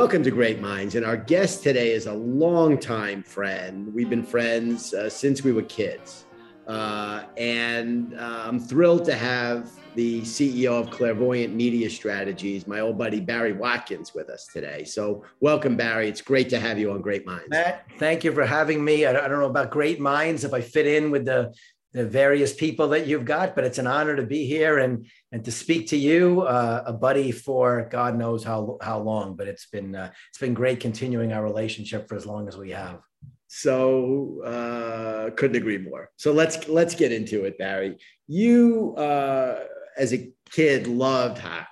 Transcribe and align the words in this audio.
Welcome 0.00 0.22
to 0.22 0.30
Great 0.30 0.62
Minds. 0.62 0.94
And 0.94 1.04
our 1.04 1.18
guest 1.18 1.62
today 1.62 1.92
is 1.92 2.06
a 2.06 2.14
longtime 2.14 3.22
friend. 3.22 3.92
We've 3.92 4.08
been 4.08 4.24
friends 4.24 4.94
uh, 4.94 5.10
since 5.10 5.44
we 5.44 5.52
were 5.52 5.60
kids. 5.64 6.24
Uh, 6.66 7.24
and 7.36 8.14
uh, 8.14 8.44
I'm 8.46 8.58
thrilled 8.58 9.04
to 9.04 9.14
have 9.14 9.70
the 9.96 10.22
CEO 10.22 10.70
of 10.70 10.90
Clairvoyant 10.90 11.54
Media 11.54 11.90
Strategies, 11.90 12.66
my 12.66 12.80
old 12.80 12.96
buddy 12.96 13.20
Barry 13.20 13.52
Watkins, 13.52 14.14
with 14.14 14.30
us 14.30 14.46
today. 14.50 14.84
So, 14.84 15.22
welcome, 15.40 15.76
Barry. 15.76 16.08
It's 16.08 16.22
great 16.22 16.48
to 16.48 16.58
have 16.58 16.78
you 16.78 16.92
on 16.92 17.02
Great 17.02 17.26
Minds. 17.26 17.50
Matt, 17.50 17.84
thank 17.98 18.24
you 18.24 18.32
for 18.32 18.46
having 18.46 18.82
me. 18.82 19.04
I 19.04 19.12
don't 19.12 19.38
know 19.38 19.44
about 19.44 19.70
Great 19.70 20.00
Minds 20.00 20.44
if 20.44 20.54
I 20.54 20.62
fit 20.62 20.86
in 20.86 21.10
with 21.10 21.26
the 21.26 21.52
the 21.92 22.06
various 22.06 22.54
people 22.54 22.88
that 22.88 23.06
you've 23.06 23.24
got, 23.24 23.54
but 23.54 23.64
it's 23.64 23.78
an 23.78 23.86
honor 23.86 24.14
to 24.14 24.22
be 24.22 24.46
here 24.46 24.78
and 24.78 25.06
and 25.32 25.44
to 25.44 25.52
speak 25.52 25.88
to 25.88 25.96
you, 25.96 26.42
uh, 26.42 26.84
a 26.86 26.92
buddy 26.92 27.32
for 27.32 27.88
God 27.90 28.16
knows 28.16 28.44
how 28.44 28.78
how 28.80 29.00
long. 29.00 29.34
But 29.36 29.48
it's 29.48 29.66
been 29.66 29.96
uh, 29.96 30.10
it's 30.28 30.38
been 30.38 30.54
great 30.54 30.80
continuing 30.80 31.32
our 31.32 31.42
relationship 31.42 32.08
for 32.08 32.14
as 32.14 32.26
long 32.26 32.48
as 32.48 32.56
we 32.56 32.70
have. 32.70 33.00
So 33.48 34.42
uh, 34.44 35.30
couldn't 35.30 35.56
agree 35.56 35.78
more. 35.78 36.10
So 36.16 36.32
let's 36.32 36.68
let's 36.68 36.94
get 36.94 37.10
into 37.10 37.44
it, 37.44 37.58
Barry. 37.58 37.98
You 38.28 38.94
uh, 38.96 39.64
as 39.96 40.12
a 40.12 40.32
kid 40.50 40.86
loved 40.86 41.38
hockey. 41.38 41.66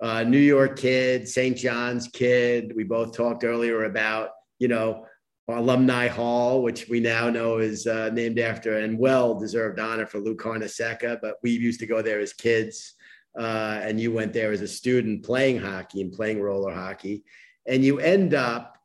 Uh, 0.00 0.22
New 0.22 0.38
York 0.38 0.78
kid, 0.78 1.26
St. 1.26 1.56
John's 1.56 2.06
kid. 2.08 2.74
We 2.76 2.84
both 2.84 3.16
talked 3.16 3.44
earlier 3.44 3.84
about 3.84 4.30
you 4.60 4.68
know 4.68 5.06
Alumni 5.48 6.08
Hall, 6.08 6.62
which 6.62 6.88
we 6.88 6.98
now 6.98 7.30
know 7.30 7.58
is 7.58 7.86
uh, 7.86 8.10
named 8.12 8.38
after 8.38 8.78
and 8.78 8.98
well 8.98 9.38
deserved 9.38 9.78
honor 9.78 10.06
for 10.06 10.18
Lou 10.18 10.34
Carnesecca. 10.34 11.18
But 11.22 11.36
we 11.42 11.50
used 11.52 11.80
to 11.80 11.86
go 11.86 12.02
there 12.02 12.18
as 12.18 12.32
kids, 12.32 12.94
uh, 13.38 13.80
and 13.82 14.00
you 14.00 14.12
went 14.12 14.32
there 14.32 14.50
as 14.50 14.60
a 14.60 14.68
student 14.68 15.24
playing 15.24 15.58
hockey 15.58 16.00
and 16.00 16.12
playing 16.12 16.40
roller 16.40 16.74
hockey, 16.74 17.22
and 17.66 17.84
you 17.84 18.00
end 18.00 18.34
up 18.34 18.76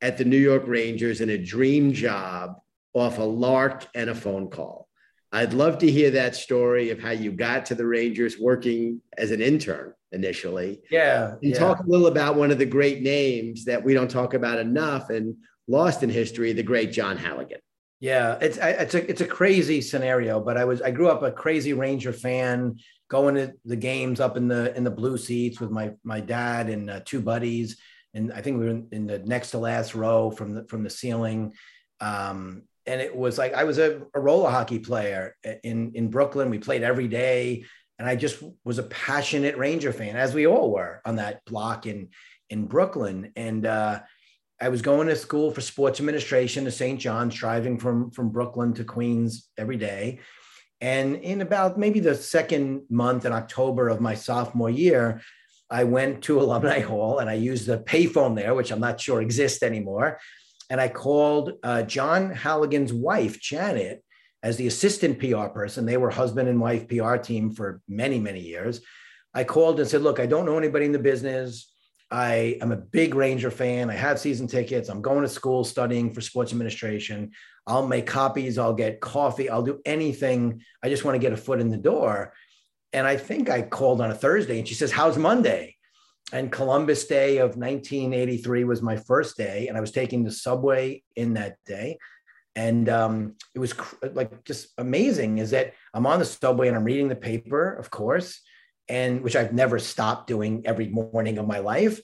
at 0.00 0.16
the 0.16 0.24
New 0.24 0.38
York 0.38 0.64
Rangers 0.66 1.20
in 1.20 1.30
a 1.30 1.38
dream 1.38 1.92
job 1.92 2.60
off 2.94 3.18
a 3.18 3.22
lark 3.22 3.86
and 3.94 4.08
a 4.08 4.14
phone 4.14 4.48
call. 4.48 4.88
I'd 5.32 5.52
love 5.52 5.78
to 5.78 5.90
hear 5.90 6.10
that 6.12 6.36
story 6.36 6.90
of 6.90 7.00
how 7.00 7.10
you 7.10 7.32
got 7.32 7.66
to 7.66 7.74
the 7.74 7.86
Rangers 7.86 8.38
working 8.38 9.02
as 9.18 9.30
an 9.30 9.42
intern 9.42 9.92
initially. 10.12 10.80
Yeah. 10.90 11.32
And 11.42 11.52
yeah. 11.52 11.58
talk 11.58 11.80
a 11.80 11.86
little 11.86 12.06
about 12.06 12.36
one 12.36 12.50
of 12.50 12.58
the 12.58 12.64
great 12.64 13.02
names 13.02 13.66
that 13.66 13.84
we 13.84 13.92
don't 13.92 14.10
talk 14.10 14.32
about 14.32 14.58
enough 14.58 15.10
and 15.10 15.36
lost 15.68 16.02
in 16.02 16.10
history, 16.10 16.52
the 16.52 16.62
great 16.62 16.90
John 16.90 17.16
Halligan. 17.16 17.60
Yeah, 18.00 18.38
it's 18.40 18.58
it's 18.60 18.94
a 18.94 19.10
it's 19.10 19.20
a 19.20 19.26
crazy 19.26 19.80
scenario, 19.80 20.40
but 20.40 20.56
I 20.56 20.64
was 20.64 20.80
I 20.80 20.90
grew 20.92 21.08
up 21.08 21.22
a 21.22 21.32
crazy 21.32 21.72
Ranger 21.72 22.12
fan, 22.12 22.78
going 23.08 23.34
to 23.34 23.52
the 23.64 23.76
games 23.76 24.20
up 24.20 24.36
in 24.36 24.46
the 24.46 24.74
in 24.76 24.84
the 24.84 24.90
blue 24.90 25.18
seats 25.18 25.58
with 25.60 25.70
my 25.70 25.92
my 26.04 26.20
dad 26.20 26.68
and 26.68 26.88
uh, 26.88 27.00
two 27.04 27.20
buddies, 27.20 27.76
and 28.14 28.32
I 28.32 28.40
think 28.40 28.58
we 28.58 28.66
were 28.66 28.70
in, 28.70 28.88
in, 28.92 29.06
the 29.06 29.18
next 29.18 29.50
to 29.50 29.58
last 29.58 29.96
row 29.96 30.30
from 30.30 30.54
the 30.54 30.64
from 30.68 30.84
the 30.84 30.90
ceiling. 30.90 31.54
Um, 32.00 32.62
and 32.86 33.00
it 33.00 33.14
was 33.14 33.36
like 33.36 33.52
I 33.54 33.64
was 33.64 33.78
a, 33.78 34.02
a 34.14 34.20
roller 34.20 34.50
hockey 34.50 34.78
player 34.78 35.34
in 35.64 35.92
in 35.94 36.08
Brooklyn. 36.08 36.50
We 36.50 36.58
played 36.58 36.84
every 36.84 37.08
day, 37.08 37.64
and 37.98 38.08
I 38.08 38.14
just 38.14 38.40
was 38.64 38.78
a 38.78 38.84
passionate 38.84 39.56
Ranger 39.56 39.92
fan, 39.92 40.16
as 40.16 40.34
we 40.34 40.46
all 40.46 40.70
were 40.70 41.02
on 41.04 41.16
that 41.16 41.44
block 41.46 41.84
in 41.84 42.10
in 42.48 42.66
Brooklyn. 42.66 43.32
And 43.34 43.66
uh, 43.66 44.00
I 44.60 44.68
was 44.68 44.82
going 44.82 45.06
to 45.08 45.16
school 45.16 45.50
for 45.50 45.60
sports 45.60 46.00
administration 46.00 46.64
to 46.64 46.70
St. 46.70 46.98
John's, 46.98 47.34
driving 47.34 47.78
from 47.78 48.10
from 48.10 48.30
Brooklyn 48.30 48.74
to 48.74 48.84
Queens 48.84 49.48
every 49.56 49.76
day. 49.76 50.20
And 50.80 51.16
in 51.16 51.40
about 51.40 51.78
maybe 51.78 52.00
the 52.00 52.14
second 52.14 52.82
month 52.88 53.24
in 53.24 53.32
October 53.32 53.88
of 53.88 54.00
my 54.00 54.14
sophomore 54.14 54.70
year, 54.70 55.20
I 55.70 55.84
went 55.84 56.22
to 56.24 56.40
Alumni 56.42 56.80
Hall 56.80 57.18
and 57.18 57.30
I 57.30 57.34
used 57.34 57.66
the 57.66 57.78
payphone 57.78 58.34
there, 58.36 58.54
which 58.54 58.70
I'm 58.70 58.80
not 58.80 59.00
sure 59.00 59.20
exists 59.20 59.62
anymore. 59.62 60.18
And 60.70 60.80
I 60.80 60.88
called 60.88 61.54
uh, 61.62 61.82
John 61.82 62.30
Halligan's 62.30 62.92
wife, 62.92 63.40
Janet, 63.40 64.04
as 64.42 64.56
the 64.56 64.66
assistant 64.66 65.18
PR 65.18 65.46
person. 65.46 65.86
They 65.86 65.96
were 65.96 66.10
husband 66.10 66.48
and 66.48 66.60
wife 66.60 66.88
PR 66.88 67.16
team 67.16 67.52
for 67.52 67.80
many, 67.88 68.20
many 68.20 68.40
years. 68.40 68.80
I 69.34 69.44
called 69.44 69.80
and 69.80 69.88
said, 69.88 70.02
Look, 70.02 70.20
I 70.20 70.26
don't 70.26 70.46
know 70.46 70.58
anybody 70.58 70.84
in 70.84 70.92
the 70.92 70.98
business. 70.98 71.72
I 72.10 72.58
am 72.62 72.72
a 72.72 72.76
big 72.76 73.14
Ranger 73.14 73.50
fan. 73.50 73.90
I 73.90 73.94
have 73.94 74.18
season 74.18 74.46
tickets. 74.46 74.88
I'm 74.88 75.02
going 75.02 75.22
to 75.22 75.28
school 75.28 75.64
studying 75.64 76.12
for 76.12 76.20
sports 76.20 76.52
administration. 76.52 77.32
I'll 77.66 77.86
make 77.86 78.06
copies. 78.06 78.56
I'll 78.56 78.74
get 78.74 79.00
coffee. 79.00 79.50
I'll 79.50 79.62
do 79.62 79.80
anything. 79.84 80.62
I 80.82 80.88
just 80.88 81.04
want 81.04 81.16
to 81.16 81.18
get 81.18 81.32
a 81.32 81.36
foot 81.36 81.60
in 81.60 81.68
the 81.68 81.76
door. 81.76 82.32
And 82.94 83.06
I 83.06 83.16
think 83.16 83.50
I 83.50 83.60
called 83.60 84.00
on 84.00 84.10
a 84.10 84.14
Thursday 84.14 84.58
and 84.58 84.66
she 84.66 84.74
says, 84.74 84.90
How's 84.90 85.18
Monday? 85.18 85.76
And 86.32 86.50
Columbus 86.50 87.06
Day 87.06 87.38
of 87.38 87.56
1983 87.56 88.64
was 88.64 88.80
my 88.82 88.96
first 88.96 89.36
day. 89.36 89.68
And 89.68 89.76
I 89.76 89.80
was 89.80 89.92
taking 89.92 90.24
the 90.24 90.30
subway 90.30 91.02
in 91.14 91.34
that 91.34 91.56
day. 91.66 91.98
And 92.54 92.88
um, 92.88 93.34
it 93.54 93.58
was 93.58 93.74
cr- 93.74 94.06
like 94.12 94.44
just 94.44 94.68
amazing 94.78 95.38
is 95.38 95.50
that 95.50 95.74
I'm 95.92 96.06
on 96.06 96.18
the 96.18 96.24
subway 96.24 96.68
and 96.68 96.76
I'm 96.76 96.84
reading 96.84 97.08
the 97.08 97.16
paper, 97.16 97.74
of 97.74 97.90
course 97.90 98.40
and 98.88 99.22
which 99.22 99.36
I've 99.36 99.52
never 99.52 99.78
stopped 99.78 100.26
doing 100.26 100.62
every 100.64 100.88
morning 100.88 101.38
of 101.38 101.46
my 101.46 101.58
life. 101.58 102.00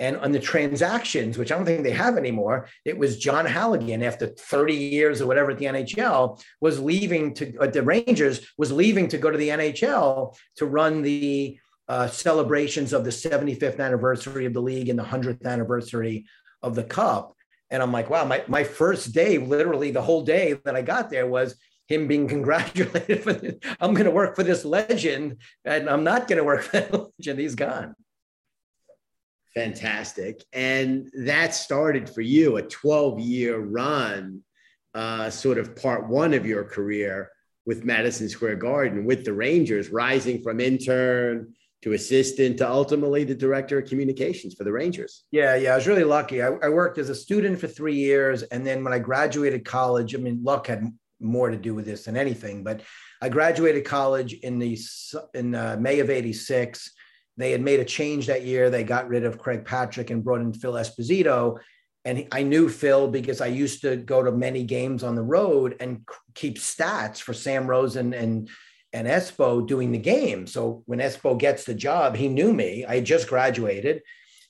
And 0.00 0.16
on 0.18 0.30
the 0.30 0.38
transactions, 0.38 1.36
which 1.36 1.50
I 1.50 1.56
don't 1.56 1.66
think 1.66 1.82
they 1.82 1.90
have 1.90 2.16
anymore, 2.16 2.68
it 2.84 2.96
was 2.96 3.18
John 3.18 3.44
Halligan 3.44 4.02
after 4.02 4.28
30 4.28 4.74
years 4.74 5.20
or 5.20 5.26
whatever 5.26 5.50
at 5.50 5.58
the 5.58 5.64
NHL 5.64 6.40
was 6.60 6.78
leaving 6.78 7.34
to 7.34 7.58
uh, 7.58 7.66
the 7.66 7.82
Rangers 7.82 8.46
was 8.56 8.70
leaving 8.70 9.08
to 9.08 9.18
go 9.18 9.30
to 9.30 9.38
the 9.38 9.48
NHL 9.48 10.36
to 10.56 10.66
run 10.66 11.02
the 11.02 11.58
uh, 11.88 12.06
celebrations 12.06 12.92
of 12.92 13.02
the 13.02 13.10
75th 13.10 13.80
anniversary 13.80 14.46
of 14.46 14.52
the 14.52 14.62
league 14.62 14.88
and 14.88 14.98
the 14.98 15.04
100th 15.04 15.44
anniversary 15.44 16.26
of 16.62 16.74
the 16.74 16.84
cup. 16.84 17.34
And 17.70 17.82
I'm 17.82 17.92
like, 17.92 18.08
wow, 18.08 18.24
my, 18.24 18.44
my 18.46 18.64
first 18.64 19.12
day, 19.12 19.38
literally 19.38 19.90
the 19.90 20.02
whole 20.02 20.22
day 20.22 20.58
that 20.64 20.76
I 20.76 20.82
got 20.82 21.10
there 21.10 21.26
was 21.26 21.56
him 21.88 22.06
being 22.06 22.28
congratulated 22.28 23.22
for 23.24 23.32
this. 23.32 23.56
I'm 23.80 23.94
going 23.94 24.04
to 24.04 24.12
work 24.12 24.36
for 24.36 24.44
this 24.44 24.64
legend, 24.64 25.38
and 25.64 25.88
I'm 25.88 26.04
not 26.04 26.28
going 26.28 26.36
to 26.36 26.44
work 26.44 26.62
for 26.64 26.80
that 26.80 26.92
legend. 27.18 27.40
He's 27.40 27.54
gone. 27.54 27.94
Fantastic. 29.54 30.44
And 30.52 31.10
that 31.24 31.54
started 31.54 32.08
for 32.08 32.20
you 32.20 32.58
a 32.58 32.62
12 32.62 33.18
year 33.18 33.58
run, 33.58 34.42
uh, 34.94 35.30
sort 35.30 35.58
of 35.58 35.74
part 35.74 36.06
one 36.06 36.34
of 36.34 36.46
your 36.46 36.62
career 36.62 37.30
with 37.66 37.84
Madison 37.84 38.28
Square 38.28 38.56
Garden 38.56 39.04
with 39.04 39.24
the 39.24 39.32
Rangers, 39.32 39.90
rising 39.90 40.42
from 40.42 40.60
intern 40.60 41.54
to 41.82 41.92
assistant 41.92 42.58
to 42.58 42.68
ultimately 42.68 43.24
the 43.24 43.34
director 43.34 43.78
of 43.78 43.88
communications 43.88 44.54
for 44.54 44.64
the 44.64 44.72
Rangers. 44.72 45.24
Yeah, 45.30 45.54
yeah, 45.54 45.72
I 45.72 45.76
was 45.76 45.86
really 45.86 46.04
lucky. 46.04 46.42
I, 46.42 46.48
I, 46.48 46.68
worked 46.68 46.98
as 46.98 47.08
a 47.08 47.14
student 47.14 47.58
for 47.58 47.68
three 47.68 47.94
years, 47.94 48.42
and 48.44 48.66
then 48.66 48.82
when 48.82 48.92
I 48.92 48.98
graduated 48.98 49.64
college, 49.64 50.14
I 50.14 50.18
mean, 50.18 50.42
luck 50.42 50.66
had 50.66 50.84
more 51.20 51.50
to 51.50 51.56
do 51.56 51.74
with 51.74 51.84
this 51.84 52.04
than 52.04 52.16
anything. 52.16 52.64
But 52.64 52.82
I 53.20 53.28
graduated 53.28 53.84
college 53.84 54.34
in 54.34 54.58
the 54.58 54.78
in 55.34 55.54
uh, 55.54 55.76
May 55.80 56.00
of 56.00 56.10
'86. 56.10 56.90
They 57.36 57.52
had 57.52 57.60
made 57.60 57.80
a 57.80 57.84
change 57.84 58.26
that 58.26 58.44
year. 58.44 58.68
They 58.68 58.82
got 58.82 59.08
rid 59.08 59.24
of 59.24 59.38
Craig 59.38 59.64
Patrick 59.64 60.10
and 60.10 60.24
brought 60.24 60.40
in 60.40 60.52
Phil 60.52 60.72
Esposito. 60.72 61.58
And 62.04 62.26
I 62.32 62.42
knew 62.42 62.68
Phil 62.68 63.08
because 63.08 63.40
I 63.40 63.46
used 63.46 63.82
to 63.82 63.96
go 63.96 64.22
to 64.22 64.32
many 64.32 64.64
games 64.64 65.04
on 65.04 65.14
the 65.14 65.22
road 65.22 65.76
and 65.78 66.06
keep 66.34 66.56
stats 66.56 67.18
for 67.18 67.32
Sam 67.32 67.66
Rosen 67.66 68.14
and 68.14 68.48
and 68.92 69.06
Espo 69.06 69.66
doing 69.66 69.92
the 69.92 69.98
game. 69.98 70.46
So 70.46 70.82
when 70.86 70.98
Espo 70.98 71.38
gets 71.38 71.64
the 71.64 71.74
job, 71.74 72.16
he 72.16 72.28
knew 72.28 72.52
me. 72.52 72.86
I 72.86 73.00
just 73.00 73.28
graduated 73.28 74.02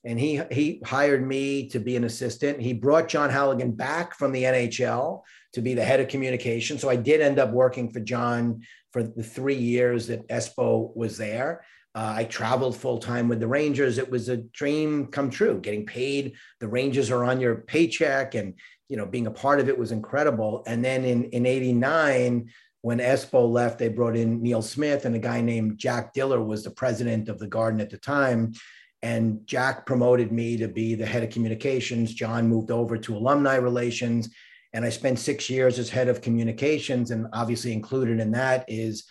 and 0.09 0.19
he 0.19 0.41
he 0.51 0.81
hired 0.87 1.27
me 1.27 1.69
to 1.69 1.79
be 1.79 1.95
an 1.95 2.05
assistant. 2.05 2.63
He 2.63 2.73
brought 2.73 3.09
John 3.09 3.29
Halligan 3.29 3.73
back 3.73 4.15
from 4.15 4.33
the 4.33 4.45
NHL 4.45 5.23
to 5.53 5.61
be 5.61 5.75
the 5.75 5.85
head 5.85 6.01
of 6.01 6.09
communication. 6.09 6.79
So 6.79 6.89
I 6.89 6.97
did 6.97 7.21
end 7.21 7.39
up 7.39 7.51
working 7.51 7.91
for 7.91 8.01
John 8.01 8.63
for 8.91 9.03
the 9.03 9.23
three 9.23 9.55
years 9.55 10.07
that 10.07 10.27
Espo 10.29 10.97
was 10.97 11.19
there. 11.19 11.63
Uh, 11.95 12.15
I 12.17 12.25
traveled 12.25 12.75
full 12.75 12.99
time 12.99 13.29
with 13.29 13.41
the 13.41 13.49
Rangers. 13.49 13.99
It 13.99 14.11
was 14.11 14.31
a 14.31 14.39
dream 14.39 15.09
come 15.09 15.29
true. 15.29 15.61
Getting 15.61 15.85
paid, 15.85 16.37
the 16.61 16.69
Rangers 16.69 17.11
are 17.11 17.25
on 17.25 17.39
your 17.39 17.57
paycheck, 17.57 18.35
and 18.35 18.55
you 18.89 18.97
know 18.97 19.05
being 19.05 19.27
a 19.27 19.31
part 19.31 19.61
of 19.61 19.69
it 19.69 19.77
was 19.77 19.93
incredible. 19.93 20.63
And 20.67 20.83
then 20.83 21.05
in 21.05 21.25
in 21.25 21.45
'89, 21.45 22.49
when 22.81 22.99
Espo 22.99 23.47
left, 23.47 23.79
they 23.79 23.91
brought 23.91 24.17
in 24.17 24.43
Neil 24.43 24.63
Smith 24.63 25.05
and 25.05 25.15
a 25.15 25.19
guy 25.19 25.43
named 25.43 25.77
Jack 25.77 26.15
Diller 26.15 26.43
was 26.43 26.65
the 26.65 26.71
president 26.71 27.29
of 27.29 27.39
the 27.39 27.47
Garden 27.47 27.83
at 27.83 27.91
the 27.91 27.99
time. 27.99 28.55
And 29.03 29.47
Jack 29.47 29.87
promoted 29.87 30.33
me 30.33 30.57
to 30.57 30.69
be 30.69 30.95
the 30.95 31.07
head 31.07 31.23
of 31.23 31.31
communications. 31.31 32.15
John 32.15 32.49
moved 32.49 32.71
over 32.71 32.97
to 32.99 33.17
alumni 33.17 33.57
relations. 33.57 34.29
And 34.73 34.85
I 34.85 34.91
spent 34.91 35.19
six 35.19 35.49
years 35.49 35.79
as 35.79 35.89
head 35.89 36.09
of 36.09 36.21
communications. 36.21 37.11
And 37.11 37.27
obviously, 37.33 37.73
included 37.73 38.21
in 38.21 38.33
that 38.33 38.65
is 38.69 39.05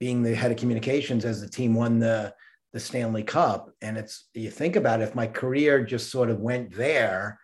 being 0.00 0.22
the 0.22 0.34
head 0.34 0.50
of 0.50 0.56
communications 0.56 1.24
as 1.24 1.40
the 1.40 1.48
team 1.48 1.74
won 1.74 1.98
the, 1.98 2.34
the 2.72 2.80
Stanley 2.80 3.22
Cup. 3.22 3.70
And 3.82 3.96
it's, 3.96 4.28
you 4.34 4.50
think 4.50 4.76
about 4.76 5.00
it, 5.00 5.04
if 5.04 5.14
my 5.14 5.26
career 5.26 5.84
just 5.84 6.10
sort 6.10 6.30
of 6.30 6.40
went 6.40 6.74
there, 6.74 7.38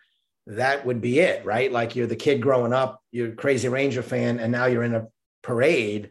that 0.47 0.85
would 0.85 1.01
be 1.01 1.19
it, 1.19 1.45
right? 1.45 1.71
Like 1.71 1.95
you're 1.95 2.07
the 2.07 2.15
kid 2.15 2.41
growing 2.41 2.73
up, 2.73 3.01
you're 3.11 3.29
a 3.29 3.35
crazy 3.35 3.69
Ranger 3.69 4.03
fan, 4.03 4.39
and 4.39 4.51
now 4.51 4.65
you're 4.65 4.83
in 4.83 4.95
a 4.95 5.07
parade. 5.41 6.09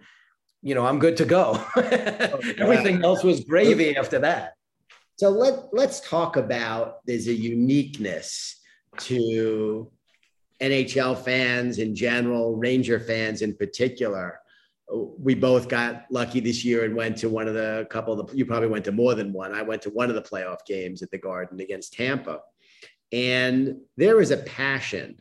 You 0.62 0.74
know, 0.74 0.86
I'm 0.86 0.98
good 0.98 1.18
to 1.18 1.24
go. 1.24 1.62
oh, 1.76 2.40
Everything 2.58 3.04
else 3.04 3.22
was 3.22 3.40
gravy 3.40 3.96
after 3.96 4.20
that. 4.20 4.54
So 5.22 5.30
let 5.30 5.72
let's 5.72 6.00
talk 6.00 6.36
about 6.36 7.06
there's 7.06 7.28
a 7.28 7.32
uniqueness 7.32 8.60
to 9.02 9.88
NHL 10.60 11.16
fans 11.16 11.78
in 11.78 11.94
general, 11.94 12.56
Ranger 12.56 12.98
fans 12.98 13.40
in 13.40 13.54
particular. 13.54 14.40
We 14.90 15.36
both 15.36 15.68
got 15.68 16.06
lucky 16.10 16.40
this 16.40 16.64
year 16.64 16.84
and 16.84 16.96
went 16.96 17.18
to 17.18 17.28
one 17.28 17.46
of 17.46 17.54
the 17.54 17.86
couple 17.88 18.18
of 18.18 18.26
the, 18.26 18.36
you 18.36 18.44
probably 18.44 18.66
went 18.66 18.84
to 18.86 18.90
more 18.90 19.14
than 19.14 19.32
one. 19.32 19.54
I 19.54 19.62
went 19.62 19.80
to 19.82 19.90
one 19.90 20.08
of 20.08 20.16
the 20.16 20.22
playoff 20.22 20.66
games 20.66 21.02
at 21.02 21.12
the 21.12 21.18
Garden 21.18 21.60
against 21.60 21.92
Tampa. 21.92 22.40
And 23.12 23.76
there 23.96 24.20
is 24.20 24.32
a 24.32 24.38
passion 24.38 25.20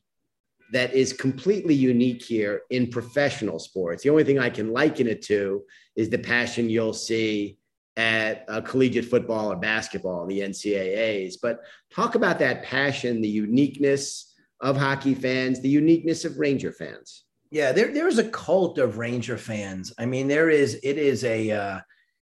that 0.74 0.96
is 0.96 1.14
completely 1.14 1.76
unique 1.76 2.24
here 2.24 2.62
in 2.72 2.90
professional 2.90 3.60
sports. 3.60 4.02
The 4.02 4.10
only 4.10 4.24
thing 4.24 4.40
I 4.40 4.50
can 4.50 4.74
liken 4.74 5.06
it 5.06 5.22
to 5.28 5.62
is 5.96 6.10
the 6.10 6.18
passion 6.18 6.72
you'll 6.72 6.92
see 6.92 7.60
at 7.98 8.46
uh, 8.48 8.62
collegiate 8.62 9.06
football 9.06 9.52
or 9.52 9.56
basketball, 9.56 10.26
the 10.26 10.40
NCAAs. 10.40 11.36
But 11.42 11.60
talk 11.94 12.16
about 12.16 12.40
that 12.40 12.64
passion, 12.64 13.22
the 13.22 13.28
uniqueness 13.28 14.34
of 14.60 14.78
hockey 14.78 15.14
fans, 15.14 15.62
the 15.62 15.70
uniqueness 15.70 16.24
of 16.26 16.38
Ranger 16.38 16.72
fans. 16.72 17.24
Yeah, 17.50 17.74
there, 17.74 17.94
there's 17.94 18.18
a 18.18 18.30
cult 18.30 18.78
of 18.78 18.98
Ranger 18.98 19.38
fans. 19.38 19.94
I 19.98 20.06
mean, 20.06 20.28
there 20.28 20.50
is, 20.50 20.80
it 20.84 20.98
is 20.98 21.24
a, 21.26 21.52
uh, 21.52 21.80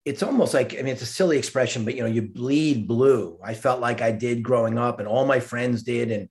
it's 0.04 0.22
almost 0.22 0.52
like 0.52 0.74
I 0.74 0.82
mean 0.82 0.92
it's 0.92 1.02
a 1.02 1.06
silly 1.06 1.38
expression, 1.38 1.84
but 1.84 1.94
you 1.94 2.02
know 2.02 2.08
you 2.08 2.22
bleed 2.22 2.86
blue. 2.86 3.38
I 3.42 3.54
felt 3.54 3.80
like 3.80 4.02
I 4.02 4.12
did 4.12 4.42
growing 4.42 4.78
up, 4.78 4.98
and 4.98 5.08
all 5.08 5.24
my 5.24 5.40
friends 5.40 5.82
did, 5.82 6.10
and 6.10 6.28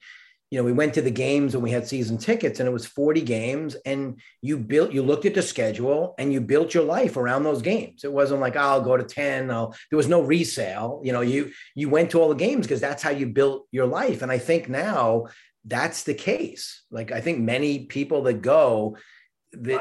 you 0.53 0.59
know 0.59 0.65
we 0.65 0.71
went 0.71 0.93
to 0.93 1.01
the 1.01 1.09
games 1.09 1.55
and 1.55 1.63
we 1.63 1.71
had 1.71 1.87
season 1.87 2.15
tickets, 2.15 2.59
and 2.59 2.69
it 2.69 2.71
was 2.71 2.85
forty 2.85 3.21
games, 3.21 3.75
and 3.87 4.21
you 4.39 4.55
built 4.55 4.91
you 4.91 5.01
looked 5.01 5.25
at 5.25 5.33
the 5.33 5.41
schedule 5.41 6.13
and 6.19 6.31
you 6.31 6.39
built 6.41 6.75
your 6.75 6.83
life 6.83 7.17
around 7.17 7.41
those 7.41 7.63
games. 7.63 8.03
It 8.03 8.13
wasn't 8.13 8.39
like 8.39 8.55
oh, 8.55 8.59
I'll 8.59 8.81
go 8.81 8.95
to 8.95 9.03
ten. 9.03 9.49
I'll, 9.49 9.75
there 9.89 9.97
was 9.97 10.07
no 10.07 10.21
resale. 10.21 11.01
You 11.03 11.11
know 11.11 11.21
you 11.21 11.51
you 11.73 11.89
went 11.89 12.11
to 12.11 12.21
all 12.21 12.29
the 12.29 12.35
games 12.35 12.67
because 12.67 12.79
that's 12.79 13.01
how 13.01 13.09
you 13.09 13.25
built 13.25 13.65
your 13.71 13.87
life, 13.87 14.21
and 14.21 14.31
I 14.31 14.37
think 14.37 14.69
now 14.69 15.25
that's 15.65 16.03
the 16.03 16.13
case. 16.13 16.83
Like 16.91 17.11
I 17.11 17.19
think 17.19 17.39
many 17.39 17.85
people 17.85 18.21
that 18.23 18.43
go 18.43 18.95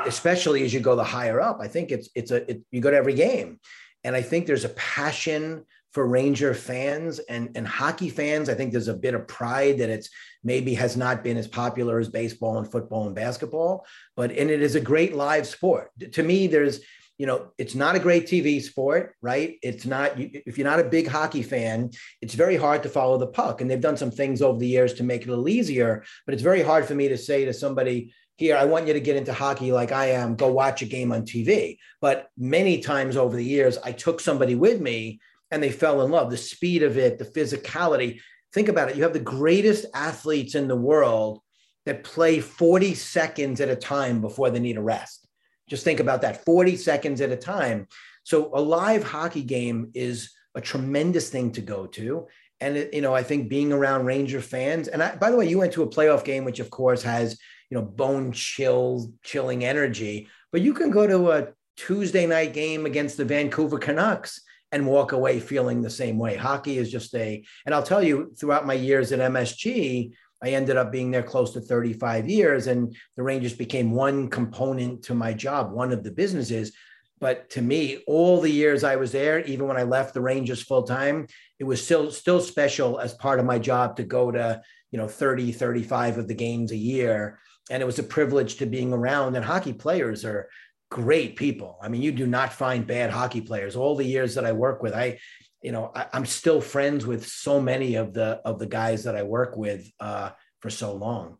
especially 0.06 0.64
as 0.64 0.72
you 0.72 0.80
go 0.80 0.94
the 0.96 1.02
higher 1.02 1.40
up 1.40 1.56
i 1.62 1.66
think 1.66 1.90
it's 1.90 2.10
it's 2.14 2.30
a 2.30 2.50
it, 2.50 2.60
you 2.70 2.82
go 2.82 2.90
to 2.90 2.96
every 2.96 3.14
game 3.14 3.58
and 4.04 4.16
I 4.16 4.22
think 4.22 4.46
there's 4.46 4.64
a 4.64 4.70
passion 4.70 5.64
for 5.92 6.06
Ranger 6.06 6.54
fans 6.54 7.18
and, 7.18 7.50
and 7.54 7.66
hockey 7.66 8.08
fans. 8.08 8.48
I 8.48 8.54
think 8.54 8.72
there's 8.72 8.88
a 8.88 8.94
bit 8.94 9.14
of 9.14 9.28
pride 9.28 9.78
that 9.78 9.90
it's 9.90 10.08
maybe 10.42 10.74
has 10.74 10.96
not 10.96 11.22
been 11.22 11.36
as 11.36 11.46
popular 11.46 11.98
as 11.98 12.08
baseball 12.08 12.58
and 12.58 12.70
football 12.70 13.06
and 13.06 13.14
basketball, 13.14 13.86
but 14.16 14.30
and 14.30 14.50
it 14.50 14.62
is 14.62 14.74
a 14.74 14.80
great 14.80 15.14
live 15.14 15.46
sport. 15.46 15.90
To 16.12 16.22
me, 16.22 16.46
there's 16.46 16.80
you 17.18 17.26
know, 17.26 17.52
it's 17.56 17.76
not 17.76 17.94
a 17.94 18.00
great 18.00 18.26
TV 18.26 18.60
sport, 18.60 19.14
right? 19.20 19.56
It's 19.62 19.86
not, 19.86 20.18
if 20.18 20.58
you're 20.58 20.66
not 20.66 20.80
a 20.80 20.84
big 20.84 21.06
hockey 21.06 21.42
fan, 21.42 21.90
it's 22.20 22.34
very 22.34 22.56
hard 22.56 22.82
to 22.82 22.88
follow 22.88 23.16
the 23.16 23.28
puck. 23.28 23.60
And 23.60 23.70
they've 23.70 23.80
done 23.80 23.96
some 23.96 24.10
things 24.10 24.42
over 24.42 24.58
the 24.58 24.66
years 24.66 24.94
to 24.94 25.04
make 25.04 25.22
it 25.22 25.28
a 25.28 25.30
little 25.30 25.48
easier, 25.48 26.02
but 26.26 26.32
it's 26.32 26.42
very 26.42 26.62
hard 26.62 26.84
for 26.84 26.96
me 26.96 27.06
to 27.08 27.18
say 27.18 27.44
to 27.44 27.52
somebody, 27.52 28.12
here, 28.38 28.56
I 28.56 28.64
want 28.64 28.88
you 28.88 28.92
to 28.94 29.00
get 29.00 29.16
into 29.16 29.32
hockey 29.32 29.70
like 29.70 29.92
I 29.92 30.06
am, 30.06 30.34
go 30.34 30.50
watch 30.50 30.82
a 30.82 30.86
game 30.86 31.12
on 31.12 31.22
TV. 31.22 31.78
But 32.00 32.28
many 32.36 32.80
times 32.80 33.16
over 33.16 33.36
the 33.36 33.44
years, 33.44 33.78
I 33.84 33.92
took 33.92 34.18
somebody 34.18 34.56
with 34.56 34.80
me 34.80 35.20
and 35.52 35.62
they 35.62 35.70
fell 35.70 36.02
in 36.02 36.10
love. 36.10 36.30
The 36.30 36.36
speed 36.36 36.82
of 36.82 36.96
it, 36.96 37.18
the 37.18 37.24
physicality. 37.24 38.20
Think 38.52 38.68
about 38.68 38.90
it. 38.90 38.96
You 38.96 39.04
have 39.04 39.12
the 39.12 39.20
greatest 39.20 39.86
athletes 39.94 40.56
in 40.56 40.66
the 40.66 40.76
world 40.76 41.40
that 41.86 42.04
play 42.04 42.40
40 42.40 42.94
seconds 42.94 43.60
at 43.60 43.68
a 43.68 43.76
time 43.76 44.20
before 44.20 44.50
they 44.50 44.60
need 44.60 44.76
a 44.76 44.82
rest. 44.82 45.26
Just 45.68 45.84
think 45.84 46.00
about 46.00 46.22
that 46.22 46.44
40 46.44 46.76
seconds 46.76 47.20
at 47.20 47.30
a 47.30 47.36
time. 47.36 47.86
So 48.24 48.50
a 48.54 48.60
live 48.60 49.04
hockey 49.04 49.42
game 49.42 49.90
is 49.94 50.32
a 50.54 50.60
tremendous 50.60 51.28
thing 51.28 51.52
to 51.52 51.60
go 51.60 51.86
to. 51.86 52.26
And, 52.60 52.76
it, 52.76 52.94
you 52.94 53.00
know, 53.00 53.14
I 53.14 53.22
think 53.22 53.48
being 53.48 53.72
around 53.72 54.04
Ranger 54.04 54.40
fans, 54.40 54.88
and 54.88 55.02
I, 55.02 55.16
by 55.16 55.30
the 55.30 55.36
way, 55.36 55.48
you 55.48 55.58
went 55.58 55.72
to 55.74 55.82
a 55.82 55.88
playoff 55.88 56.24
game, 56.24 56.44
which 56.44 56.60
of 56.60 56.70
course 56.70 57.02
has 57.02 57.38
you 57.72 57.78
know 57.78 57.84
bone 57.86 58.32
chill 58.32 59.10
chilling 59.24 59.64
energy 59.64 60.28
but 60.50 60.60
you 60.60 60.74
can 60.74 60.90
go 60.90 61.06
to 61.06 61.30
a 61.30 61.48
tuesday 61.74 62.26
night 62.26 62.52
game 62.52 62.84
against 62.84 63.16
the 63.16 63.24
vancouver 63.24 63.78
canucks 63.78 64.42
and 64.72 64.86
walk 64.86 65.12
away 65.12 65.38
feeling 65.38 65.80
the 65.80 65.90
same 65.90 66.18
way 66.18 66.36
hockey 66.36 66.78
is 66.78 66.90
just 66.90 67.14
a 67.14 67.44
and 67.66 67.74
i'll 67.74 67.82
tell 67.82 68.02
you 68.02 68.32
throughout 68.38 68.66
my 68.66 68.74
years 68.74 69.12
at 69.12 69.32
msg 69.32 70.12
i 70.42 70.48
ended 70.48 70.76
up 70.76 70.90
being 70.90 71.10
there 71.10 71.22
close 71.22 71.52
to 71.52 71.60
35 71.60 72.28
years 72.28 72.66
and 72.66 72.96
the 73.16 73.22
rangers 73.22 73.54
became 73.54 73.90
one 73.90 74.28
component 74.28 75.02
to 75.04 75.14
my 75.14 75.32
job 75.32 75.72
one 75.72 75.92
of 75.92 76.02
the 76.02 76.10
businesses 76.10 76.72
but 77.20 77.48
to 77.50 77.62
me 77.62 78.02
all 78.06 78.40
the 78.40 78.50
years 78.50 78.82
i 78.82 78.96
was 78.96 79.12
there 79.12 79.40
even 79.44 79.68
when 79.68 79.76
i 79.76 79.82
left 79.82 80.14
the 80.14 80.20
rangers 80.20 80.62
full 80.62 80.82
time 80.82 81.26
it 81.58 81.64
was 81.64 81.84
still 81.84 82.10
still 82.10 82.40
special 82.40 82.98
as 82.98 83.14
part 83.14 83.38
of 83.38 83.46
my 83.46 83.58
job 83.58 83.96
to 83.96 84.02
go 84.02 84.30
to 84.30 84.60
you 84.90 84.98
know 84.98 85.08
30 85.08 85.52
35 85.52 86.18
of 86.18 86.28
the 86.28 86.34
games 86.34 86.72
a 86.72 86.76
year 86.76 87.38
and 87.70 87.82
it 87.82 87.86
was 87.86 87.98
a 87.98 88.04
privilege 88.04 88.56
to 88.56 88.66
being 88.66 88.92
around. 88.92 89.36
And 89.36 89.44
hockey 89.44 89.72
players 89.72 90.24
are 90.24 90.48
great 90.92 91.36
people. 91.36 91.78
I 91.80 91.88
mean, 91.88 92.02
you 92.02 92.12
do 92.12 92.26
not 92.26 92.52
find 92.52 92.86
bad 92.86 93.08
hockey 93.08 93.40
players. 93.40 93.76
All 93.76 93.96
the 93.96 94.04
years 94.04 94.34
that 94.34 94.44
I 94.44 94.52
work 94.52 94.82
with, 94.82 94.92
I, 94.92 95.18
you 95.62 95.72
know, 95.72 95.90
I, 95.94 96.06
am 96.12 96.26
still 96.26 96.60
friends 96.60 97.06
with 97.06 97.26
so 97.26 97.58
many 97.58 97.94
of 97.94 98.12
the 98.12 98.42
of 98.44 98.58
the 98.58 98.66
guys 98.66 99.04
that 99.04 99.16
I 99.16 99.22
work 99.22 99.56
with 99.56 99.90
uh, 100.00 100.32
for 100.60 100.68
so 100.68 100.94
long. 100.94 101.38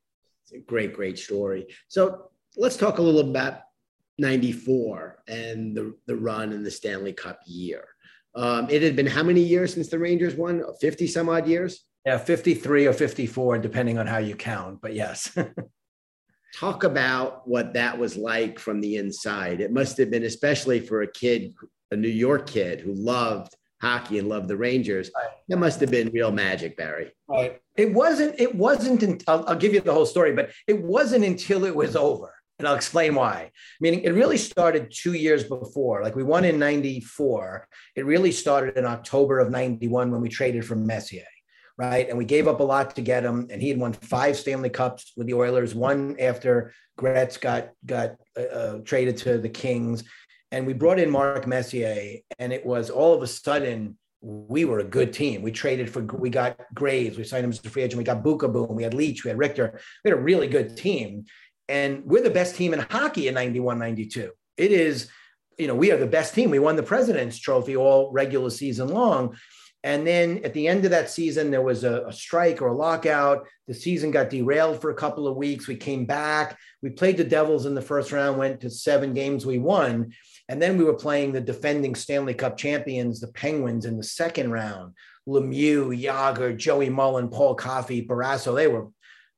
Great, 0.66 0.94
great 0.94 1.18
story. 1.18 1.66
So 1.88 2.30
let's 2.56 2.78
talk 2.78 2.96
a 2.96 3.02
little 3.02 3.20
about 3.20 3.60
'94 4.16 5.22
and 5.28 5.76
the 5.76 5.94
the 6.06 6.16
run 6.16 6.54
in 6.54 6.62
the 6.62 6.70
Stanley 6.70 7.12
Cup 7.12 7.40
year. 7.44 7.84
Um, 8.34 8.70
it 8.70 8.80
had 8.80 8.96
been 8.96 9.06
how 9.06 9.22
many 9.22 9.42
years 9.42 9.74
since 9.74 9.88
the 9.88 9.98
Rangers 9.98 10.34
won? 10.34 10.64
50 10.80 11.06
some 11.06 11.28
odd 11.28 11.46
years? 11.46 11.84
Yeah, 12.06 12.16
53 12.16 12.86
or 12.86 12.94
54, 12.94 13.58
depending 13.58 13.98
on 13.98 14.06
how 14.06 14.16
you 14.16 14.34
count. 14.34 14.80
But 14.80 14.94
yes. 14.94 15.36
talk 16.54 16.84
about 16.84 17.46
what 17.48 17.74
that 17.74 17.98
was 17.98 18.16
like 18.16 18.58
from 18.58 18.80
the 18.80 18.96
inside. 18.96 19.60
It 19.60 19.72
must 19.72 19.96
have 19.98 20.10
been, 20.10 20.24
especially 20.24 20.80
for 20.80 21.02
a 21.02 21.10
kid, 21.10 21.54
a 21.90 21.96
New 21.96 22.08
York 22.08 22.46
kid 22.46 22.80
who 22.80 22.92
loved 22.92 23.54
hockey 23.80 24.18
and 24.18 24.28
loved 24.28 24.48
the 24.48 24.56
Rangers. 24.56 25.10
Right. 25.14 25.28
That 25.48 25.58
must 25.58 25.80
have 25.80 25.90
been 25.90 26.10
real 26.12 26.30
magic, 26.30 26.76
Barry. 26.76 27.10
Right. 27.28 27.60
It 27.76 27.92
wasn't. 27.92 28.38
It 28.38 28.54
wasn't. 28.54 29.24
I'll, 29.26 29.44
I'll 29.48 29.56
give 29.56 29.74
you 29.74 29.80
the 29.80 29.92
whole 29.92 30.06
story, 30.06 30.32
but 30.32 30.50
it 30.66 30.82
wasn't 30.82 31.24
until 31.24 31.64
it 31.64 31.74
was 31.74 31.96
over. 31.96 32.34
And 32.58 32.68
I'll 32.68 32.76
explain 32.76 33.16
why. 33.16 33.50
Meaning, 33.80 34.02
it 34.02 34.10
really 34.10 34.36
started 34.36 34.92
two 34.94 35.14
years 35.14 35.42
before. 35.42 36.04
Like 36.04 36.14
we 36.14 36.22
won 36.22 36.44
in 36.44 36.58
'94. 36.58 37.66
It 37.96 38.06
really 38.06 38.30
started 38.30 38.76
in 38.76 38.84
October 38.84 39.40
of 39.40 39.50
'91 39.50 40.12
when 40.12 40.20
we 40.20 40.28
traded 40.28 40.64
for 40.64 40.76
Messier 40.76 41.24
right? 41.76 42.08
And 42.08 42.18
we 42.18 42.24
gave 42.24 42.48
up 42.48 42.60
a 42.60 42.64
lot 42.64 42.94
to 42.96 43.02
get 43.02 43.24
him, 43.24 43.48
and 43.50 43.60
he 43.60 43.68
had 43.68 43.78
won 43.78 43.92
five 43.92 44.36
Stanley 44.36 44.70
Cups 44.70 45.12
with 45.16 45.26
the 45.26 45.34
Oilers, 45.34 45.74
one 45.74 46.16
after 46.18 46.72
Gretz 46.96 47.36
got 47.36 47.70
got 47.86 48.16
uh, 48.36 48.42
uh, 48.42 48.78
traded 48.84 49.16
to 49.18 49.38
the 49.38 49.48
Kings, 49.48 50.04
and 50.50 50.66
we 50.66 50.72
brought 50.72 50.98
in 50.98 51.10
Mark 51.10 51.46
Messier, 51.46 52.18
and 52.38 52.52
it 52.52 52.64
was 52.64 52.90
all 52.90 53.14
of 53.14 53.22
a 53.22 53.26
sudden 53.26 53.96
we 54.20 54.64
were 54.64 54.78
a 54.78 54.84
good 54.84 55.12
team. 55.12 55.42
We 55.42 55.50
traded 55.50 55.90
for 55.90 56.02
we 56.02 56.30
got 56.30 56.60
Graves, 56.74 57.18
we 57.18 57.24
signed 57.24 57.44
him 57.44 57.50
as 57.50 57.64
a 57.64 57.70
free 57.70 57.82
agent, 57.82 57.98
we 57.98 58.04
got 58.04 58.22
Beukeboom, 58.22 58.70
we 58.70 58.82
had 58.82 58.94
Leetch, 58.94 59.24
we 59.24 59.28
had 59.30 59.38
Richter, 59.38 59.80
we 60.04 60.10
had 60.10 60.18
a 60.18 60.22
really 60.22 60.48
good 60.48 60.76
team, 60.76 61.24
and 61.68 62.04
we're 62.04 62.22
the 62.22 62.30
best 62.30 62.54
team 62.54 62.74
in 62.74 62.80
hockey 62.80 63.28
in 63.28 63.34
91, 63.34 63.78
92. 63.78 64.30
It 64.56 64.72
is. 64.72 65.08
You 65.58 65.68
know, 65.68 65.74
we 65.74 65.92
are 65.92 65.98
the 65.98 66.06
best 66.06 66.34
team. 66.34 66.48
We 66.48 66.58
won 66.58 66.76
the 66.76 66.82
President's 66.82 67.38
Trophy 67.38 67.76
all 67.76 68.10
regular 68.10 68.48
season 68.48 68.88
long 68.88 69.36
and 69.84 70.06
then 70.06 70.40
at 70.44 70.54
the 70.54 70.68
end 70.68 70.84
of 70.84 70.92
that 70.92 71.10
season, 71.10 71.50
there 71.50 71.62
was 71.62 71.82
a, 71.82 72.06
a, 72.06 72.12
strike 72.12 72.62
or 72.62 72.68
a 72.68 72.74
lockout. 72.74 73.46
The 73.66 73.74
season 73.74 74.12
got 74.12 74.30
derailed 74.30 74.80
for 74.80 74.90
a 74.90 74.94
couple 74.94 75.26
of 75.26 75.36
weeks. 75.36 75.66
We 75.66 75.76
came 75.76 76.04
back. 76.04 76.56
We 76.82 76.90
played 76.90 77.16
the 77.16 77.24
Devils 77.24 77.66
in 77.66 77.74
the 77.74 77.82
first 77.82 78.12
round, 78.12 78.38
went 78.38 78.60
to 78.60 78.70
seven 78.70 79.12
games. 79.12 79.44
We 79.44 79.58
won. 79.58 80.12
And 80.48 80.62
then 80.62 80.78
we 80.78 80.84
were 80.84 80.94
playing 80.94 81.32
the 81.32 81.40
defending 81.40 81.96
Stanley 81.96 82.34
Cup 82.34 82.56
champions, 82.56 83.20
the 83.20 83.28
Penguins, 83.28 83.84
in 83.84 83.96
the 83.96 84.04
second 84.04 84.52
round. 84.52 84.94
Lemieux, 85.28 86.00
Jagr, 86.00 86.56
Joey 86.56 86.88
Mullen, 86.88 87.28
Paul 87.28 87.54
Coffey, 87.54 88.06
Barrasso. 88.06 88.54
They 88.54 88.68
were 88.68 88.88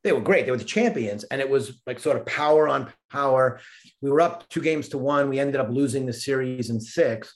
they 0.03 0.11
were 0.11 0.21
great. 0.21 0.45
They 0.45 0.51
were 0.51 0.57
the 0.57 0.63
champions, 0.63 1.23
and 1.25 1.41
it 1.41 1.49
was 1.49 1.81
like 1.87 1.99
sort 1.99 2.17
of 2.17 2.27
power 2.27 2.67
on 2.67 2.93
power. 3.11 3.59
We 4.01 4.11
were 4.11 4.21
up 4.21 4.47
two 4.49 4.61
games 4.61 4.89
to 4.89 4.99
one. 4.99 5.29
We 5.29 5.39
ended 5.39 5.59
up 5.59 5.69
losing 5.71 6.05
the 6.05 6.13
series 6.13 6.69
in 6.69 6.79
six. 6.79 7.35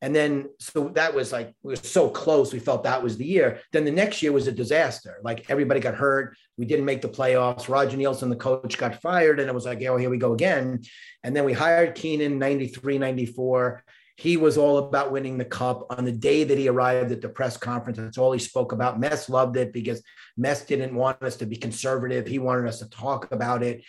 And 0.00 0.14
then, 0.14 0.48
so 0.60 0.90
that 0.90 1.14
was 1.14 1.32
like, 1.32 1.54
we 1.62 1.72
were 1.72 1.76
so 1.76 2.08
close. 2.08 2.52
We 2.52 2.60
felt 2.60 2.84
that 2.84 3.02
was 3.02 3.16
the 3.16 3.24
year. 3.24 3.60
Then 3.72 3.84
the 3.84 3.90
next 3.90 4.22
year 4.22 4.30
was 4.30 4.46
a 4.46 4.52
disaster. 4.52 5.18
Like 5.24 5.50
everybody 5.50 5.80
got 5.80 5.94
hurt. 5.94 6.36
We 6.56 6.66
didn't 6.66 6.84
make 6.84 7.02
the 7.02 7.08
playoffs. 7.08 7.68
Roger 7.68 7.96
Neilson, 7.96 8.28
the 8.28 8.36
coach, 8.36 8.78
got 8.78 9.02
fired. 9.02 9.40
And 9.40 9.48
it 9.48 9.54
was 9.54 9.64
like, 9.64 9.82
oh, 9.82 9.96
here 9.96 10.10
we 10.10 10.18
go 10.18 10.34
again. 10.34 10.82
And 11.24 11.34
then 11.34 11.44
we 11.44 11.52
hired 11.52 11.96
Keenan 11.96 12.38
93, 12.38 12.98
94. 12.98 13.82
He 14.16 14.36
was 14.36 14.58
all 14.58 14.78
about 14.78 15.12
winning 15.12 15.38
the 15.38 15.44
cup 15.44 15.86
on 15.90 16.04
the 16.04 16.12
day 16.12 16.42
that 16.42 16.58
he 16.58 16.68
arrived 16.68 17.12
at 17.12 17.20
the 17.20 17.28
press 17.28 17.56
conference. 17.56 17.98
That's 17.98 18.18
all 18.18 18.32
he 18.32 18.40
spoke 18.40 18.72
about. 18.72 18.98
Mess 18.98 19.28
loved 19.28 19.56
it 19.56 19.72
because 19.72 20.02
Mess 20.36 20.64
didn't 20.64 20.94
want 20.94 21.22
us 21.22 21.36
to 21.36 21.46
be 21.46 21.56
conservative. 21.56 22.26
He 22.26 22.40
wanted 22.40 22.66
us 22.66 22.80
to 22.80 22.90
talk 22.90 23.30
about 23.32 23.62
it. 23.62 23.84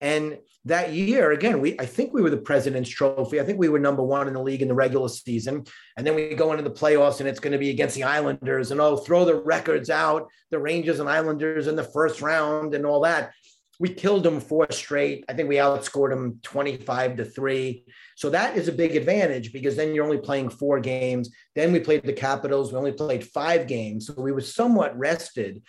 And 0.00 0.38
that 0.64 0.92
year, 0.92 1.32
again, 1.32 1.60
we 1.60 1.78
I 1.78 1.86
think 1.86 2.12
we 2.12 2.22
were 2.22 2.30
the 2.30 2.36
President's 2.36 2.90
Trophy. 2.90 3.40
I 3.40 3.44
think 3.44 3.58
we 3.58 3.68
were 3.68 3.78
number 3.78 4.02
one 4.02 4.28
in 4.28 4.34
the 4.34 4.42
league 4.42 4.62
in 4.62 4.68
the 4.68 4.74
regular 4.74 5.08
season. 5.08 5.64
And 5.96 6.06
then 6.06 6.14
we 6.14 6.34
go 6.34 6.52
into 6.52 6.64
the 6.64 6.70
playoffs, 6.70 7.20
and 7.20 7.28
it's 7.28 7.40
going 7.40 7.52
to 7.52 7.58
be 7.58 7.70
against 7.70 7.94
the 7.94 8.04
Islanders. 8.04 8.70
And 8.70 8.80
oh, 8.80 8.96
throw 8.96 9.24
the 9.24 9.42
records 9.42 9.90
out, 9.90 10.28
the 10.50 10.58
Rangers 10.58 11.00
and 11.00 11.08
Islanders 11.08 11.66
in 11.66 11.76
the 11.76 11.84
first 11.84 12.22
round, 12.22 12.74
and 12.74 12.86
all 12.86 13.00
that. 13.02 13.32
We 13.80 13.88
killed 13.88 14.22
them 14.22 14.40
four 14.40 14.70
straight. 14.70 15.24
I 15.28 15.34
think 15.34 15.48
we 15.48 15.56
outscored 15.56 16.10
them 16.10 16.38
25 16.44 17.16
to 17.16 17.24
three. 17.24 17.84
So 18.14 18.30
that 18.30 18.56
is 18.56 18.68
a 18.68 18.72
big 18.72 18.94
advantage 18.94 19.52
because 19.52 19.74
then 19.74 19.92
you're 19.92 20.04
only 20.04 20.18
playing 20.18 20.50
four 20.50 20.78
games. 20.78 21.30
Then 21.56 21.72
we 21.72 21.80
played 21.80 22.04
the 22.04 22.12
Capitals. 22.12 22.70
We 22.72 22.78
only 22.78 22.92
played 22.92 23.26
five 23.26 23.66
games. 23.66 24.06
So 24.06 24.14
we 24.16 24.30
were 24.30 24.40
somewhat 24.40 24.96
rested. 24.96 25.60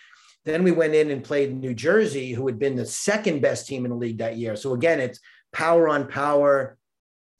Then 0.45 0.63
we 0.63 0.71
went 0.71 0.93
in 0.93 1.09
and 1.09 1.23
played 1.23 1.57
New 1.57 1.73
Jersey, 1.73 2.31
who 2.31 2.45
had 2.45 2.59
been 2.59 2.75
the 2.75 2.85
second 2.85 3.41
best 3.41 3.67
team 3.67 3.83
in 3.83 3.91
the 3.91 3.97
league 3.97 4.19
that 4.19 4.37
year. 4.37 4.55
So 4.55 4.73
again, 4.73 4.99
it's 4.99 5.19
power 5.51 5.89
on 5.89 6.07
power. 6.07 6.77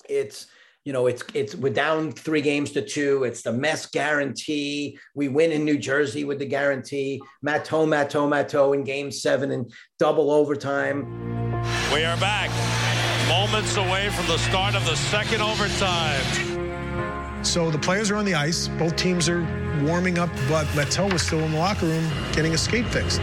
It's 0.09 0.47
you 0.85 0.93
know, 0.93 1.07
it's 1.07 1.23
it's 1.33 1.55
we're 1.55 1.73
down 1.73 2.11
three 2.11 2.41
games 2.41 2.71
to 2.73 2.81
two. 2.81 3.23
It's 3.23 3.41
the 3.41 3.51
mess 3.51 3.87
guarantee. 3.87 4.99
We 5.15 5.29
win 5.29 5.51
in 5.51 5.65
New 5.65 5.79
Jersey 5.79 6.25
with 6.25 6.37
the 6.37 6.45
guarantee. 6.45 7.21
Matteau, 7.45 7.87
Matteau, 7.87 8.27
Matteau 8.27 8.75
in 8.75 8.83
game 8.83 9.11
seven 9.11 9.51
and 9.51 9.71
double 9.97 10.29
overtime. 10.29 11.05
We 11.91 12.03
are 12.03 12.17
back. 12.17 12.51
Moments 13.27 13.75
away 13.77 14.09
from 14.09 14.27
the 14.27 14.37
start 14.37 14.75
of 14.75 14.85
the 14.85 14.95
second 14.95 15.41
overtime. 15.41 17.43
So 17.43 17.71
the 17.71 17.79
players 17.79 18.11
are 18.11 18.15
on 18.15 18.25
the 18.25 18.35
ice. 18.35 18.67
Both 18.67 18.95
teams 18.95 19.27
are 19.27 19.64
warming 19.83 20.17
up, 20.17 20.29
but 20.47 20.65
Matteau 20.67 21.11
was 21.11 21.21
still 21.21 21.39
in 21.39 21.51
the 21.51 21.57
locker 21.57 21.85
room 21.85 22.09
getting 22.31 22.53
a 22.53 22.57
skate 22.57 22.85
fixed. 22.87 23.21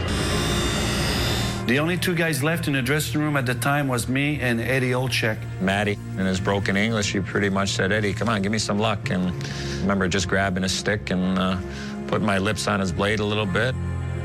The 1.67 1.79
only 1.79 1.97
two 1.97 2.13
guys 2.13 2.43
left 2.43 2.67
in 2.67 2.73
the 2.73 2.81
dressing 2.81 3.21
room 3.21 3.37
at 3.37 3.45
the 3.45 3.55
time 3.55 3.87
was 3.87 4.09
me 4.09 4.41
and 4.41 4.59
Eddie 4.59 4.91
Olczyk. 4.91 5.37
Matty, 5.61 5.97
in 6.17 6.25
his 6.25 6.39
broken 6.39 6.75
English, 6.75 7.13
he 7.13 7.21
pretty 7.21 7.49
much 7.49 7.69
said, 7.69 7.93
Eddie, 7.93 8.13
come 8.13 8.27
on, 8.27 8.41
give 8.41 8.51
me 8.51 8.57
some 8.57 8.77
luck. 8.77 9.09
And 9.09 9.29
I 9.29 9.79
remember 9.79 10.09
just 10.09 10.27
grabbing 10.27 10.65
a 10.65 10.69
stick 10.69 11.09
and 11.09 11.39
uh, 11.39 11.57
putting 12.07 12.25
my 12.25 12.37
lips 12.37 12.67
on 12.67 12.81
his 12.81 12.91
blade 12.91 13.21
a 13.21 13.25
little 13.25 13.45
bit. 13.45 13.73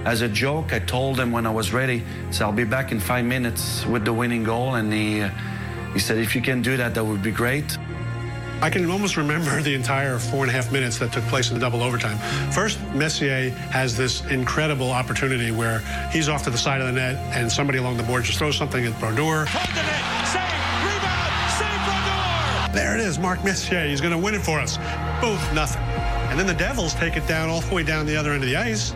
As 0.04 0.22
a 0.22 0.28
joke, 0.28 0.72
I 0.72 0.80
told 0.80 1.20
him 1.20 1.30
when 1.30 1.46
I 1.46 1.50
was 1.50 1.72
ready, 1.72 2.02
so 2.32 2.44
I'll 2.44 2.52
be 2.52 2.64
back 2.64 2.90
in 2.90 2.98
five 2.98 3.24
minutes 3.24 3.86
with 3.86 4.04
the 4.04 4.12
winning 4.12 4.42
goal. 4.42 4.74
And 4.74 4.92
he, 4.92 5.20
uh, 5.20 5.30
he 5.92 6.00
said, 6.00 6.18
if 6.18 6.34
you 6.34 6.42
can 6.42 6.60
do 6.60 6.76
that, 6.76 6.94
that 6.94 7.04
would 7.04 7.22
be 7.22 7.30
great. 7.30 7.78
I 8.60 8.70
can 8.70 8.90
almost 8.90 9.16
remember 9.16 9.62
the 9.62 9.74
entire 9.74 10.18
four 10.18 10.42
and 10.42 10.50
a 10.50 10.52
half 10.52 10.72
minutes 10.72 10.98
that 10.98 11.12
took 11.12 11.22
place 11.24 11.48
in 11.48 11.54
the 11.54 11.60
double 11.60 11.80
overtime. 11.80 12.18
First, 12.50 12.80
Messier 12.92 13.50
has 13.70 13.96
this 13.96 14.24
incredible 14.26 14.90
opportunity 14.90 15.52
where 15.52 15.78
he's 16.10 16.28
off 16.28 16.42
to 16.44 16.50
the 16.50 16.58
side 16.58 16.80
of 16.80 16.88
the 16.88 16.92
net 16.92 17.16
and 17.36 17.50
somebody 17.50 17.78
along 17.78 17.98
the 17.98 18.02
board 18.02 18.24
just 18.24 18.38
throws 18.38 18.56
something 18.56 18.84
at 18.84 18.98
Brodeur. 18.98 19.44
There 22.74 22.94
it 22.94 23.00
is, 23.00 23.18
Mark 23.18 23.44
Messier. 23.44 23.86
He's 23.86 24.00
going 24.00 24.12
to 24.12 24.18
win 24.18 24.34
it 24.34 24.42
for 24.42 24.58
us. 24.58 24.76
Boom, 25.20 25.38
nothing. 25.54 25.82
And 26.30 26.38
then 26.38 26.46
the 26.46 26.54
Devils 26.54 26.94
take 26.94 27.16
it 27.16 27.26
down 27.28 27.48
all 27.48 27.60
the 27.60 27.74
way 27.74 27.84
down 27.84 28.06
the 28.06 28.16
other 28.16 28.32
end 28.32 28.42
of 28.42 28.48
the 28.48 28.56
ice. 28.56 28.92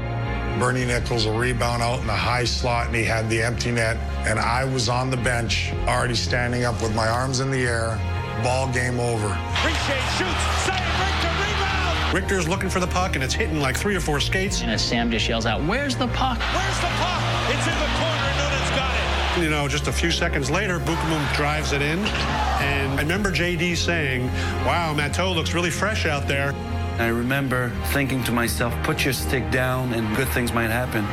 Bernie 0.59 0.85
Nicholls 0.85 1.25
a 1.25 1.33
rebound 1.33 1.83
out 1.83 2.01
in 2.01 2.07
the 2.07 2.15
high 2.15 2.45
slot, 2.45 2.89
and 2.89 2.97
he 2.97 3.05
had 3.05 3.31
the 3.31 3.43
empty 3.43 3.71
net. 3.71 3.97
And 4.27 4.39
I 4.39 4.65
was 4.65 4.89
on 4.89 5.11
the 5.11 5.17
bench, 5.17 5.73
already 5.87 6.15
standing 6.15 6.65
up 6.65 6.81
with 6.83 6.95
my 6.95 7.09
arms 7.09 7.41
in 7.41 7.51
the 7.51 7.65
air, 7.65 7.99
Ball 8.43 8.67
game 8.73 8.99
over. 8.99 9.29
Richer 9.65 10.01
shoots. 10.19 10.45
Save 10.65 11.01
Richter. 11.01 11.33
Rebound. 11.43 12.15
Richter's 12.15 12.49
looking 12.49 12.69
for 12.69 12.81
the 12.81 12.87
puck, 12.89 13.15
and 13.15 13.23
it's 13.23 13.35
hitting 13.35 13.61
like 13.61 13.77
three 13.77 13.95
or 13.95 14.01
four 14.01 14.19
skates. 14.21 14.63
And 14.63 14.71
as 14.71 14.83
Sam 14.83 15.11
just 15.11 15.29
yells 15.29 15.47
out, 15.47 15.63
Where's 15.63 15.97
the 15.97 16.09
puck? 16.09 16.39
Where's 16.39 16.81
the 16.81 16.91
puck? 16.99 17.23
It's 17.51 17.67
in 17.67 17.79
the 17.79 17.93
corner. 17.99 18.31
Noonan's 18.39 18.71
got 18.71 18.95
it. 19.39 19.43
You 19.45 19.51
know, 19.51 19.69
just 19.69 19.87
a 19.87 19.93
few 19.93 20.11
seconds 20.11 20.51
later, 20.51 20.79
Beukeboom 20.81 21.35
drives 21.35 21.73
it 21.73 21.83
in. 21.83 22.01
And 22.01 22.93
I 22.93 23.03
remember 23.03 23.31
JD 23.31 23.77
saying, 23.77 24.27
Wow, 24.67 24.95
Matteau 24.97 25.35
looks 25.35 25.55
really 25.55 25.71
fresh 25.71 26.05
out 26.07 26.27
there. 26.27 26.53
I 26.99 27.07
remember 27.07 27.71
thinking 27.87 28.23
to 28.25 28.33
myself, 28.33 28.75
put 28.83 29.05
your 29.05 29.15
stick 29.15 29.51
down 29.51 29.95
and 29.95 30.15
good 30.17 30.29
things 30.29 30.53
might 30.53 30.71
happen. 30.71 31.05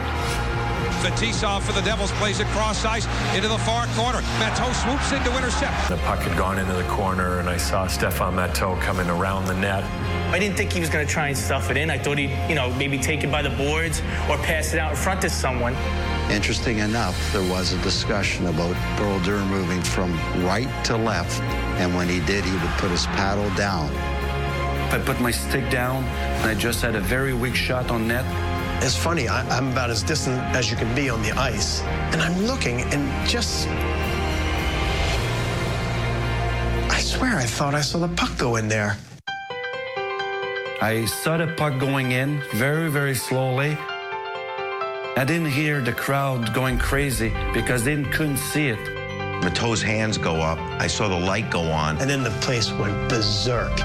Fetisov 1.00 1.62
for 1.62 1.72
the 1.72 1.82
Devils 1.82 2.12
plays 2.14 2.40
it 2.40 2.48
cross 2.48 2.84
ice 2.84 3.08
into 3.34 3.48
the 3.48 3.58
far 3.60 3.88
corner. 3.96 4.20
Matteau 4.40 4.74
swoops 4.84 5.12
in 5.12 5.24
to 5.24 5.38
intercept. 5.38 5.88
The 5.88 5.98
puck 5.98 6.20
had 6.20 6.38
gone 6.38 6.60
into 6.60 6.74
the 6.74 6.84
corner, 6.84 7.40
and 7.40 7.50
I 7.50 7.58
saw 7.58 7.88
Stéphane 7.88 8.34
Matteau 8.34 8.80
coming 8.82 9.10
around 9.10 9.46
the 9.46 9.54
net. 9.54 9.84
I 10.34 10.40
didn't 10.40 10.58
think 10.58 10.74
he 10.74 10.80
was 10.80 10.90
going 10.90 11.06
to 11.06 11.12
try 11.12 11.30
and 11.30 11.38
stuff 11.38 11.72
it 11.72 11.78
in. 11.78 11.90
I 11.90 11.98
thought 11.98 12.18
he'd, 12.18 12.32
you 12.50 12.56
know, 12.56 12.70
maybe 12.76 12.98
take 12.98 13.24
it 13.24 13.32
by 13.32 13.42
the 13.42 13.50
boards 13.52 14.02
or 14.30 14.38
pass 14.38 14.74
it 14.74 14.80
out 14.80 14.92
in 14.92 14.98
front 14.98 15.22
to 15.22 15.30
someone. 15.30 15.74
Interesting 16.30 16.80
enough, 16.80 17.18
there 17.34 17.50
was 17.50 17.74
a 17.74 17.78
discussion 17.80 18.48
about 18.48 18.76
Brodeur 18.98 19.44
moving 19.46 19.82
from 19.82 20.14
right 20.46 20.70
to 20.86 20.98
left, 20.98 21.42
and 21.80 21.96
when 21.96 22.10
he 22.10 22.20
did, 22.20 22.44
he 22.44 22.52
would 22.52 22.78
put 22.78 22.92
his 22.92 23.06
paddle 23.08 23.50
down. 23.56 23.90
I 24.92 25.00
put 25.00 25.20
my 25.22 25.32
stick 25.32 25.70
down, 25.70 26.04
and 26.04 26.50
I 26.50 26.56
just 26.56 26.82
had 26.82 26.96
a 26.96 27.00
very 27.00 27.34
weak 27.34 27.56
shot 27.56 27.90
on 27.90 28.08
net. 28.08 28.26
It's 28.82 28.96
funny, 28.96 29.28
I, 29.28 29.58
am 29.58 29.74
about 29.74 29.90
as 29.90 30.02
distant 30.02 30.40
as 30.56 30.72
you 30.72 30.78
can 30.78 30.96
be 30.96 31.10
on 31.10 31.22
the 31.22 31.32
ice, 31.32 31.82
and 32.14 32.22
I'm 32.22 32.46
looking 32.46 32.82
and 32.94 33.30
just. 33.30 33.68
I 36.90 37.00
swear 37.02 37.36
I 37.36 37.44
thought 37.44 37.76
I 37.76 37.82
saw 37.82 38.00
the 38.00 38.08
puck 38.08 38.38
go 38.38 38.56
in 38.56 38.70
there. 38.70 38.98
I 40.82 41.06
saw 41.06 41.36
the 41.36 41.48
puck 41.58 41.78
going 41.78 42.14
in 42.14 42.42
very, 42.54 42.90
very 42.90 43.16
slowly. 43.16 43.78
I 45.18 45.26
didn't 45.28 45.52
hear 45.52 45.82
the 45.82 45.92
crowd 45.92 46.54
going 46.54 46.80
crazy 46.80 47.34
because 47.54 47.84
they 47.84 48.02
couldn't 48.04 48.38
see 48.38 48.70
it. 48.70 48.80
Matteau's 49.44 49.82
hands 49.82 50.18
go 50.18 50.36
up. 50.36 50.58
I 50.82 50.88
saw 50.88 51.10
the 51.10 51.20
light 51.20 51.52
go 51.52 51.64
on. 51.64 51.98
And 51.98 52.10
then 52.10 52.24
the 52.24 52.32
place 52.40 52.72
went 52.72 53.10
berserk. 53.10 53.78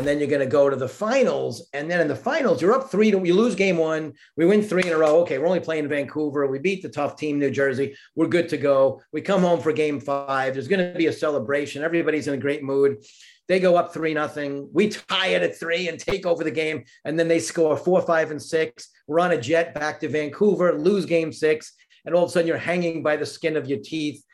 And 0.00 0.08
then 0.08 0.18
you're 0.18 0.28
going 0.28 0.40
to 0.40 0.46
go 0.46 0.70
to 0.70 0.76
the 0.76 0.88
finals. 0.88 1.68
And 1.74 1.90
then 1.90 2.00
in 2.00 2.08
the 2.08 2.16
finals, 2.16 2.62
you're 2.62 2.72
up 2.72 2.90
three 2.90 3.10
to 3.10 3.22
you 3.22 3.34
lose 3.34 3.54
game 3.54 3.76
one. 3.76 4.14
We 4.34 4.46
win 4.46 4.62
three 4.62 4.82
in 4.82 4.94
a 4.94 4.96
row. 4.96 5.20
Okay, 5.20 5.36
we're 5.36 5.46
only 5.46 5.60
playing 5.60 5.88
Vancouver. 5.88 6.46
We 6.46 6.58
beat 6.58 6.80
the 6.80 6.88
tough 6.88 7.16
team, 7.16 7.38
New 7.38 7.50
Jersey. 7.50 7.94
We're 8.16 8.28
good 8.28 8.48
to 8.48 8.56
go. 8.56 9.02
We 9.12 9.20
come 9.20 9.42
home 9.42 9.60
for 9.60 9.74
game 9.74 10.00
five. 10.00 10.54
There's 10.54 10.68
going 10.68 10.90
to 10.90 10.96
be 10.98 11.08
a 11.08 11.12
celebration. 11.12 11.82
Everybody's 11.82 12.28
in 12.28 12.32
a 12.32 12.38
great 12.38 12.62
mood. 12.62 13.04
They 13.46 13.60
go 13.60 13.76
up 13.76 13.92
three 13.92 14.14
nothing. 14.14 14.70
We 14.72 14.88
tie 14.88 15.34
it 15.34 15.42
at 15.42 15.60
three 15.60 15.88
and 15.88 16.00
take 16.00 16.24
over 16.24 16.44
the 16.44 16.50
game. 16.50 16.84
And 17.04 17.18
then 17.18 17.28
they 17.28 17.38
score 17.38 17.76
four, 17.76 18.00
five, 18.00 18.30
and 18.30 18.40
six. 18.40 18.88
We're 19.06 19.20
on 19.20 19.32
a 19.32 19.38
jet 19.38 19.74
back 19.74 20.00
to 20.00 20.08
Vancouver, 20.08 20.78
lose 20.78 21.04
game 21.04 21.30
six. 21.30 21.74
And 22.06 22.14
all 22.14 22.24
of 22.24 22.30
a 22.30 22.32
sudden 22.32 22.48
you're 22.48 22.56
hanging 22.56 23.02
by 23.02 23.18
the 23.18 23.26
skin 23.26 23.54
of 23.54 23.68
your 23.68 23.80
teeth. 23.80 24.24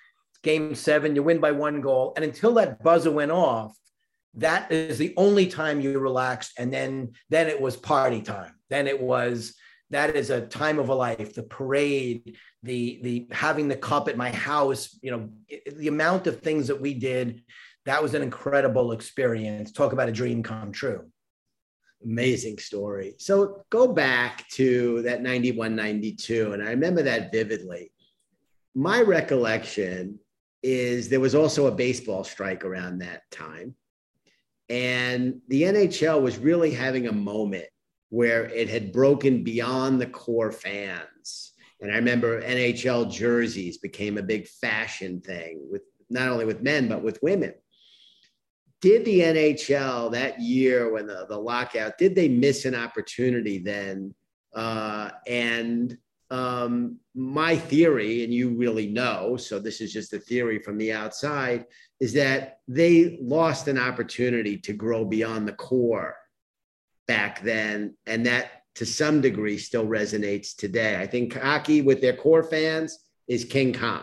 Game 0.45 0.77
seven, 0.77 1.17
you 1.17 1.25
win 1.25 1.41
by 1.41 1.51
one 1.51 1.81
goal. 1.81 2.13
And 2.15 2.25
until 2.25 2.55
that 2.55 2.85
buzzer 2.85 3.11
went 3.11 3.33
off, 3.33 3.77
that 4.37 4.71
is 4.71 4.99
the 4.99 5.15
only 5.17 5.47
time 5.47 5.81
you 5.81 5.99
relaxed 5.99 6.53
and 6.59 6.73
then 6.73 7.13
then 7.31 7.49
it 7.49 7.61
was 7.61 7.77
party 7.77 8.21
time. 8.21 8.55
Then 8.71 8.87
it 8.87 9.01
was 9.01 9.55
that 9.91 10.17
is 10.17 10.31
a 10.31 10.47
time 10.47 10.79
of 10.79 10.89
a 10.89 10.95
life 10.95 11.35
the 11.35 11.45
parade 11.45 12.37
the 12.63 13.01
the 13.03 13.27
having 13.31 13.69
the 13.69 13.77
cup 13.77 14.09
at 14.09 14.17
my 14.17 14.31
house 14.31 14.99
you 15.01 15.13
know 15.13 15.29
the 15.77 15.89
amount 15.89 16.27
of 16.27 16.41
things 16.41 16.67
that 16.67 16.81
we 16.81 16.93
did 16.93 17.43
that 17.87 18.03
was 18.03 18.15
an 18.15 18.23
incredible 18.23 18.91
experience. 18.93 19.71
Talk 19.71 19.93
about 19.93 20.09
a 20.09 20.13
dream 20.13 20.43
come 20.43 20.73
true. 20.73 21.05
Amazing 22.05 22.59
story. 22.59 23.15
So 23.19 23.65
go 23.71 23.87
back 23.87 24.47
to 24.51 25.03
that 25.03 25.23
91 25.23 25.75
92 25.75 26.53
and 26.53 26.63
i 26.63 26.71
remember 26.71 27.03
that 27.03 27.33
vividly. 27.33 27.93
My 28.75 29.01
recollection 29.01 30.19
is 30.63 31.09
there 31.09 31.21
was 31.21 31.35
also 31.35 31.69
a 31.69 31.73
baseball 31.73 32.25
strike 32.25 32.65
around 32.65 32.99
that 32.99 33.23
time 33.31 33.75
and 34.69 35.41
the 35.49 35.63
NHL 35.63 36.21
was 36.21 36.39
really 36.39 36.73
having 36.73 37.07
a 37.07 37.13
moment 37.13 37.67
where 38.09 38.47
it 38.47 38.69
had 38.69 38.93
broken 38.93 39.45
beyond 39.45 40.01
the 40.01 40.07
core 40.07 40.53
fans. 40.53 41.53
And 41.81 41.93
I 41.93 41.97
remember 41.97 42.41
NHL 42.43 43.11
jerseys 43.11 43.79
became 43.79 44.17
a 44.17 44.23
big 44.23 44.47
fashion 44.47 45.21
thing 45.21 45.67
with 45.71 45.83
not 46.09 46.29
only 46.29 46.45
with 46.45 46.63
men, 46.63 46.89
but 46.89 47.03
with 47.03 47.23
women. 47.23 47.55
did 48.81 49.05
the 49.05 49.21
NHL 49.21 50.13
that 50.13 50.41
year 50.41 50.93
when 50.93 51.07
the, 51.07 51.27
the 51.29 51.39
lockout, 51.39 51.99
did 51.99 52.15
they 52.15 52.29
miss 52.29 52.65
an 52.65 52.75
opportunity 52.75 53.59
then? 53.59 54.15
Uh, 54.55 55.11
and 55.27 55.99
um, 56.31 56.99
my 57.15 57.57
theory, 57.57 58.25
and 58.25 58.35
you 58.35 58.51
really 58.51 58.89
know, 58.89 59.37
so 59.37 59.59
this 59.59 59.81
is 59.81 59.93
just 59.93 60.13
a 60.13 60.19
theory 60.19 60.59
from 60.59 60.77
the 60.79 60.93
outside, 60.93 61.67
is 62.01 62.13
that 62.15 62.59
they 62.67 63.19
lost 63.21 63.69
an 63.69 63.79
opportunity 63.79 64.59
to 64.59 64.73
grow 64.73 65.05
beyond 65.05 65.47
the 65.47 65.53
core 65.53 66.17
back 67.07 67.43
then. 67.43 67.97
And 68.07 68.27
that 68.27 68.63
to 68.77 68.87
some 68.87 69.21
degree 69.21 69.57
still 69.57 69.87
resonates 69.87 70.55
today. 70.55 70.97
I 71.01 71.07
think 71.07 71.35
hockey 71.35 71.81
with 71.81 72.01
their 72.01 72.17
core 72.17 72.43
fans 72.43 72.99
is 73.29 73.45
King 73.45 73.73
Kong. 73.73 74.03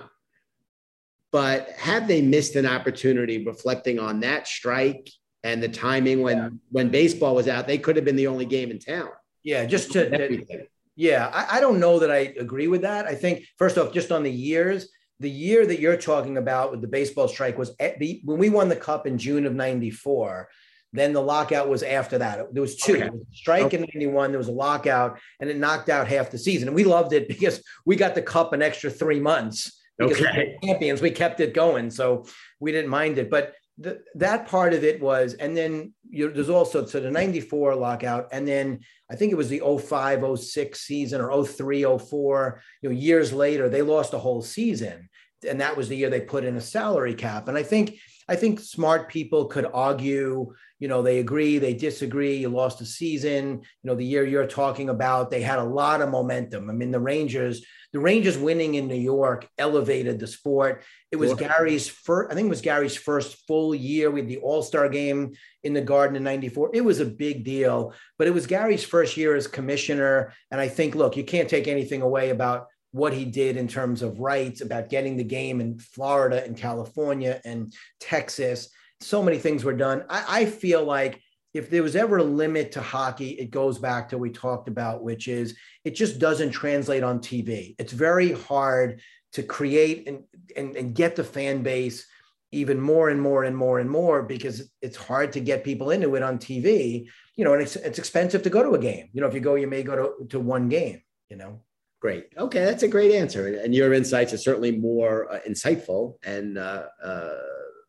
But 1.31 1.69
have 1.71 2.07
they 2.07 2.21
missed 2.21 2.55
an 2.55 2.65
opportunity 2.65 3.45
reflecting 3.45 3.99
on 3.99 4.19
that 4.21 4.47
strike 4.47 5.09
and 5.43 5.61
the 5.61 5.67
timing 5.67 6.21
when 6.21 6.37
yeah. 6.37 6.49
when 6.69 6.89
baseball 6.89 7.35
was 7.35 7.47
out? 7.47 7.67
They 7.67 7.79
could 7.79 7.95
have 7.95 8.05
been 8.05 8.15
the 8.15 8.27
only 8.27 8.45
game 8.45 8.71
in 8.71 8.79
town. 8.79 9.09
Yeah, 9.43 9.65
just 9.65 9.91
to 9.93 10.67
yeah, 10.95 11.29
I, 11.33 11.57
I 11.57 11.59
don't 11.59 11.79
know 11.79 11.99
that 11.99 12.11
I 12.11 12.33
agree 12.39 12.67
with 12.67 12.81
that. 12.81 13.05
I 13.05 13.15
think 13.15 13.45
first 13.57 13.77
off, 13.77 13.93
just 13.93 14.11
on 14.11 14.23
the 14.23 14.31
years, 14.31 14.89
the 15.19 15.29
year 15.29 15.65
that 15.65 15.79
you're 15.79 15.97
talking 15.97 16.37
about 16.37 16.71
with 16.71 16.81
the 16.81 16.87
baseball 16.87 17.27
strike 17.27 17.57
was 17.57 17.75
at 17.79 17.99
the, 17.99 18.21
when 18.25 18.37
we 18.37 18.49
won 18.49 18.69
the 18.69 18.75
cup 18.75 19.07
in 19.07 19.17
June 19.17 19.45
of 19.45 19.53
'94. 19.53 20.49
Then 20.95 21.11
the 21.11 21.21
lockout 21.21 21.69
was 21.69 21.81
after 21.81 22.19
that. 22.19 22.53
There 22.53 22.61
was 22.61 22.75
two. 22.75 22.97
Okay. 22.97 23.09
Was 23.09 23.25
strike 23.31 23.63
okay. 23.63 23.77
in 23.77 23.81
91. 23.81 24.31
There 24.31 24.37
was 24.37 24.47
a 24.47 24.51
lockout, 24.51 25.19
and 25.39 25.49
it 25.49 25.57
knocked 25.57 25.89
out 25.89 26.07
half 26.07 26.29
the 26.29 26.37
season. 26.37 26.67
And 26.67 26.75
we 26.75 26.83
loved 26.83 27.13
it 27.13 27.27
because 27.33 27.63
we 27.83 27.95
got 27.95 28.13
the 28.13 28.21
cup 28.21 28.53
an 28.53 28.61
extra 28.61 28.91
three 28.91 29.19
months 29.19 29.81
because 29.97 30.21
okay. 30.21 30.55
we 30.61 30.67
champions. 30.67 31.01
We 31.01 31.09
kept 31.09 31.39
it 31.39 31.55
going. 31.55 31.89
So 31.89 32.25
we 32.59 32.71
didn't 32.71 32.91
mind 32.91 33.17
it. 33.17 33.31
But 33.31 33.53
the, 33.77 34.01
that 34.15 34.47
part 34.47 34.73
of 34.73 34.83
it 34.83 35.01
was, 35.01 35.33
and 35.35 35.57
then 35.57 35.93
you, 36.09 36.31
there's 36.31 36.49
also 36.49 36.85
so 36.85 36.99
the 36.99 37.09
94 37.09 37.75
lockout, 37.75 38.27
and 38.31 38.47
then 38.47 38.79
I 39.11 39.15
think 39.15 39.31
it 39.31 39.35
was 39.35 39.49
the 39.49 39.61
05, 39.61 40.39
06 40.39 40.79
season 40.79 41.21
or 41.21 41.45
03, 41.45 41.83
04, 41.97 42.61
you 42.81 42.89
know, 42.89 42.95
years 42.95 43.33
later, 43.33 43.69
they 43.69 43.81
lost 43.81 44.13
a 44.13 44.19
whole 44.19 44.41
season. 44.41 45.09
And 45.47 45.59
that 45.59 45.75
was 45.75 45.89
the 45.89 45.97
year 45.97 46.09
they 46.09 46.21
put 46.21 46.45
in 46.45 46.55
a 46.55 46.61
salary 46.61 47.13
cap. 47.13 47.47
And 47.49 47.57
I 47.57 47.63
think 47.63 47.97
I 48.27 48.35
think 48.35 48.59
smart 48.59 49.09
people 49.09 49.45
could 49.45 49.65
argue, 49.73 50.53
you 50.79 50.87
know, 50.87 51.01
they 51.01 51.19
agree, 51.19 51.59
they 51.59 51.73
disagree. 51.73 52.37
You 52.37 52.49
lost 52.49 52.81
a 52.81 52.85
season, 52.85 53.61
you 53.61 53.83
know, 53.83 53.95
the 53.95 54.05
year 54.05 54.25
you're 54.25 54.47
talking 54.47 54.89
about, 54.89 55.29
they 55.29 55.41
had 55.41 55.59
a 55.59 55.63
lot 55.63 56.01
of 56.01 56.09
momentum. 56.09 56.69
I 56.69 56.73
mean, 56.73 56.91
the 56.91 56.99
Rangers, 56.99 57.65
the 57.91 57.99
Rangers 57.99 58.37
winning 58.37 58.75
in 58.75 58.87
New 58.87 58.95
York 58.95 59.47
elevated 59.57 60.19
the 60.19 60.27
sport. 60.27 60.83
It 61.11 61.17
was 61.17 61.29
sure. 61.29 61.37
Gary's 61.37 61.87
first, 61.87 62.31
I 62.31 62.35
think 62.35 62.47
it 62.47 62.49
was 62.49 62.61
Gary's 62.61 62.95
first 62.95 63.45
full 63.47 63.75
year 63.75 64.09
with 64.09 64.27
the 64.27 64.37
All 64.37 64.63
Star 64.63 64.89
game 64.89 65.33
in 65.63 65.73
the 65.73 65.81
Garden 65.81 66.15
in 66.15 66.23
94. 66.23 66.71
It 66.73 66.81
was 66.81 66.99
a 66.99 67.05
big 67.05 67.43
deal, 67.43 67.93
but 68.17 68.27
it 68.27 68.33
was 68.33 68.47
Gary's 68.47 68.83
first 68.83 69.15
year 69.15 69.35
as 69.35 69.47
commissioner. 69.47 70.33
And 70.49 70.59
I 70.59 70.67
think, 70.67 70.95
look, 70.95 71.15
you 71.15 71.23
can't 71.23 71.49
take 71.49 71.67
anything 71.67 72.01
away 72.01 72.29
about 72.29 72.67
what 72.93 73.11
he 73.11 73.25
did 73.25 73.57
in 73.57 73.67
terms 73.67 74.03
of 74.03 74.19
rights 74.19 74.61
about 74.61 74.87
getting 74.87 75.17
the 75.17 75.23
game 75.23 75.59
in 75.59 75.79
Florida 75.79 76.45
and 76.45 76.55
California 76.55 77.41
and 77.43 77.73
Texas. 77.99 78.69
So 79.01 79.21
many 79.21 79.39
things 79.39 79.63
were 79.63 79.73
done. 79.73 80.05
I, 80.09 80.41
I, 80.41 80.45
feel 80.45 80.85
like 80.85 81.19
if 81.55 81.71
there 81.71 81.81
was 81.81 81.95
ever 81.95 82.17
a 82.17 82.23
limit 82.23 82.71
to 82.73 82.81
hockey, 82.81 83.31
it 83.31 83.49
goes 83.49 83.79
back 83.79 84.09
to 84.09 84.17
what 84.17 84.21
we 84.21 84.29
talked 84.29 84.67
about, 84.67 85.03
which 85.03 85.27
is 85.27 85.57
it 85.83 85.95
just 85.95 86.19
doesn't 86.19 86.51
translate 86.51 87.03
on 87.03 87.19
TV. 87.19 87.75
It's 87.79 87.91
very 87.91 88.31
hard 88.31 89.01
to 89.33 89.41
create 89.41 90.07
and, 90.07 90.23
and, 90.55 90.75
and 90.75 90.93
get 90.93 91.15
the 91.15 91.23
fan 91.23 91.63
base 91.63 92.05
even 92.51 92.79
more 92.79 93.09
and 93.09 93.19
more 93.19 93.43
and 93.43 93.57
more 93.57 93.79
and 93.79 93.89
more 93.89 94.21
because 94.21 94.69
it's 94.83 94.97
hard 94.97 95.33
to 95.33 95.39
get 95.39 95.63
people 95.63 95.89
into 95.89 96.15
it 96.15 96.21
on 96.21 96.37
TV, 96.37 97.07
you 97.35 97.43
know, 97.43 97.53
and 97.53 97.63
it's, 97.63 97.75
it's 97.75 97.97
expensive 97.97 98.43
to 98.43 98.51
go 98.51 98.61
to 98.61 98.75
a 98.75 98.79
game. 98.79 99.09
You 99.13 99.21
know, 99.21 99.27
if 99.27 99.33
you 99.33 99.39
go, 99.39 99.55
you 99.55 99.65
may 99.65 99.81
go 99.81 99.95
to, 99.95 100.27
to 100.27 100.39
one 100.39 100.69
game, 100.69 101.01
you 101.29 101.37
know. 101.37 101.61
Great. 102.03 102.33
Okay, 102.37 102.65
that's 102.65 102.83
a 102.83 102.87
great 102.89 103.13
answer, 103.13 103.47
and 103.63 103.73
your 103.73 103.93
insights 103.93 104.33
are 104.33 104.37
certainly 104.37 104.77
more 104.77 105.31
uh, 105.31 105.39
insightful 105.47 106.15
and 106.25 106.57
uh, 106.57 106.87
uh, 107.01 107.35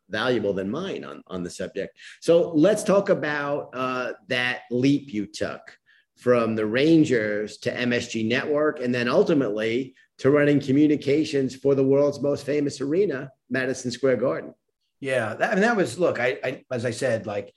valuable 0.07 0.53
than 0.53 0.71
mine 0.71 1.03
on 1.03 1.21
on 1.27 1.43
the 1.43 1.49
subject. 1.49 1.97
So 2.21 2.51
let's 2.51 2.81
talk 2.81 3.09
about 3.09 3.71
uh, 3.73 4.13
that 4.29 4.61
leap 4.71 5.13
you 5.13 5.25
took 5.25 5.77
from 6.15 6.55
the 6.55 6.65
Rangers 6.65 7.57
to 7.57 7.75
MSG 7.75 8.25
Network, 8.25 8.79
and 8.79 8.95
then 8.95 9.09
ultimately 9.09 9.95
to 10.19 10.31
running 10.31 10.61
communications 10.61 11.53
for 11.53 11.75
the 11.75 11.83
world's 11.83 12.21
most 12.21 12.45
famous 12.45 12.79
arena, 12.79 13.29
Madison 13.49 13.91
Square 13.91 14.15
Garden. 14.15 14.53
Yeah, 15.01 15.33
that, 15.33 15.57
that 15.57 15.75
was 15.75 15.99
look. 15.99 16.21
I, 16.21 16.39
I 16.41 16.63
as 16.71 16.85
I 16.85 16.91
said, 16.91 17.25
like 17.25 17.53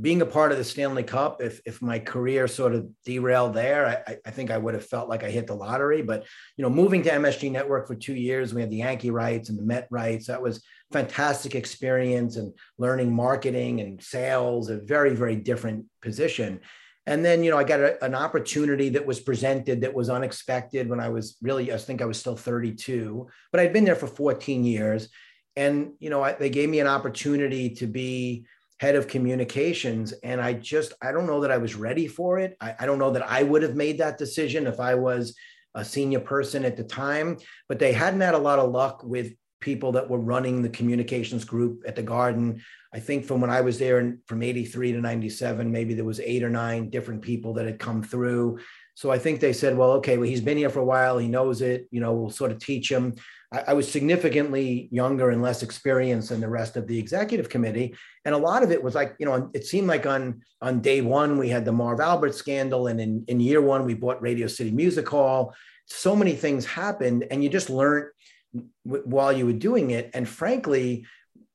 being 0.00 0.22
a 0.22 0.26
part 0.26 0.52
of 0.52 0.58
the 0.58 0.64
Stanley 0.64 1.02
Cup, 1.02 1.42
if 1.42 1.60
if 1.66 1.82
my 1.82 1.98
career 1.98 2.48
sort 2.48 2.74
of 2.74 2.88
derailed 3.04 3.52
there, 3.52 4.02
I, 4.06 4.16
I 4.24 4.30
think 4.30 4.50
I 4.50 4.56
would 4.56 4.72
have 4.72 4.86
felt 4.86 5.08
like 5.08 5.22
I 5.22 5.30
hit 5.30 5.46
the 5.46 5.54
lottery. 5.54 6.00
But 6.00 6.24
you 6.56 6.62
know, 6.62 6.70
moving 6.70 7.02
to 7.02 7.10
MSG 7.10 7.50
Network 7.50 7.86
for 7.86 7.94
two 7.94 8.14
years, 8.14 8.54
we 8.54 8.62
had 8.62 8.70
the 8.70 8.76
Yankee 8.76 9.10
rights 9.10 9.50
and 9.50 9.58
the 9.58 9.64
Met 9.64 9.88
rights. 9.90 10.26
That 10.28 10.40
was 10.40 10.64
fantastic 10.92 11.54
experience 11.54 12.36
and 12.36 12.54
learning 12.78 13.14
marketing 13.14 13.80
and 13.80 14.02
sales, 14.02 14.70
a 14.70 14.78
very 14.78 15.14
very 15.14 15.36
different 15.36 15.84
position. 16.00 16.60
And 17.04 17.22
then 17.22 17.44
you 17.44 17.50
know, 17.50 17.58
I 17.58 17.64
got 17.64 17.80
a, 17.80 18.02
an 18.02 18.14
opportunity 18.14 18.88
that 18.90 19.04
was 19.04 19.20
presented 19.20 19.82
that 19.82 19.92
was 19.92 20.08
unexpected 20.08 20.88
when 20.88 21.00
I 21.00 21.10
was 21.10 21.36
really, 21.42 21.70
I 21.70 21.76
think 21.76 22.00
I 22.00 22.06
was 22.06 22.18
still 22.18 22.36
32, 22.36 23.26
but 23.50 23.60
I'd 23.60 23.74
been 23.74 23.84
there 23.84 23.96
for 23.96 24.06
14 24.06 24.64
years, 24.64 25.08
and 25.54 25.92
you 25.98 26.08
know, 26.08 26.22
I, 26.22 26.32
they 26.32 26.48
gave 26.48 26.70
me 26.70 26.80
an 26.80 26.86
opportunity 26.86 27.70
to 27.74 27.86
be 27.86 28.46
head 28.82 28.96
of 28.96 29.06
communications. 29.06 30.10
And 30.24 30.40
I 30.40 30.54
just, 30.54 30.92
I 31.00 31.12
don't 31.12 31.28
know 31.28 31.42
that 31.42 31.52
I 31.52 31.58
was 31.58 31.76
ready 31.76 32.08
for 32.08 32.40
it. 32.40 32.56
I, 32.60 32.74
I, 32.80 32.84
don't 32.84 32.98
know 32.98 33.12
that 33.12 33.30
I 33.30 33.44
would 33.44 33.62
have 33.62 33.76
made 33.76 33.98
that 33.98 34.18
decision 34.18 34.66
if 34.66 34.80
I 34.80 34.96
was 34.96 35.36
a 35.76 35.84
senior 35.84 36.18
person 36.18 36.64
at 36.64 36.76
the 36.76 36.82
time, 36.82 37.38
but 37.68 37.78
they 37.78 37.92
hadn't 37.92 38.22
had 38.22 38.34
a 38.34 38.38
lot 38.38 38.58
of 38.58 38.72
luck 38.72 39.04
with 39.04 39.34
people 39.60 39.92
that 39.92 40.10
were 40.10 40.18
running 40.18 40.62
the 40.62 40.68
communications 40.68 41.44
group 41.44 41.84
at 41.86 41.94
the 41.94 42.02
garden. 42.02 42.60
I 42.92 42.98
think 42.98 43.24
from 43.24 43.40
when 43.40 43.50
I 43.50 43.60
was 43.60 43.78
there 43.78 44.18
from 44.26 44.42
83 44.42 44.94
to 44.94 45.00
97, 45.00 45.70
maybe 45.70 45.94
there 45.94 46.04
was 46.04 46.18
eight 46.18 46.42
or 46.42 46.50
nine 46.50 46.90
different 46.90 47.22
people 47.22 47.54
that 47.54 47.66
had 47.66 47.78
come 47.78 48.02
through. 48.02 48.58
So 48.94 49.10
I 49.10 49.18
think 49.18 49.40
they 49.40 49.52
said, 49.52 49.76
well, 49.76 49.92
okay, 49.92 50.18
well, 50.18 50.28
he's 50.28 50.40
been 50.40 50.58
here 50.58 50.70
for 50.70 50.80
a 50.80 50.84
while. 50.84 51.18
He 51.18 51.28
knows 51.28 51.62
it, 51.62 51.88
you 51.90 52.00
know, 52.00 52.12
we'll 52.12 52.30
sort 52.30 52.52
of 52.52 52.58
teach 52.58 52.90
him. 52.90 53.14
I, 53.52 53.64
I 53.68 53.72
was 53.72 53.90
significantly 53.90 54.88
younger 54.90 55.30
and 55.30 55.40
less 55.40 55.62
experienced 55.62 56.28
than 56.28 56.40
the 56.40 56.48
rest 56.48 56.76
of 56.76 56.86
the 56.86 56.98
executive 56.98 57.48
committee. 57.48 57.94
And 58.24 58.34
a 58.34 58.38
lot 58.38 58.62
of 58.62 58.70
it 58.70 58.82
was 58.82 58.94
like, 58.94 59.14
you 59.18 59.26
know, 59.26 59.50
it 59.54 59.66
seemed 59.66 59.88
like 59.88 60.06
on, 60.06 60.42
on 60.60 60.80
day 60.80 61.00
one, 61.00 61.38
we 61.38 61.48
had 61.48 61.64
the 61.64 61.72
Marv 61.72 62.00
Albert 62.00 62.34
scandal. 62.34 62.88
And 62.88 63.00
in, 63.00 63.24
in 63.28 63.40
year 63.40 63.62
one, 63.62 63.86
we 63.86 63.94
bought 63.94 64.20
Radio 64.20 64.46
City 64.46 64.70
Music 64.70 65.08
Hall. 65.08 65.54
So 65.86 66.14
many 66.14 66.34
things 66.34 66.64
happened, 66.64 67.26
and 67.30 67.42
you 67.42 67.50
just 67.50 67.68
learned 67.68 68.10
w- 68.86 69.04
while 69.04 69.32
you 69.32 69.46
were 69.46 69.52
doing 69.52 69.90
it. 69.90 70.10
And 70.14 70.28
frankly, 70.28 71.06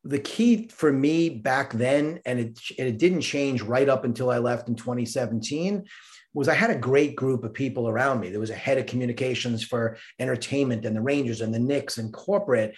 the 0.04 0.20
key 0.20 0.68
for 0.68 0.92
me 0.92 1.30
back 1.30 1.74
then, 1.74 2.20
and 2.26 2.40
it, 2.40 2.60
and 2.78 2.88
it 2.88 2.98
didn't 2.98 3.22
change 3.22 3.62
right 3.62 3.88
up 3.88 4.06
until 4.06 4.30
I 4.30 4.38
left 4.38 4.70
in 4.70 4.76
2017, 4.76 5.86
was 6.34 6.48
I 6.48 6.54
had 6.54 6.70
a 6.70 6.78
great 6.78 7.16
group 7.16 7.44
of 7.44 7.54
people 7.54 7.88
around 7.88 8.20
me. 8.20 8.30
There 8.30 8.40
was 8.40 8.50
a 8.50 8.56
head 8.56 8.78
of 8.78 8.86
communications 8.86 9.64
for 9.64 9.98
entertainment 10.20 10.86
and 10.86 10.96
the 10.96 11.02
Rangers 11.02 11.42
and 11.42 11.54
the 11.54 11.60
Knicks 11.60 11.98
and 11.98 12.14
corporate. 12.14 12.76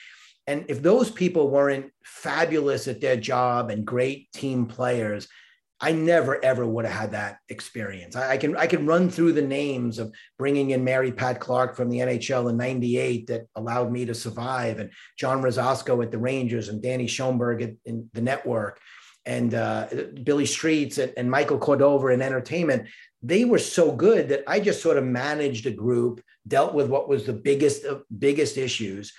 And 0.47 0.65
if 0.67 0.81
those 0.81 1.11
people 1.11 1.49
weren't 1.49 1.91
fabulous 2.03 2.87
at 2.87 3.01
their 3.01 3.17
job 3.17 3.69
and 3.69 3.85
great 3.85 4.31
team 4.31 4.65
players, 4.65 5.27
I 5.81 5.93
never 5.93 6.43
ever 6.43 6.65
would 6.65 6.85
have 6.85 6.93
had 6.93 7.11
that 7.11 7.37
experience. 7.47 8.15
I, 8.15 8.31
I, 8.31 8.37
can 8.37 8.57
I 8.57 8.67
can 8.67 8.85
run 8.85 9.09
through 9.09 9.33
the 9.33 9.41
names 9.41 9.97
of 9.97 10.13
bringing 10.37 10.71
in 10.71 10.83
Mary 10.83 11.11
Pat 11.11 11.39
Clark 11.39 11.75
from 11.75 11.89
the 11.89 11.99
NHL 11.99 12.49
in 12.49 12.57
'98 12.57 13.27
that 13.27 13.47
allowed 13.55 13.91
me 13.91 14.05
to 14.05 14.13
survive, 14.13 14.79
and 14.79 14.91
John 15.17 15.41
Rosasco 15.41 16.03
at 16.03 16.11
the 16.11 16.17
Rangers, 16.17 16.67
and 16.67 16.81
Danny 16.81 17.07
Schoenberg 17.07 17.61
at 17.61 17.73
in 17.85 18.09
the 18.13 18.21
network, 18.21 18.79
and 19.25 19.53
uh, 19.53 19.87
Billy 20.23 20.45
Streets 20.45 20.97
and, 20.97 21.13
and 21.15 21.31
Michael 21.31 21.59
Cordova 21.59 22.07
in 22.07 22.21
entertainment 22.21 22.87
they 23.21 23.45
were 23.45 23.59
so 23.59 23.91
good 23.91 24.29
that 24.29 24.43
I 24.47 24.59
just 24.59 24.81
sort 24.81 24.97
of 24.97 25.03
managed 25.03 25.65
a 25.65 25.71
group, 25.71 26.21
dealt 26.47 26.73
with 26.73 26.87
what 26.87 27.09
was 27.09 27.25
the 27.25 27.33
biggest 27.33 27.85
biggest 28.17 28.57
issues, 28.57 29.13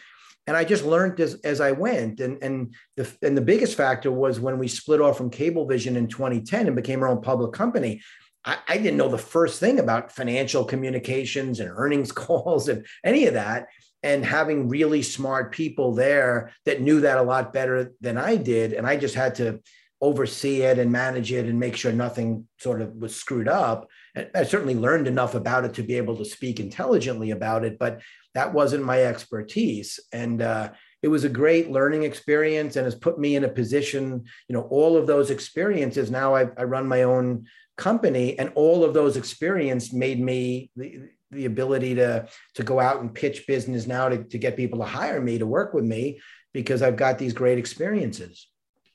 and 0.46 0.56
I 0.56 0.64
just 0.64 0.84
learned 0.84 1.20
as, 1.20 1.34
as 1.44 1.60
I 1.60 1.72
went. 1.72 2.20
And 2.20 2.42
and 2.42 2.74
the 2.96 3.08
and 3.22 3.36
the 3.36 3.42
biggest 3.42 3.76
factor 3.76 4.10
was 4.10 4.40
when 4.40 4.58
we 4.58 4.68
split 4.68 5.00
off 5.00 5.18
from 5.18 5.30
Cablevision 5.30 5.96
in 5.96 6.08
2010 6.08 6.66
and 6.66 6.76
became 6.76 7.02
our 7.02 7.08
own 7.08 7.20
public 7.20 7.52
company. 7.52 8.00
I, 8.44 8.58
I 8.66 8.76
didn't 8.78 8.96
know 8.96 9.08
the 9.08 9.18
first 9.18 9.60
thing 9.60 9.78
about 9.78 10.12
financial 10.12 10.64
communications 10.64 11.60
and 11.60 11.70
earnings 11.70 12.10
calls 12.12 12.68
and 12.68 12.86
any 13.04 13.26
of 13.26 13.34
that. 13.34 13.68
And 14.02 14.24
having 14.24 14.68
really 14.70 15.02
smart 15.02 15.52
people 15.52 15.94
there 15.94 16.52
that 16.64 16.80
knew 16.80 17.02
that 17.02 17.18
a 17.18 17.22
lot 17.22 17.52
better 17.52 17.92
than 18.00 18.16
I 18.16 18.36
did, 18.36 18.72
and 18.72 18.86
I 18.86 18.96
just 18.96 19.14
had 19.14 19.34
to 19.34 19.60
oversee 20.00 20.62
it 20.62 20.78
and 20.78 20.90
manage 20.90 21.32
it 21.32 21.46
and 21.46 21.60
make 21.60 21.76
sure 21.76 21.92
nothing 21.92 22.46
sort 22.58 22.80
of 22.80 22.94
was 22.94 23.14
screwed 23.14 23.48
up. 23.48 23.88
I 24.34 24.44
certainly 24.44 24.74
learned 24.74 25.06
enough 25.06 25.34
about 25.34 25.64
it 25.64 25.74
to 25.74 25.82
be 25.82 25.96
able 25.96 26.16
to 26.16 26.24
speak 26.24 26.58
intelligently 26.58 27.30
about 27.30 27.64
it, 27.64 27.78
but 27.78 28.00
that 28.34 28.52
wasn't 28.52 28.84
my 28.84 29.02
expertise. 29.02 30.00
And 30.12 30.40
uh, 30.40 30.70
it 31.02 31.08
was 31.08 31.24
a 31.24 31.28
great 31.28 31.70
learning 31.70 32.04
experience 32.04 32.76
and 32.76 32.84
has 32.84 32.94
put 32.94 33.18
me 33.18 33.36
in 33.36 33.44
a 33.44 33.48
position, 33.48 34.24
you 34.48 34.54
know, 34.54 34.62
all 34.62 34.96
of 34.96 35.06
those 35.06 35.30
experiences. 35.30 36.10
Now 36.10 36.34
I, 36.34 36.48
I 36.56 36.64
run 36.64 36.88
my 36.88 37.02
own 37.02 37.46
company 37.76 38.38
and 38.38 38.52
all 38.54 38.84
of 38.84 38.94
those 38.94 39.16
experience 39.16 39.92
made 39.92 40.20
me 40.20 40.70
the, 40.76 41.08
the 41.30 41.46
ability 41.46 41.94
to, 41.96 42.28
to 42.54 42.62
go 42.62 42.80
out 42.80 43.00
and 43.00 43.14
pitch 43.14 43.46
business 43.46 43.86
now 43.86 44.08
to, 44.08 44.24
to 44.24 44.38
get 44.38 44.56
people 44.56 44.78
to 44.78 44.84
hire 44.84 45.20
me 45.20 45.38
to 45.38 45.46
work 45.46 45.72
with 45.72 45.84
me 45.84 46.20
because 46.52 46.82
I've 46.82 46.96
got 46.96 47.18
these 47.18 47.32
great 47.32 47.58
experiences. 47.58 48.49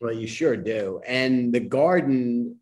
Well, 0.06 0.14
you 0.14 0.28
sure 0.28 0.56
do. 0.56 1.02
And 1.08 1.52
the 1.52 1.60
garden 1.60 2.58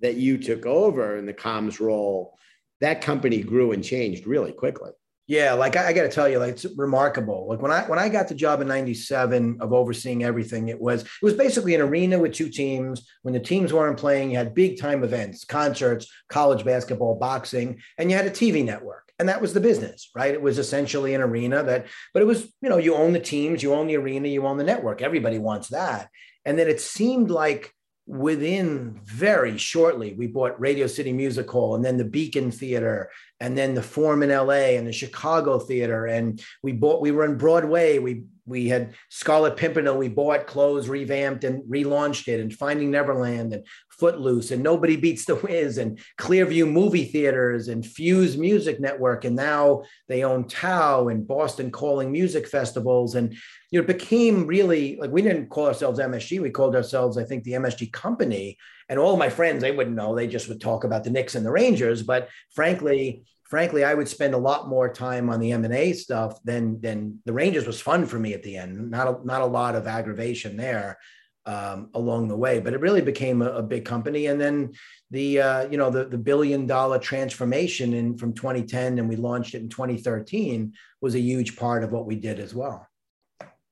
that 0.00 0.16
you 0.16 0.38
took 0.38 0.66
over 0.66 1.16
in 1.16 1.24
the 1.24 1.32
comms 1.32 1.78
role, 1.78 2.36
that 2.80 3.00
company 3.00 3.44
grew 3.44 3.70
and 3.70 3.84
changed 3.84 4.26
really 4.26 4.50
quickly. 4.50 4.90
Yeah, 5.28 5.52
like 5.52 5.76
I, 5.76 5.86
I 5.86 5.92
got 5.92 6.02
to 6.02 6.08
tell 6.08 6.28
you, 6.28 6.40
like 6.40 6.54
it's 6.54 6.66
remarkable. 6.76 7.46
Like 7.48 7.62
when 7.62 7.70
I 7.70 7.82
when 7.84 8.00
I 8.00 8.08
got 8.08 8.26
the 8.26 8.34
job 8.34 8.60
in 8.60 8.66
'97 8.66 9.58
of 9.60 9.72
overseeing 9.72 10.24
everything, 10.24 10.68
it 10.68 10.80
was 10.80 11.02
it 11.04 11.22
was 11.22 11.34
basically 11.34 11.76
an 11.76 11.80
arena 11.80 12.18
with 12.18 12.34
two 12.34 12.48
teams. 12.48 13.08
When 13.22 13.32
the 13.32 13.40
teams 13.40 13.72
weren't 13.72 13.96
playing, 13.96 14.32
you 14.32 14.36
had 14.36 14.52
big 14.52 14.80
time 14.80 15.04
events, 15.04 15.44
concerts, 15.44 16.12
college 16.28 16.64
basketball, 16.64 17.14
boxing, 17.14 17.80
and 17.98 18.10
you 18.10 18.16
had 18.16 18.26
a 18.26 18.30
TV 18.30 18.64
network, 18.64 19.12
and 19.20 19.28
that 19.28 19.40
was 19.40 19.54
the 19.54 19.60
business, 19.60 20.10
right? 20.16 20.34
It 20.34 20.42
was 20.42 20.58
essentially 20.58 21.14
an 21.14 21.22
arena 21.22 21.62
that, 21.62 21.86
but 22.12 22.20
it 22.20 22.26
was 22.26 22.52
you 22.60 22.68
know 22.68 22.78
you 22.78 22.96
own 22.96 23.12
the 23.12 23.20
teams, 23.20 23.62
you 23.62 23.72
own 23.72 23.86
the 23.86 23.96
arena, 23.96 24.26
you 24.26 24.44
own 24.44 24.58
the 24.58 24.64
network. 24.64 25.00
Everybody 25.00 25.38
wants 25.38 25.68
that, 25.68 26.10
and 26.44 26.58
then 26.58 26.68
it 26.68 26.80
seemed 26.80 27.30
like 27.30 27.72
within 28.06 29.00
very 29.04 29.56
shortly 29.56 30.12
we 30.12 30.26
bought 30.26 30.60
radio 30.60 30.86
city 30.86 31.10
music 31.10 31.50
hall 31.50 31.74
and 31.74 31.82
then 31.82 31.96
the 31.96 32.04
beacon 32.04 32.50
theater 32.50 33.10
and 33.40 33.56
then 33.58 33.74
the 33.74 33.82
Forum 33.82 34.22
in 34.22 34.30
LA 34.30 34.76
and 34.76 34.86
the 34.86 34.92
Chicago 34.92 35.58
Theater. 35.58 36.06
And 36.06 36.42
we 36.62 36.72
bought, 36.72 37.02
we 37.02 37.10
were 37.10 37.24
on 37.24 37.36
Broadway. 37.36 37.98
We 37.98 38.24
we 38.46 38.68
had 38.68 38.94
Scarlet 39.08 39.56
Pimpernel. 39.56 39.96
We 39.96 40.08
bought, 40.08 40.46
clothes, 40.46 40.88
revamped, 40.88 41.44
and 41.44 41.62
relaunched 41.62 42.28
it. 42.28 42.40
And 42.40 42.52
Finding 42.52 42.90
Neverland 42.90 43.52
and 43.54 43.66
Footloose 43.90 44.50
and 44.50 44.62
Nobody 44.62 44.96
Beats 44.96 45.24
the 45.24 45.36
Wiz 45.36 45.78
and 45.78 45.98
Clearview 46.18 46.70
Movie 46.70 47.06
Theaters 47.06 47.68
and 47.68 47.86
Fuse 47.86 48.36
Music 48.36 48.80
Network. 48.80 49.24
And 49.24 49.36
now 49.36 49.84
they 50.08 50.24
own 50.24 50.46
Tao 50.46 51.08
and 51.08 51.26
Boston 51.26 51.70
Calling 51.70 52.12
Music 52.12 52.46
Festivals. 52.46 53.14
And 53.14 53.32
you 53.70 53.80
know, 53.80 53.84
it 53.84 53.86
became 53.86 54.46
really 54.46 54.98
like 55.00 55.10
we 55.10 55.22
didn't 55.22 55.48
call 55.48 55.66
ourselves 55.66 55.98
MSG. 55.98 56.40
We 56.40 56.50
called 56.50 56.76
ourselves, 56.76 57.16
I 57.16 57.24
think, 57.24 57.44
the 57.44 57.52
MSG 57.52 57.92
Company. 57.92 58.58
And 58.90 58.98
all 58.98 59.16
my 59.16 59.30
friends, 59.30 59.62
they 59.62 59.72
wouldn't 59.72 59.96
know. 59.96 60.14
They 60.14 60.26
just 60.26 60.48
would 60.48 60.60
talk 60.60 60.84
about 60.84 61.04
the 61.04 61.10
Knicks 61.10 61.34
and 61.34 61.46
the 61.46 61.50
Rangers. 61.50 62.02
But 62.02 62.28
frankly, 62.54 63.24
frankly, 63.44 63.84
I 63.84 63.94
would 63.94 64.08
spend 64.08 64.34
a 64.34 64.38
lot 64.38 64.68
more 64.68 64.92
time 64.92 65.30
on 65.30 65.40
the 65.40 65.52
M 65.52 65.64
and 65.64 65.74
A 65.74 65.92
stuff 65.92 66.42
than 66.42 66.80
than 66.80 67.20
the 67.24 67.32
Rangers 67.32 67.66
was 67.66 67.80
fun 67.80 68.06
for 68.06 68.18
me 68.18 68.34
at 68.34 68.42
the 68.42 68.56
end. 68.56 68.90
Not 68.90 69.08
a, 69.08 69.26
not 69.26 69.42
a 69.42 69.46
lot 69.46 69.74
of 69.74 69.86
aggravation 69.86 70.56
there 70.56 70.98
um, 71.46 71.90
along 71.94 72.28
the 72.28 72.36
way, 72.36 72.58
but 72.60 72.72
it 72.72 72.80
really 72.80 73.02
became 73.02 73.42
a, 73.42 73.50
a 73.52 73.62
big 73.62 73.84
company. 73.84 74.26
And 74.26 74.40
then 74.40 74.72
the 75.10 75.40
uh, 75.40 75.68
you 75.68 75.76
know 75.76 75.90
the 75.90 76.06
the 76.06 76.18
billion 76.18 76.66
dollar 76.66 76.98
transformation 76.98 77.92
in 77.92 78.16
from 78.16 78.32
2010 78.32 78.98
and 78.98 79.08
we 79.08 79.16
launched 79.16 79.54
it 79.54 79.62
in 79.62 79.68
2013 79.68 80.72
was 81.00 81.14
a 81.14 81.20
huge 81.20 81.56
part 81.56 81.84
of 81.84 81.92
what 81.92 82.06
we 82.06 82.16
did 82.16 82.40
as 82.40 82.54
well. 82.54 82.86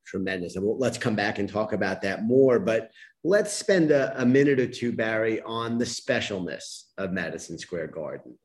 Tremendous, 0.06 0.56
and 0.56 0.78
let's 0.78 0.98
come 0.98 1.16
back 1.16 1.38
and 1.38 1.48
talk 1.48 1.72
about 1.72 2.02
that 2.02 2.24
more. 2.24 2.58
But 2.58 2.90
let's 3.24 3.52
spend 3.52 3.90
a, 3.90 4.20
a 4.20 4.26
minute 4.26 4.61
or 4.61 4.66
two, 4.66 4.92
Barry, 4.92 5.40
on 5.40 5.78
the 5.78 5.87
specialness 5.87 6.82
of 6.98 7.12
Madison 7.12 7.56
Square 7.56 7.87
Garden 7.88 8.37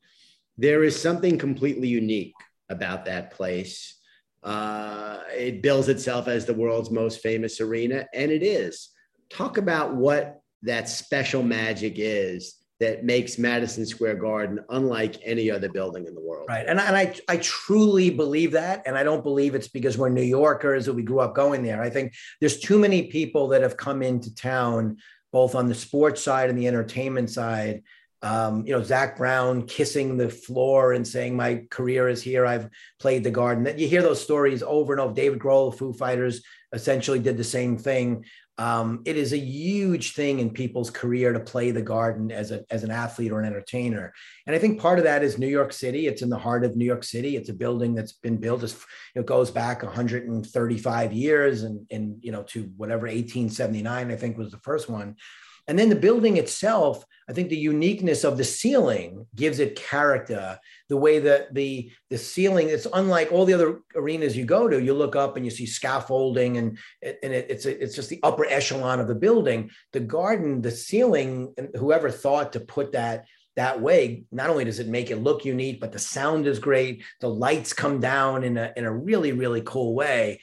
there 0.57 0.83
is 0.83 0.99
something 0.99 1.37
completely 1.37 1.87
unique 1.87 2.33
about 2.69 3.05
that 3.05 3.31
place. 3.31 3.95
Uh, 4.43 5.19
it 5.35 5.61
bills 5.61 5.89
itself 5.89 6.27
as 6.27 6.45
the 6.45 6.53
world's 6.53 6.91
most 6.91 7.21
famous 7.21 7.59
arena, 7.61 8.07
and 8.13 8.31
it 8.31 8.43
is. 8.43 8.89
Talk 9.29 9.57
about 9.57 9.95
what 9.95 10.41
that 10.63 10.89
special 10.89 11.43
magic 11.43 11.93
is 11.97 12.55
that 12.79 13.03
makes 13.03 13.39
Madison 13.39 13.85
Square 13.85 14.15
Garden 14.15 14.59
unlike 14.69 15.15
any 15.23 15.49
other 15.49 15.69
building 15.69 16.05
in 16.05 16.13
the 16.13 16.21
world. 16.21 16.45
Right. 16.47 16.65
And, 16.67 16.79
and 16.79 16.95
I, 16.95 17.15
I 17.27 17.37
truly 17.37 18.11
believe 18.11 18.51
that. 18.51 18.83
And 18.85 18.95
I 18.95 19.03
don't 19.03 19.23
believe 19.23 19.55
it's 19.55 19.67
because 19.67 19.97
we're 19.97 20.09
New 20.09 20.21
Yorkers 20.21 20.87
or 20.87 20.93
we 20.93 21.01
grew 21.01 21.19
up 21.19 21.33
going 21.33 21.63
there. 21.63 21.81
I 21.81 21.89
think 21.89 22.13
there's 22.39 22.59
too 22.59 22.77
many 22.77 23.07
people 23.07 23.47
that 23.49 23.63
have 23.63 23.77
come 23.77 24.03
into 24.03 24.33
town, 24.33 24.97
both 25.31 25.55
on 25.55 25.67
the 25.67 25.73
sports 25.73 26.21
side 26.21 26.51
and 26.51 26.57
the 26.57 26.67
entertainment 26.67 27.31
side, 27.31 27.81
um, 28.23 28.65
you 28.65 28.73
know, 28.73 28.83
Zac 28.83 29.17
Brown 29.17 29.67
kissing 29.67 30.17
the 30.17 30.29
floor 30.29 30.93
and 30.93 31.07
saying, 31.07 31.35
"My 31.35 31.65
career 31.69 32.09
is 32.09 32.21
here. 32.21 32.45
I've 32.45 32.69
played 32.99 33.23
the 33.23 33.31
garden." 33.31 33.77
You 33.77 33.87
hear 33.87 34.01
those 34.01 34.21
stories 34.21 34.63
over 34.63 34.93
and 34.93 35.01
over. 35.01 35.13
David 35.13 35.39
Grohl, 35.39 35.75
Foo 35.75 35.93
Fighters, 35.93 36.41
essentially 36.73 37.19
did 37.19 37.37
the 37.37 37.43
same 37.43 37.77
thing. 37.77 38.25
Um, 38.59 39.03
it 39.05 39.17
is 39.17 39.33
a 39.33 39.37
huge 39.37 40.13
thing 40.13 40.39
in 40.39 40.49
people's 40.49 40.89
career 40.89 41.31
to 41.31 41.39
play 41.39 41.69
the 41.69 41.83
garden 41.83 42.31
as 42.31 42.49
a 42.49 42.65
as 42.71 42.83
an 42.83 42.89
athlete 42.89 43.31
or 43.31 43.39
an 43.39 43.45
entertainer, 43.45 44.11
and 44.47 44.55
I 44.55 44.59
think 44.59 44.81
part 44.81 44.97
of 44.97 45.05
that 45.05 45.23
is 45.23 45.37
New 45.37 45.47
York 45.47 45.71
City. 45.71 46.07
It's 46.07 46.23
in 46.23 46.29
the 46.29 46.39
heart 46.39 46.65
of 46.65 46.75
New 46.75 46.85
York 46.85 47.03
City. 47.03 47.35
It's 47.35 47.49
a 47.49 47.53
building 47.53 47.93
that's 47.93 48.13
been 48.13 48.37
built. 48.37 48.63
As, 48.63 48.83
it 49.13 49.27
goes 49.27 49.51
back 49.51 49.83
135 49.83 51.13
years, 51.13 51.61
and 51.61 51.85
and 51.91 52.17
you 52.23 52.31
know 52.31 52.41
to 52.43 52.63
whatever 52.77 53.05
1879 53.05 54.11
I 54.11 54.15
think 54.15 54.39
was 54.39 54.49
the 54.49 54.57
first 54.57 54.89
one. 54.89 55.17
And 55.67 55.77
then 55.77 55.89
the 55.89 55.95
building 55.95 56.37
itself, 56.37 57.03
I 57.29 57.33
think 57.33 57.49
the 57.49 57.57
uniqueness 57.57 58.23
of 58.23 58.37
the 58.37 58.43
ceiling 58.45 59.27
gives 59.35 59.59
it 59.59 59.75
character. 59.75 60.57
The 60.87 60.95
way 60.95 61.19
that 61.19 61.53
the 61.53 61.91
the 62.09 62.17
ceiling, 62.17 62.69
it's 62.69 62.87
unlike 62.93 63.31
all 63.31 63.43
the 63.43 63.53
other 63.53 63.81
arenas 63.93 64.37
you 64.37 64.45
go 64.45 64.69
to. 64.69 64.81
You 64.81 64.93
look 64.93 65.17
up 65.17 65.35
and 65.35 65.43
you 65.43 65.51
see 65.51 65.65
scaffolding, 65.65 66.57
and 66.57 66.77
and 67.03 67.33
it, 67.33 67.47
it's 67.49 67.65
a, 67.65 67.83
it's 67.83 67.95
just 67.95 68.09
the 68.09 68.21
upper 68.23 68.45
echelon 68.45 69.01
of 69.01 69.09
the 69.09 69.15
building. 69.15 69.69
The 69.91 69.99
garden, 69.99 70.61
the 70.61 70.71
ceiling, 70.71 71.53
and 71.57 71.69
whoever 71.75 72.09
thought 72.09 72.53
to 72.53 72.61
put 72.61 72.93
that 72.93 73.25
that 73.57 73.81
way, 73.81 74.23
not 74.31 74.49
only 74.49 74.63
does 74.63 74.79
it 74.79 74.87
make 74.87 75.11
it 75.11 75.17
look 75.17 75.43
unique, 75.43 75.81
but 75.81 75.91
the 75.91 75.99
sound 75.99 76.47
is 76.47 76.59
great. 76.59 77.03
The 77.19 77.29
lights 77.29 77.73
come 77.73 77.99
down 77.99 78.45
in 78.45 78.57
a 78.57 78.71
in 78.77 78.85
a 78.85 78.93
really 78.93 79.33
really 79.33 79.61
cool 79.65 79.95
way 79.95 80.39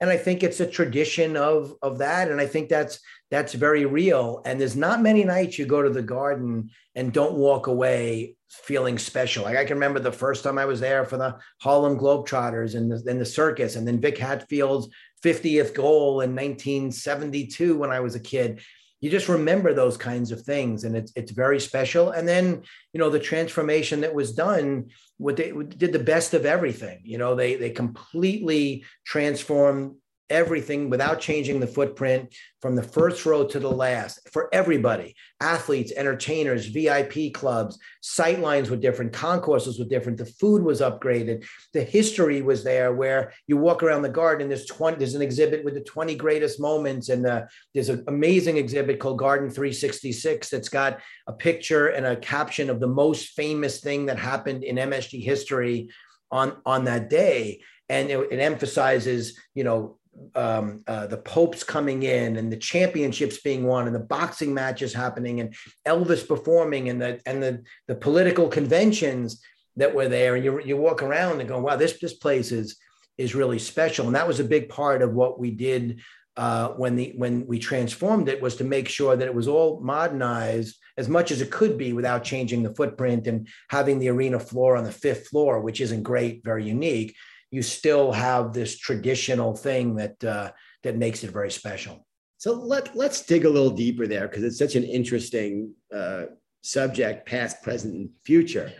and 0.00 0.10
i 0.10 0.16
think 0.16 0.42
it's 0.42 0.60
a 0.60 0.66
tradition 0.66 1.36
of 1.36 1.74
of 1.82 1.98
that 1.98 2.30
and 2.30 2.40
i 2.40 2.46
think 2.46 2.68
that's 2.68 3.00
that's 3.30 3.52
very 3.52 3.84
real. 3.84 4.40
And 4.44 4.60
there's 4.60 4.76
not 4.76 5.02
many 5.02 5.24
nights 5.24 5.58
you 5.58 5.66
go 5.66 5.82
to 5.82 5.90
the 5.90 6.02
garden 6.02 6.70
and 6.94 7.12
don't 7.12 7.34
walk 7.34 7.66
away 7.66 8.36
feeling 8.48 8.96
special. 8.98 9.44
Like 9.44 9.56
I 9.56 9.64
can 9.64 9.76
remember 9.76 10.00
the 10.00 10.12
first 10.12 10.42
time 10.42 10.56
I 10.56 10.64
was 10.64 10.80
there 10.80 11.04
for 11.04 11.18
the 11.18 11.36
Harlem 11.60 11.98
Globetrotters 11.98 12.74
and 12.74 12.90
the, 12.90 13.10
and 13.10 13.20
the 13.20 13.26
circus, 13.26 13.76
and 13.76 13.86
then 13.86 14.00
Vic 14.00 14.16
Hadfield's 14.16 14.88
50th 15.22 15.74
goal 15.74 16.22
in 16.22 16.30
1972 16.34 17.76
when 17.76 17.90
I 17.90 18.00
was 18.00 18.14
a 18.14 18.20
kid. 18.20 18.62
You 19.00 19.10
just 19.10 19.28
remember 19.28 19.72
those 19.72 19.96
kinds 19.96 20.32
of 20.32 20.42
things, 20.42 20.84
and 20.84 20.96
it's 20.96 21.12
it's 21.14 21.30
very 21.30 21.60
special. 21.60 22.10
And 22.10 22.26
then 22.26 22.62
you 22.92 22.98
know 22.98 23.10
the 23.10 23.20
transformation 23.20 24.00
that 24.00 24.14
was 24.14 24.32
done, 24.32 24.90
what 25.18 25.36
they 25.36 25.52
did 25.52 25.92
the 25.92 25.98
best 25.98 26.34
of 26.34 26.46
everything. 26.46 27.00
You 27.04 27.18
know 27.18 27.34
they 27.34 27.54
they 27.54 27.70
completely 27.70 28.84
transformed 29.04 29.96
everything 30.30 30.90
without 30.90 31.20
changing 31.20 31.60
the 31.60 31.66
footprint 31.66 32.34
from 32.60 32.74
the 32.74 32.82
first 32.82 33.24
row 33.24 33.44
to 33.44 33.58
the 33.58 33.70
last 33.70 34.28
for 34.30 34.48
everybody 34.52 35.14
athletes 35.40 35.92
entertainers 35.96 36.66
vip 36.66 37.32
clubs 37.32 37.78
sight 38.00 38.40
lines 38.40 38.70
were 38.70 38.76
different 38.76 39.12
concourses 39.12 39.78
were 39.78 39.84
different 39.84 40.18
the 40.18 40.26
food 40.26 40.62
was 40.62 40.80
upgraded 40.80 41.46
the 41.72 41.82
history 41.82 42.42
was 42.42 42.64
there 42.64 42.92
where 42.92 43.32
you 43.46 43.56
walk 43.56 43.82
around 43.82 44.02
the 44.02 44.08
garden 44.08 44.42
and 44.42 44.50
there's 44.50 44.66
20 44.66 44.98
there's 44.98 45.14
an 45.14 45.22
exhibit 45.22 45.64
with 45.64 45.74
the 45.74 45.80
20 45.80 46.14
greatest 46.16 46.60
moments 46.60 47.08
and 47.08 47.26
uh, 47.26 47.42
there's 47.74 47.88
an 47.88 48.04
amazing 48.08 48.56
exhibit 48.56 48.98
called 48.98 49.18
garden 49.18 49.48
366 49.48 50.50
that's 50.50 50.68
got 50.68 51.00
a 51.26 51.32
picture 51.32 51.88
and 51.88 52.04
a 52.04 52.16
caption 52.16 52.70
of 52.70 52.80
the 52.80 52.86
most 52.86 53.30
famous 53.30 53.80
thing 53.80 54.06
that 54.06 54.18
happened 54.18 54.64
in 54.64 54.76
msg 54.76 55.22
history 55.22 55.88
on 56.30 56.56
on 56.64 56.84
that 56.84 57.10
day. 57.10 57.60
And 57.88 58.10
it, 58.10 58.18
it 58.30 58.38
emphasizes 58.38 59.38
you 59.54 59.64
know 59.64 59.97
um, 60.34 60.82
uh, 60.86 61.06
the 61.06 61.16
popes 61.16 61.64
coming 61.64 62.02
in 62.02 62.36
and 62.36 62.52
the 62.52 62.56
championships 62.56 63.40
being 63.40 63.64
won 63.64 63.86
and 63.86 63.94
the 63.94 64.00
boxing 64.00 64.52
matches 64.54 64.92
happening 64.92 65.40
and 65.40 65.54
Elvis 65.86 66.26
performing 66.26 66.88
and 66.88 67.00
the 67.00 67.20
and 67.26 67.42
the 67.42 67.62
the 67.86 67.94
political 67.94 68.48
conventions 68.48 69.42
that 69.76 69.94
were 69.94 70.08
there. 70.08 70.34
And 70.34 70.44
you 70.44 70.60
you 70.60 70.76
walk 70.76 71.02
around 71.02 71.40
and 71.40 71.48
go 71.48 71.60
wow 71.60 71.76
this 71.76 71.98
this 71.98 72.14
place 72.14 72.52
is 72.52 72.78
is 73.16 73.34
really 73.34 73.58
special. 73.58 74.06
And 74.06 74.14
that 74.14 74.28
was 74.28 74.40
a 74.40 74.44
big 74.44 74.68
part 74.68 75.02
of 75.02 75.12
what 75.12 75.38
we 75.38 75.50
did 75.50 76.00
uh, 76.38 76.68
when 76.68 76.94
the 76.94 77.12
when 77.16 77.44
we 77.46 77.58
transformed 77.58 78.28
it 78.28 78.40
was 78.40 78.54
to 78.56 78.64
make 78.64 78.88
sure 78.88 79.16
that 79.16 79.26
it 79.26 79.34
was 79.34 79.48
all 79.48 79.80
modernized 79.80 80.78
as 80.96 81.08
much 81.08 81.32
as 81.32 81.40
it 81.40 81.50
could 81.50 81.76
be 81.76 81.92
without 81.92 82.22
changing 82.22 82.62
the 82.62 82.74
footprint 82.74 83.26
and 83.26 83.48
having 83.70 83.98
the 83.98 84.08
arena 84.08 84.38
floor 84.38 84.76
on 84.76 84.84
the 84.84 84.92
fifth 84.92 85.26
floor 85.26 85.60
which 85.60 85.80
isn't 85.80 86.04
great 86.04 86.44
very 86.44 86.64
unique 86.64 87.16
you 87.50 87.62
still 87.62 88.12
have 88.12 88.52
this 88.52 88.78
traditional 88.78 89.54
thing 89.54 89.96
that 89.96 90.22
uh, 90.24 90.52
that 90.82 90.96
makes 90.96 91.24
it 91.24 91.30
very 91.30 91.50
special. 91.50 92.06
So 92.36 92.52
let 92.52 92.96
let's 92.96 93.24
dig 93.24 93.44
a 93.44 93.50
little 93.50 93.70
deeper 93.70 94.06
there 94.06 94.28
because 94.28 94.44
it's 94.44 94.58
such 94.58 94.76
an 94.76 94.84
interesting 94.84 95.74
uh, 95.94 96.24
subject, 96.62 97.26
past, 97.26 97.62
present, 97.62 97.94
and 97.94 98.10
future. 98.24 98.72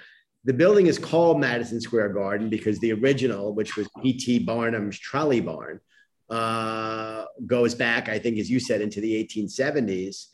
The 0.45 0.53
building 0.53 0.87
is 0.87 0.99
called 0.99 1.41
Madison 1.41 1.81
Square 1.81 2.11
Garden 2.11 2.49
because 2.49 2.79
the 2.79 2.93
original, 2.93 3.55
which 3.55 3.77
was 3.77 3.89
P.T. 4.03 4.41
Barnum's 4.41 4.99
trolley 4.99 5.41
barn, 5.41 5.81
uh, 6.31 7.25
goes 7.47 7.75
back, 7.75 8.09
I 8.09 8.19
think, 8.19 8.39
as 8.39 8.51
you 8.51 8.61
said, 8.61 8.81
into 8.81 9.01
the 9.01 9.25
1870s. 9.25 10.27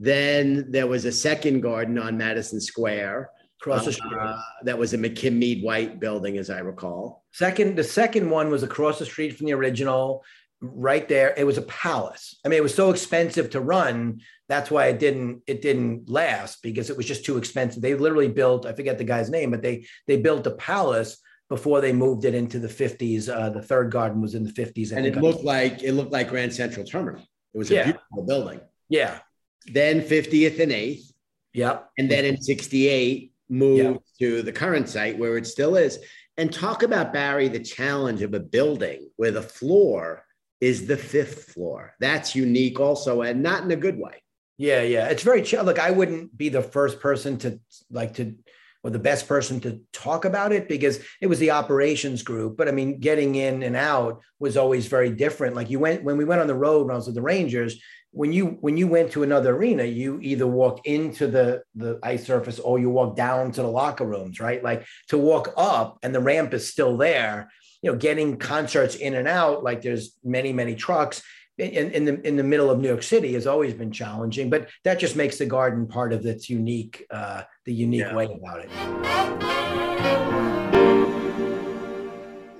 Then 0.00 0.70
there 0.70 0.86
was 0.86 1.04
a 1.04 1.12
second 1.12 1.60
garden 1.60 1.98
on 1.98 2.18
Madison 2.18 2.60
Square. 2.60 3.30
Across 3.62 3.84
the 3.84 3.92
street. 3.92 4.12
Uh, 4.20 4.40
that 4.64 4.76
was 4.76 4.92
a 4.92 4.98
McKim 4.98 5.34
Mead 5.34 5.62
White 5.62 6.00
building, 6.00 6.36
as 6.36 6.50
I 6.50 6.58
recall. 6.58 7.24
Second, 7.32 7.76
the 7.76 7.84
second 7.84 8.28
one 8.28 8.50
was 8.50 8.64
across 8.64 8.98
the 8.98 9.06
street 9.06 9.36
from 9.36 9.46
the 9.46 9.52
original, 9.54 10.24
right 10.60 11.08
there. 11.08 11.32
It 11.36 11.44
was 11.44 11.58
a 11.58 11.62
palace. 11.62 12.38
I 12.44 12.48
mean, 12.48 12.58
it 12.58 12.62
was 12.62 12.74
so 12.74 12.90
expensive 12.90 13.50
to 13.50 13.60
run. 13.60 14.20
That's 14.48 14.68
why 14.70 14.86
it 14.86 14.98
didn't 14.98 15.42
it 15.46 15.62
didn't 15.62 16.10
last 16.10 16.62
because 16.62 16.90
it 16.90 16.96
was 16.96 17.06
just 17.06 17.24
too 17.24 17.38
expensive. 17.38 17.80
They 17.82 17.94
literally 17.94 18.28
built, 18.28 18.66
I 18.66 18.72
forget 18.72 18.98
the 18.98 19.04
guy's 19.04 19.30
name, 19.30 19.52
but 19.52 19.62
they 19.62 19.86
they 20.08 20.16
built 20.16 20.46
a 20.48 20.50
palace 20.52 21.18
before 21.48 21.80
they 21.80 21.92
moved 21.92 22.24
it 22.24 22.34
into 22.34 22.58
the 22.58 22.68
50s. 22.68 23.28
Uh, 23.28 23.50
the 23.50 23.62
third 23.62 23.92
garden 23.92 24.20
was 24.20 24.34
in 24.34 24.42
the 24.42 24.50
50s. 24.52 24.90
And 24.90 25.06
it 25.06 25.16
looked 25.16 25.44
like 25.44 25.82
it 25.84 25.92
looked 25.92 26.10
like 26.12 26.28
Grand 26.30 26.52
Central 26.52 26.84
Terminal. 26.84 27.22
It 27.54 27.58
was 27.58 27.70
a 27.70 27.74
Yeah. 27.74 27.84
beautiful 27.84 28.24
building. 28.26 28.60
yeah. 28.88 29.18
Then 29.66 30.00
50th 30.02 30.58
and 30.58 30.72
8th. 30.72 31.12
Yep. 31.54 31.90
And 31.98 32.10
then 32.10 32.24
in 32.24 32.40
68, 32.40 33.31
moved 33.48 34.00
to 34.18 34.42
the 34.42 34.52
current 34.52 34.88
site 34.88 35.18
where 35.18 35.36
it 35.36 35.46
still 35.46 35.76
is. 35.76 35.98
And 36.36 36.52
talk 36.52 36.82
about 36.82 37.12
Barry, 37.12 37.48
the 37.48 37.60
challenge 37.60 38.22
of 38.22 38.34
a 38.34 38.40
building 38.40 39.10
where 39.16 39.30
the 39.30 39.42
floor 39.42 40.24
is 40.60 40.86
the 40.86 40.96
fifth 40.96 41.52
floor. 41.52 41.94
That's 42.00 42.34
unique 42.34 42.80
also, 42.80 43.22
and 43.22 43.42
not 43.42 43.64
in 43.64 43.70
a 43.70 43.76
good 43.76 43.98
way. 43.98 44.22
Yeah, 44.58 44.82
yeah. 44.82 45.08
It's 45.08 45.24
very 45.24 45.42
chill. 45.42 45.64
Look, 45.64 45.78
I 45.78 45.90
wouldn't 45.90 46.36
be 46.36 46.48
the 46.48 46.62
first 46.62 47.00
person 47.00 47.36
to 47.38 47.60
like 47.90 48.14
to 48.14 48.36
or 48.84 48.90
the 48.90 48.98
best 48.98 49.28
person 49.28 49.60
to 49.60 49.80
talk 49.92 50.24
about 50.24 50.52
it 50.52 50.68
because 50.68 50.98
it 51.20 51.28
was 51.28 51.38
the 51.38 51.52
operations 51.52 52.22
group. 52.22 52.56
But 52.56 52.68
I 52.68 52.72
mean, 52.72 52.98
getting 52.98 53.36
in 53.36 53.62
and 53.62 53.76
out 53.76 54.22
was 54.40 54.56
always 54.56 54.86
very 54.86 55.10
different. 55.10 55.54
Like 55.54 55.70
you 55.70 55.78
went 55.78 56.02
when 56.02 56.16
we 56.16 56.24
went 56.24 56.40
on 56.40 56.48
the 56.48 56.54
road 56.54 56.86
when 56.86 56.94
I 56.94 56.96
was 56.96 57.06
with 57.06 57.14
the 57.14 57.22
Rangers, 57.22 57.80
when 58.12 58.32
you 58.32 58.58
when 58.60 58.76
you 58.76 58.86
went 58.86 59.10
to 59.12 59.22
another 59.22 59.56
arena, 59.56 59.84
you 59.84 60.20
either 60.20 60.46
walked 60.46 60.86
into 60.86 61.26
the 61.26 61.62
the 61.74 61.98
ice 62.02 62.26
surface 62.26 62.60
or 62.60 62.78
you 62.78 62.90
walk 62.90 63.16
down 63.16 63.50
to 63.52 63.62
the 63.62 63.68
locker 63.68 64.04
rooms, 64.04 64.38
right? 64.38 64.62
Like 64.62 64.86
to 65.08 65.18
walk 65.18 65.52
up 65.56 65.98
and 66.02 66.14
the 66.14 66.20
ramp 66.20 66.52
is 66.54 66.70
still 66.70 66.96
there. 66.96 67.50
You 67.80 67.90
know, 67.90 67.98
getting 67.98 68.36
concerts 68.36 68.94
in 68.94 69.14
and 69.14 69.26
out, 69.26 69.64
like 69.64 69.82
there's 69.82 70.16
many, 70.22 70.52
many 70.52 70.76
trucks 70.76 71.22
in, 71.58 71.90
in 71.90 72.04
the 72.04 72.26
in 72.26 72.36
the 72.36 72.44
middle 72.44 72.70
of 72.70 72.78
New 72.78 72.88
York 72.88 73.02
City 73.02 73.32
has 73.32 73.46
always 73.46 73.74
been 73.74 73.90
challenging, 73.90 74.50
but 74.50 74.68
that 74.84 74.98
just 74.98 75.16
makes 75.16 75.38
the 75.38 75.46
garden 75.46 75.86
part 75.86 76.12
of 76.12 76.24
its 76.26 76.48
unique, 76.50 77.06
uh, 77.10 77.42
the 77.64 77.72
unique 77.72 78.12
way 78.12 78.26
about 78.26 78.64
it. 78.64 78.70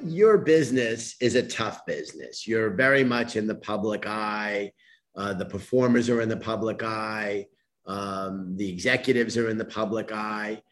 Your 0.05 0.39
business 0.39 1.15
is 1.21 1.35
a 1.35 1.47
tough 1.47 1.87
business. 1.87 2.47
You're 2.47 2.71
very 2.71 3.05
much 3.05 3.37
in 3.37 3.47
the 3.47 3.55
public 3.55 4.07
eye. 4.07 4.73
Uh, 5.15 5.35
the 5.35 5.45
performers 5.45 6.09
are 6.09 6.21
in 6.21 6.29
the 6.29 6.37
public 6.37 6.83
eye. 6.83 7.47
Um, 7.87 8.57
the 8.57 8.69
executives 8.69 9.37
are 9.37 9.49
in 9.49 9.59
the 9.59 9.65
public 9.65 10.13
eye. 10.13 10.63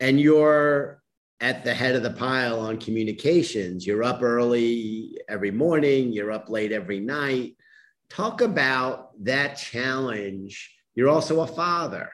And 0.00 0.20
you're 0.20 1.02
at 1.40 1.64
the 1.64 1.74
head 1.74 1.96
of 1.96 2.02
the 2.02 2.10
pile 2.10 2.60
on 2.60 2.78
communications. 2.78 3.86
You're 3.86 4.04
up 4.04 4.22
early 4.22 5.18
every 5.28 5.50
morning, 5.50 6.12
you're 6.12 6.32
up 6.32 6.48
late 6.48 6.72
every 6.72 7.00
night. 7.00 7.56
Talk 8.08 8.40
about 8.40 9.12
that 9.24 9.54
challenge. 9.54 10.74
You're 10.94 11.08
also 11.08 11.40
a 11.40 11.46
father. 11.46 12.10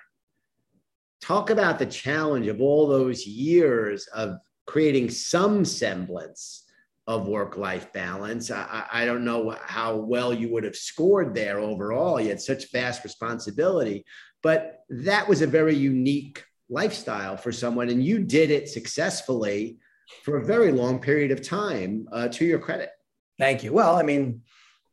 Talk 1.21 1.51
about 1.51 1.79
the 1.79 1.87
challenge 1.87 2.49
of 2.49 2.61
all 2.61 2.89
those 2.89 3.27
years 3.27 4.07
of 4.09 4.39
creating 4.67 5.11
some 5.11 5.65
semblance 5.65 6.62
of 7.07 7.27
work 7.27 7.57
life 7.57 7.93
balance. 7.93 8.51
I, 8.51 8.85
I 8.93 9.05
don't 9.05 9.25
know 9.25 9.57
how 9.63 9.97
well 9.97 10.33
you 10.33 10.53
would 10.53 10.65
have 10.65 10.77
scored 10.77 11.35
there 11.35 11.59
overall. 11.59 12.21
You 12.21 12.29
had 12.29 12.41
such 12.41 12.71
vast 12.71 13.03
responsibility, 13.05 14.05
but 14.43 14.81
that 14.89 15.29
was 15.29 15.43
a 15.43 15.47
very 15.47 15.75
unique 15.75 16.45
lifestyle 16.69 17.37
for 17.37 17.53
someone, 17.53 17.89
and 17.89 18.03
you 18.03 18.21
did 18.21 18.51
it 18.51 18.69
successfully 18.69 19.79
for 20.25 20.37
a 20.37 20.45
very 20.45 20.73
long 20.73 21.01
period 21.01 21.31
of 21.31 21.43
time. 21.43 22.07
Uh, 22.13 22.29
to 22.29 22.45
your 22.45 22.59
credit. 22.59 22.91
Thank 23.39 23.65
you. 23.65 23.73
Well, 23.73 23.97
I 23.97 24.03
mean, 24.03 24.43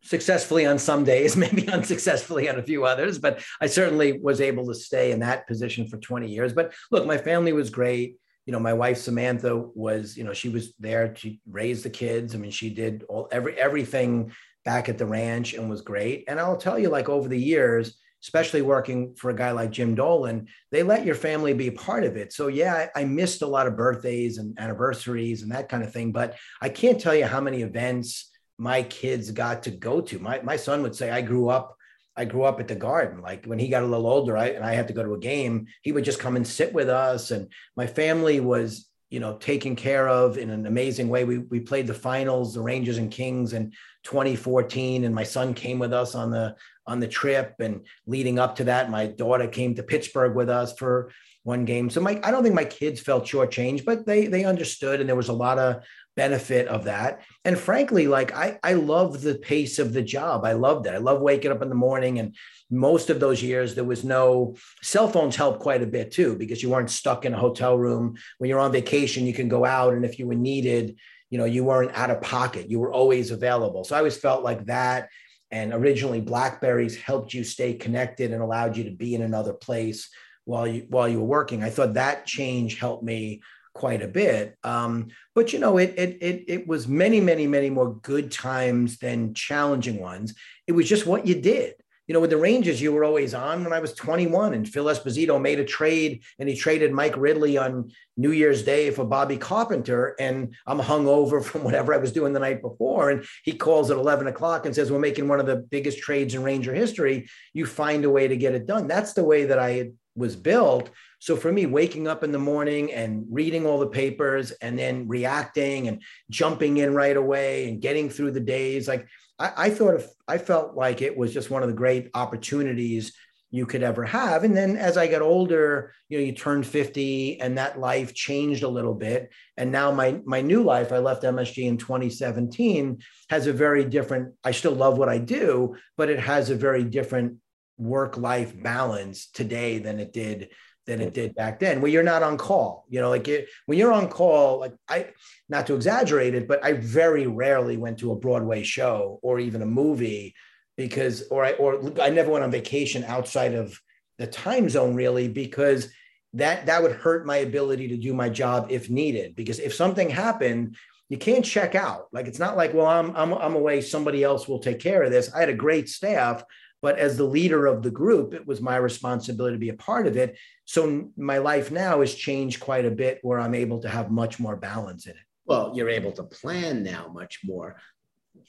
successfully 0.02 0.66
on 0.66 0.80
some 0.80 1.04
days, 1.04 1.36
maybe 1.38 1.68
unsuccessfully 1.70 2.50
on 2.50 2.58
a 2.58 2.64
few 2.64 2.86
others, 2.86 3.20
but 3.20 3.44
I 3.62 3.68
certainly 3.68 4.20
was 4.20 4.42
able 4.42 4.68
to 4.68 4.76
stay 4.76 5.12
in 5.12 5.20
that 5.20 5.48
position 5.48 5.88
for 5.88 5.98
20 5.98 6.30
years. 6.30 6.54
But 6.54 6.74
look, 6.92 7.06
my 7.06 7.18
family 7.18 7.54
was 7.54 7.70
great. 7.70 8.18
You 8.50 8.54
know, 8.54 8.60
my 8.60 8.74
wife 8.74 8.98
Samantha 8.98 9.56
was, 9.76 10.18
you 10.18 10.24
know, 10.24 10.34
she 10.34 10.50
was 10.50 10.74
there. 10.80 11.16
She 11.16 11.40
raised 11.48 11.86
the 11.86 11.92
kids. 11.92 12.34
I 12.34 12.40
mean, 12.40 12.50
she 12.50 12.72
did 12.72 13.04
all 13.08 13.28
every 13.32 13.56
everything 13.60 14.32
back 14.66 14.90
at 14.90 14.98
the 14.98 15.06
ranch 15.06 15.54
and 15.54 15.70
was 15.70 15.82
great. 15.82 16.24
And 16.28 16.40
I'll 16.40 16.58
tell 16.58 16.80
you, 16.80 16.90
like 16.90 17.10
over 17.10 17.28
the 17.30 17.38
years, 17.38 18.00
especially 18.24 18.64
working 18.64 19.14
for 19.14 19.30
a 19.30 19.36
guy 19.36 19.52
like 19.52 19.70
Jim 19.70 19.94
Dolan, 19.94 20.48
they 20.72 20.82
let 20.82 21.06
your 21.06 21.14
family 21.14 21.54
be 21.54 21.70
part 21.70 22.04
of 22.04 22.18
it. 22.18 22.34
So 22.34 22.48
yeah, 22.48 22.88
I, 22.96 23.02
I 23.02 23.06
missed 23.06 23.44
a 23.44 23.48
lot 23.56 23.68
of 23.68 23.78
birthdays 23.78 24.40
and 24.40 24.60
anniversaries 24.60 25.44
and 25.44 25.52
that 25.52 25.70
kind 25.70 25.84
of 25.84 25.94
thing. 25.94 26.12
But 26.12 26.36
I 26.60 26.70
can't 26.70 27.00
tell 27.00 27.14
you 27.14 27.26
how 27.26 27.42
many 27.42 27.62
events 27.62 28.32
my 28.58 28.82
kids 28.82 29.30
got 29.30 29.62
to 29.62 29.70
go 29.70 30.02
to. 30.02 30.18
My 30.18 30.42
my 30.42 30.56
son 30.56 30.82
would 30.82 30.96
say, 30.96 31.12
I 31.12 31.22
grew 31.22 31.50
up, 31.50 31.78
I 32.20 32.26
grew 32.26 32.44
up 32.44 32.60
at 32.60 32.68
the 32.68 32.76
garden. 32.76 33.22
Like 33.22 33.46
when 33.46 33.60
he 33.60 33.70
got 33.70 33.82
a 33.82 33.88
little 33.88 34.06
older, 34.06 34.38
I 34.38 34.48
and 34.48 34.66
I 34.66 34.74
had 34.74 34.90
to 34.90 34.94
go 34.94 35.04
to 35.04 35.14
a 35.14 35.20
game, 35.20 35.68
he 35.82 35.94
would 35.94 36.04
just 36.04 36.20
come 36.20 36.36
and 36.36 36.46
sit 36.46 36.74
with 36.74 36.90
us. 36.90 37.32
And 37.32 37.48
my 37.78 37.88
family 37.88 38.42
was, 38.42 38.90
you 39.10 39.22
know, 39.22 39.38
taken 39.38 39.78
care 39.78 40.10
of 40.10 40.38
in 40.38 40.50
an 40.50 40.66
amazing 40.66 41.08
way. 41.08 41.24
We 41.24 41.38
we 41.38 41.62
played 41.62 41.88
the 41.88 41.94
finals, 41.94 42.54
the 42.54 42.62
Rangers 42.62 42.98
and 42.98 43.10
Kings 43.10 43.54
in 43.54 43.72
2014. 44.04 45.06
And 45.06 45.16
my 45.16 45.24
son 45.24 45.54
came 45.54 45.80
with 45.80 45.94
us 45.94 46.14
on 46.14 46.30
the 46.30 46.58
on 46.86 47.00
the 47.00 47.08
trip. 47.08 47.56
And 47.60 47.86
leading 48.06 48.38
up 48.38 48.58
to 48.58 48.66
that, 48.66 48.92
my 48.92 49.08
daughter 49.08 49.48
came 49.48 49.74
to 49.76 49.84
Pittsburgh 49.84 50.36
with 50.36 50.50
us 50.50 50.74
for 50.74 51.12
one 51.44 51.64
game. 51.64 51.90
So 51.90 52.02
my 52.02 52.20
I 52.22 52.32
don't 52.32 52.44
think 52.44 52.54
my 52.54 52.66
kids 52.66 53.00
felt 53.00 53.24
shortchanged, 53.24 53.86
but 53.86 54.06
they 54.06 54.28
they 54.28 54.44
understood 54.44 55.00
and 55.00 55.08
there 55.08 55.16
was 55.16 55.30
a 55.30 55.34
lot 55.48 55.58
of 55.58 55.84
benefit 56.20 56.68
of 56.68 56.84
that. 56.84 57.12
And 57.46 57.58
frankly, 57.58 58.06
like 58.08 58.32
I, 58.36 58.60
I 58.62 58.74
love 58.74 59.22
the 59.22 59.36
pace 59.36 59.80
of 59.80 59.94
the 59.94 60.02
job. 60.02 60.44
I 60.44 60.54
loved 60.68 60.86
it. 60.88 60.94
I 60.94 60.98
love 60.98 61.22
waking 61.22 61.52
up 61.54 61.62
in 61.62 61.70
the 61.70 61.84
morning. 61.88 62.20
And 62.20 62.36
most 62.70 63.10
of 63.10 63.22
those 63.22 63.42
years, 63.42 63.74
there 63.74 63.92
was 63.94 64.04
no 64.04 64.56
cell 64.82 65.08
phones 65.08 65.38
helped 65.38 65.62
quite 65.62 65.82
a 65.82 65.94
bit 65.98 66.12
too, 66.12 66.36
because 66.36 66.62
you 66.62 66.70
weren't 66.70 66.90
stuck 66.90 67.24
in 67.24 67.34
a 67.34 67.44
hotel 67.46 67.78
room. 67.78 68.16
When 68.38 68.50
you're 68.50 68.66
on 68.68 68.74
vacation, 68.74 69.26
you 69.26 69.34
can 69.34 69.48
go 69.48 69.64
out. 69.64 69.94
And 69.94 70.04
if 70.04 70.20
you 70.20 70.28
were 70.28 70.48
needed, 70.52 70.98
you 71.30 71.38
know, 71.38 71.46
you 71.56 71.64
weren't 71.64 71.96
out 71.96 72.12
of 72.12 72.22
pocket. 72.22 72.70
You 72.70 72.80
were 72.80 72.92
always 72.92 73.32
available. 73.32 73.84
So 73.86 73.96
I 73.96 74.00
always 74.00 74.18
felt 74.18 74.44
like 74.44 74.66
that. 74.66 75.08
And 75.52 75.74
originally 75.74 76.22
Blackberries 76.22 76.98
helped 76.98 77.34
you 77.34 77.44
stay 77.46 77.74
connected 77.86 78.34
and 78.34 78.42
allowed 78.42 78.76
you 78.78 78.84
to 78.84 78.92
be 79.04 79.16
in 79.16 79.22
another 79.22 79.54
place 79.54 80.10
while 80.44 80.68
you 80.68 80.82
while 80.90 81.08
you 81.08 81.20
were 81.22 81.36
working. 81.40 81.64
I 81.64 81.70
thought 81.70 81.94
that 81.94 82.26
change 82.26 82.80
helped 82.86 83.04
me 83.04 83.42
quite 83.74 84.02
a 84.02 84.08
bit. 84.08 84.58
Um, 84.64 85.10
but 85.36 85.54
you 85.54 85.60
know, 85.60 85.78
it, 85.78 85.94
it 85.98 86.18
it 86.22 86.44
it 86.48 86.68
was 86.68 86.88
many, 86.88 87.20
many, 87.22 87.48
many 87.48 87.70
more 87.70 87.96
good 87.96 88.32
times 88.32 88.98
than 89.00 89.34
challenging 89.34 90.00
ones. 90.00 90.34
It 90.68 90.74
was 90.74 90.88
just 90.88 91.06
what 91.06 91.26
you 91.26 91.36
did. 91.36 91.76
You 92.08 92.14
know, 92.14 92.22
with 92.22 92.32
the 92.32 92.38
Rangers, 92.38 92.82
you 92.82 92.92
were 92.92 93.04
always 93.04 93.36
on 93.36 93.64
when 93.64 93.72
I 93.72 93.80
was 93.80 93.94
21, 93.94 94.56
and 94.56 94.68
Phil 94.68 94.86
Esposito 94.86 95.40
made 95.40 95.60
a 95.60 95.64
trade, 95.64 96.24
and 96.40 96.50
he 96.50 96.56
traded 96.56 96.92
Mike 96.92 97.16
Ridley 97.16 97.56
on 97.56 97.92
New 98.18 98.32
Year's 98.32 98.64
Day 98.64 98.90
for 98.90 99.06
Bobby 99.06 99.38
Carpenter, 99.38 100.16
and 100.20 100.56
I'm 100.66 100.80
hungover 100.80 101.46
from 101.46 101.64
whatever 101.64 101.94
I 101.94 101.98
was 101.98 102.12
doing 102.12 102.34
the 102.34 102.40
night 102.40 102.64
before, 102.64 103.12
and 103.12 103.24
he 103.44 103.52
calls 103.52 103.92
at 103.92 103.98
11 103.98 104.26
o'clock 104.26 104.66
and 104.66 104.74
says, 104.74 104.92
"We're 104.92 104.98
making 104.98 105.28
one 105.28 105.40
of 105.40 105.46
the 105.46 105.58
biggest 105.58 106.00
trades 106.00 106.34
in 106.34 106.42
Ranger 106.42 106.74
history. 106.74 107.30
You 107.54 107.68
find 107.68 108.04
a 108.04 108.10
way 108.10 108.28
to 108.28 108.36
get 108.36 108.56
it 108.56 108.66
done." 108.66 108.88
That's 108.88 109.14
the 109.14 109.24
way 109.24 109.46
that 109.46 109.60
I 109.60 109.92
was 110.16 110.36
built. 110.36 110.90
So 111.20 111.36
for 111.36 111.52
me, 111.52 111.66
waking 111.66 112.08
up 112.08 112.24
in 112.24 112.32
the 112.32 112.40
morning 112.40 112.94
and 112.94 113.26
reading 113.30 113.66
all 113.66 113.80
the 113.80 113.88
papers 113.88 114.52
and 114.52 114.80
then 114.80 115.08
reacting 115.08 115.90
and 115.90 116.02
jumping 116.30 116.78
in 116.78 116.94
right 116.94 117.16
away 117.16 117.68
and 117.68 117.82
getting 117.82 118.10
through 118.10 118.32
the 118.32 118.40
days, 118.40 118.88
like 118.88 119.06
I, 119.38 119.52
I 119.58 119.70
thought 119.70 119.96
of, 119.96 120.08
I 120.28 120.38
felt 120.38 120.76
like 120.76 121.02
it 121.02 121.18
was 121.18 121.34
just 121.34 121.50
one 121.50 121.62
of 121.62 121.70
the 121.70 121.76
great 121.76 122.10
opportunities 122.14 123.14
you 123.52 123.66
could 123.66 123.84
ever 123.84 124.06
have. 124.06 124.44
And 124.44 124.56
then 124.56 124.78
as 124.78 124.96
I 124.96 125.08
got 125.08 125.22
older, 125.22 125.92
you 126.08 126.20
know, 126.20 126.24
you 126.24 126.34
turned 126.34 126.68
50 126.68 127.42
and 127.42 127.58
that 127.58 127.80
life 127.80 128.14
changed 128.14 128.64
a 128.64 128.70
little 128.70 128.94
bit. 128.94 129.32
And 129.58 129.72
now 129.72 129.92
my 129.92 130.22
my 130.26 130.40
new 130.40 130.64
life, 130.64 130.92
I 130.92 131.00
left 131.00 131.24
MSG 131.24 131.66
in 131.66 131.78
2017, 131.78 133.00
has 133.30 133.48
a 133.48 133.54
very 133.54 133.84
different, 133.84 134.36
I 134.44 134.52
still 134.52 134.74
love 134.74 134.98
what 134.98 135.10
I 135.10 135.18
do, 135.18 135.76
but 135.98 136.10
it 136.10 136.20
has 136.20 136.50
a 136.50 136.56
very 136.56 136.84
different 136.84 137.38
work-life 137.78 138.62
balance 138.62 139.30
today 139.32 139.80
than 139.80 140.00
it 140.00 140.14
did 140.14 140.50
than 140.90 141.02
it 141.02 141.14
did 141.14 141.36
back 141.36 141.60
then 141.60 141.82
where 141.82 141.92
you're 141.92 142.04
not 142.04 142.24
on 142.24 142.38
call 142.38 142.86
you 142.90 143.00
know 143.00 143.10
like 143.10 143.28
it, 143.28 143.48
when 143.68 143.78
you're 143.78 143.94
on 143.94 144.10
call 144.10 144.60
like 144.60 144.74
i 144.90 145.08
not 145.48 145.68
to 145.68 145.76
exaggerate 145.76 146.34
it 146.34 146.48
but 146.48 146.64
i 146.64 146.74
very 146.74 147.28
rarely 147.28 147.78
went 147.78 148.00
to 148.00 148.12
a 148.12 148.16
broadway 148.16 148.64
show 148.64 149.20
or 149.22 149.40
even 149.40 149.62
a 149.62 149.66
movie 149.66 150.34
because 150.76 151.28
or 151.30 151.46
i 151.46 151.52
or 151.54 151.80
i 152.02 152.10
never 152.10 152.32
went 152.32 152.44
on 152.44 152.50
vacation 152.52 153.04
outside 153.04 153.54
of 153.54 153.80
the 154.18 154.26
time 154.26 154.68
zone 154.68 154.96
really 154.96 155.28
because 155.28 155.90
that 156.34 156.66
that 156.66 156.82
would 156.82 156.92
hurt 156.92 157.26
my 157.26 157.38
ability 157.38 157.88
to 157.90 157.98
do 157.98 158.14
my 158.14 158.28
job 158.28 158.68
if 158.72 158.90
needed 158.90 159.36
because 159.36 159.60
if 159.60 159.74
something 159.74 160.10
happened 160.10 160.76
you 161.10 161.18
can't 161.18 161.44
check 161.44 161.74
out. 161.74 162.06
Like 162.12 162.28
it's 162.28 162.38
not 162.38 162.56
like, 162.56 162.74
well, 162.74 162.86
I'm 162.86 163.16
I'm 163.16 163.34
I'm 163.34 163.56
away, 163.56 163.82
somebody 163.82 164.24
else 164.24 164.48
will 164.48 164.60
take 164.60 164.80
care 164.80 165.02
of 165.02 165.12
this. 165.12 165.34
I 165.34 165.40
had 165.40 165.50
a 165.50 165.56
great 165.56 165.90
staff, 165.90 166.44
but 166.82 166.98
as 166.98 167.18
the 167.18 167.26
leader 167.26 167.66
of 167.66 167.84
the 167.84 167.92
group, 167.92 168.34
it 168.34 168.46
was 168.48 168.62
my 168.62 168.78
responsibility 168.78 169.56
to 169.56 169.60
be 169.60 169.70
a 169.70 169.74
part 169.74 170.08
of 170.08 170.16
it. 170.18 170.38
So 170.66 171.10
my 171.18 171.40
life 171.40 171.72
now 171.72 172.00
has 172.00 172.16
changed 172.16 172.60
quite 172.60 172.86
a 172.86 172.92
bit 172.92 173.20
where 173.22 173.40
I'm 173.40 173.56
able 173.56 173.80
to 173.80 173.90
have 173.90 174.12
much 174.12 174.40
more 174.40 174.56
balance 174.56 175.06
in 175.06 175.12
it. 175.12 175.18
Well, 175.46 175.74
you're 175.76 175.90
able 175.90 176.12
to 176.14 176.24
plan 176.24 176.84
now 176.84 177.10
much 177.14 177.40
more. 177.44 177.78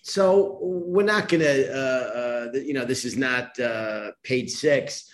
So 0.03 0.59
we're 0.61 1.03
not 1.03 1.29
going 1.29 1.43
to, 1.43 1.73
uh, 1.73 2.19
uh, 2.19 2.59
you 2.59 2.75
know, 2.75 2.85
this 2.85 3.05
is 3.05 3.16
not 3.16 3.59
uh, 3.59 4.12
page 4.23 4.51
six, 4.51 5.11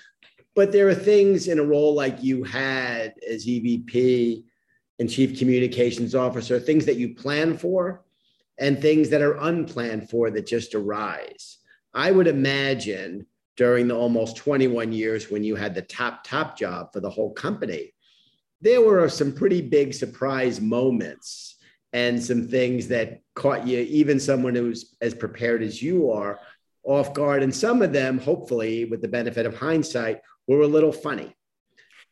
but 0.55 0.73
there 0.73 0.89
are 0.89 0.95
things 0.95 1.49
in 1.49 1.59
a 1.59 1.65
role 1.65 1.95
like 1.95 2.23
you 2.23 2.45
had 2.45 3.15
as 3.29 3.47
EVP 3.47 4.45
and 4.99 5.11
Chief 5.11 5.39
Communications 5.39 6.15
Officer, 6.15 6.59
things 6.59 6.87
that 6.87 6.97
you 6.97 7.15
plan 7.15 7.57
for 7.57 8.05
and 8.59 8.81
things 8.81 9.11
that 9.11 9.23
are 9.23 9.37
unplanned 9.37 10.09
for 10.09 10.31
that 10.31 10.47
just 10.47 10.75
arise. 10.75 11.59
I 11.97 12.11
would 12.11 12.27
imagine 12.27 13.27
during 13.57 13.89
the 13.89 13.97
almost 13.97 14.37
21 14.37 14.93
years 14.93 15.31
when 15.31 15.43
you 15.43 15.57
had 15.57 15.75
the 15.75 15.81
top, 15.81 16.25
top 16.25 16.59
job 16.59 16.93
for 16.93 17.01
the 17.01 17.09
whole 17.09 17.33
company, 17.33 17.95
there 18.61 18.83
were 18.83 19.09
some 19.09 19.33
pretty 19.33 19.63
big 19.63 19.95
surprise 19.95 20.61
moments 20.61 21.57
and 21.95 22.23
some 22.23 22.49
things 22.49 22.89
that 22.89 23.23
caught 23.35 23.67
you, 23.67 23.79
even 23.79 24.21
someone 24.21 24.55
who's 24.55 24.95
as 25.01 25.15
prepared 25.15 25.63
as 25.63 25.83
you 25.83 26.11
are, 26.11 26.39
off 26.85 27.15
guard. 27.15 27.43
And 27.43 27.55
some 27.55 27.81
of 27.81 27.95
them, 27.95 28.19
hopefully, 28.19 28.85
with 28.85 29.01
the 29.01 29.09
benefit 29.09 29.47
of 29.47 29.57
hindsight, 29.57 30.21
were 30.47 30.61
a 30.61 30.67
little 30.67 30.93
funny. 30.93 31.35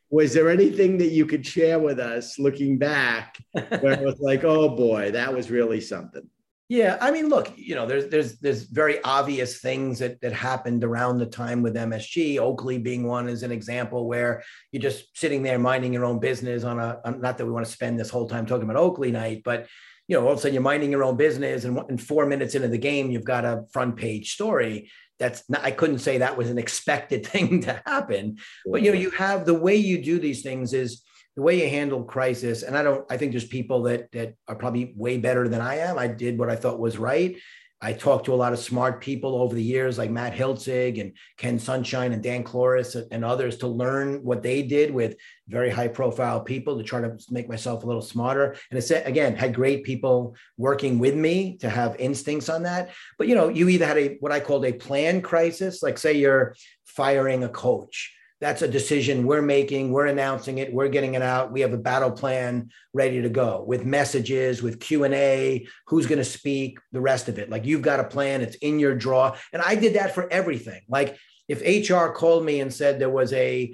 Was 0.08 0.32
there 0.32 0.48
anything 0.48 0.96
that 0.98 1.10
you 1.10 1.26
could 1.26 1.46
share 1.46 1.78
with 1.78 1.98
us 1.98 2.38
looking 2.38 2.78
back 2.78 3.36
where 3.52 3.92
it 3.92 4.00
was 4.00 4.18
like, 4.20 4.44
oh 4.44 4.74
boy, 4.74 5.10
that 5.10 5.34
was 5.34 5.50
really 5.50 5.82
something? 5.82 6.26
Yeah, 6.68 6.96
I 6.98 7.10
mean, 7.10 7.28
look, 7.28 7.52
you 7.56 7.74
know, 7.74 7.84
there's 7.86 8.08
there's 8.08 8.38
there's 8.38 8.62
very 8.62 9.02
obvious 9.04 9.58
things 9.58 9.98
that 9.98 10.18
that 10.22 10.32
happened 10.32 10.82
around 10.82 11.18
the 11.18 11.26
time 11.26 11.60
with 11.62 11.74
MSG. 11.74 12.38
Oakley 12.38 12.78
being 12.78 13.06
one 13.06 13.28
is 13.28 13.42
an 13.42 13.52
example 13.52 14.08
where 14.08 14.42
you're 14.72 14.80
just 14.80 15.16
sitting 15.16 15.42
there 15.42 15.58
minding 15.58 15.92
your 15.92 16.06
own 16.06 16.20
business 16.20 16.64
on 16.64 16.78
a 16.78 16.98
not 17.18 17.36
that 17.36 17.44
we 17.44 17.52
want 17.52 17.66
to 17.66 17.72
spend 17.72 18.00
this 18.00 18.08
whole 18.08 18.26
time 18.26 18.46
talking 18.46 18.64
about 18.64 18.76
Oakley 18.76 19.10
night, 19.12 19.42
but 19.44 19.66
you 20.08 20.16
know, 20.16 20.24
all 20.24 20.32
of 20.32 20.38
a 20.38 20.40
sudden 20.40 20.54
you're 20.54 20.62
minding 20.62 20.90
your 20.90 21.04
own 21.04 21.16
business, 21.18 21.64
and 21.64 21.78
in 21.90 21.98
four 21.98 22.24
minutes 22.24 22.54
into 22.54 22.68
the 22.68 22.78
game, 22.78 23.10
you've 23.10 23.24
got 23.24 23.44
a 23.44 23.64
front 23.70 23.96
page 23.96 24.32
story. 24.32 24.90
That's 25.18 25.48
not, 25.50 25.62
I 25.62 25.70
couldn't 25.70 25.98
say 25.98 26.18
that 26.18 26.36
was 26.38 26.48
an 26.48 26.58
expected 26.58 27.26
thing 27.34 27.60
to 27.62 27.82
happen, 27.84 28.38
but 28.64 28.80
you 28.80 28.90
know, 28.90 28.98
you 28.98 29.10
have 29.10 29.44
the 29.44 29.52
way 29.52 29.76
you 29.76 30.02
do 30.02 30.18
these 30.18 30.42
things 30.42 30.72
is 30.72 31.02
the 31.36 31.42
way 31.42 31.60
you 31.62 31.68
handle 31.68 32.04
crisis 32.04 32.62
and 32.62 32.76
i 32.76 32.82
don't 32.82 33.04
i 33.10 33.16
think 33.16 33.32
there's 33.32 33.46
people 33.46 33.82
that 33.82 34.10
that 34.12 34.34
are 34.48 34.54
probably 34.54 34.92
way 34.96 35.18
better 35.18 35.48
than 35.48 35.60
i 35.60 35.76
am. 35.76 35.98
I 35.98 36.06
did 36.06 36.38
what 36.38 36.50
i 36.50 36.56
thought 36.56 36.78
was 36.78 36.98
right. 36.98 37.36
I 37.82 37.92
talked 37.92 38.24
to 38.26 38.32
a 38.32 38.36
lot 38.36 38.54
of 38.54 38.58
smart 38.58 39.02
people 39.02 39.34
over 39.34 39.54
the 39.54 39.62
years 39.62 39.98
like 39.98 40.10
matt 40.10 40.32
hiltzik 40.32 40.98
and 40.98 41.12
ken 41.36 41.58
sunshine 41.58 42.12
and 42.12 42.22
dan 42.22 42.42
klores 42.42 42.96
and 43.10 43.24
others 43.24 43.58
to 43.58 43.66
learn 43.66 44.24
what 44.24 44.42
they 44.42 44.62
did 44.62 44.90
with 44.90 45.16
very 45.48 45.68
high 45.68 45.88
profile 45.88 46.40
people 46.40 46.78
to 46.78 46.82
try 46.82 47.02
to 47.02 47.18
make 47.30 47.46
myself 47.46 47.84
a 47.84 47.86
little 47.86 48.00
smarter. 48.00 48.56
And 48.70 48.78
it's 48.78 48.90
again 48.90 49.36
had 49.36 49.54
great 49.54 49.84
people 49.84 50.34
working 50.56 50.98
with 50.98 51.14
me 51.14 51.58
to 51.58 51.68
have 51.68 51.96
instincts 51.98 52.48
on 52.48 52.62
that. 52.62 52.90
But 53.18 53.28
you 53.28 53.34
know 53.34 53.48
you 53.48 53.68
either 53.68 53.86
had 53.86 53.98
a 53.98 54.16
what 54.20 54.32
i 54.32 54.40
called 54.40 54.64
a 54.64 54.72
planned 54.72 55.24
crisis 55.24 55.82
like 55.82 55.98
say 55.98 56.14
you're 56.14 56.54
firing 56.86 57.44
a 57.44 57.48
coach 57.50 58.13
that's 58.44 58.60
a 58.60 58.68
decision 58.68 59.26
we're 59.26 59.40
making 59.40 59.90
we're 59.90 60.04
announcing 60.04 60.58
it 60.58 60.70
we're 60.70 60.88
getting 60.88 61.14
it 61.14 61.22
out. 61.22 61.50
We 61.50 61.62
have 61.62 61.72
a 61.72 61.78
battle 61.78 62.10
plan 62.10 62.68
ready 62.92 63.22
to 63.22 63.30
go 63.30 63.64
with 63.66 63.86
messages 63.86 64.62
with 64.62 64.80
q&a 64.80 65.66
who's 65.86 66.06
going 66.06 66.18
to 66.18 66.26
speak 66.26 66.78
the 66.92 67.00
rest 67.00 67.30
of 67.30 67.38
it. 67.38 67.48
Like 67.48 67.64
you've 67.64 67.80
got 67.80 68.00
a 68.00 68.04
plan 68.04 68.42
it's 68.42 68.56
in 68.56 68.78
your 68.78 68.94
draw. 68.94 69.34
And 69.54 69.62
i 69.62 69.74
did 69.74 69.94
that 69.94 70.14
for 70.14 70.30
everything. 70.30 70.82
Like 70.90 71.16
if 71.48 71.62
hr 71.88 72.12
called 72.12 72.44
me 72.44 72.60
and 72.60 72.72
said 72.72 72.98
there 72.98 73.08
was 73.08 73.32
a 73.32 73.72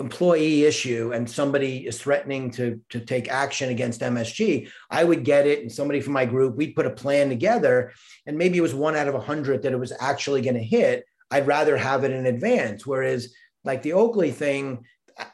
employee 0.00 0.64
issue 0.64 1.12
and 1.14 1.30
somebody 1.30 1.86
is 1.86 2.00
threatening 2.00 2.50
to, 2.50 2.80
to 2.88 2.98
take 2.98 3.28
action 3.28 3.68
against 3.68 4.00
msg 4.00 4.66
i 4.90 5.04
would 5.04 5.24
get 5.24 5.46
it 5.46 5.60
and 5.60 5.70
somebody 5.70 6.00
from 6.00 6.14
my 6.14 6.24
group 6.24 6.56
we'd 6.56 6.74
put 6.74 6.86
a 6.86 6.90
plan 6.90 7.28
together. 7.28 7.92
And 8.26 8.36
maybe 8.36 8.58
it 8.58 8.62
was 8.62 8.74
one 8.74 8.96
out 8.96 9.06
of 9.06 9.14
a 9.14 9.20
hundred 9.20 9.62
that 9.62 9.72
it 9.72 9.78
was 9.78 9.92
actually 10.00 10.42
going 10.42 10.56
to 10.56 10.64
hit. 10.64 11.04
I'd 11.30 11.46
rather 11.46 11.76
have 11.76 12.02
it 12.02 12.10
in 12.10 12.26
advance. 12.26 12.84
Whereas 12.84 13.32
like 13.64 13.82
the 13.82 13.92
Oakley 13.92 14.30
thing, 14.30 14.84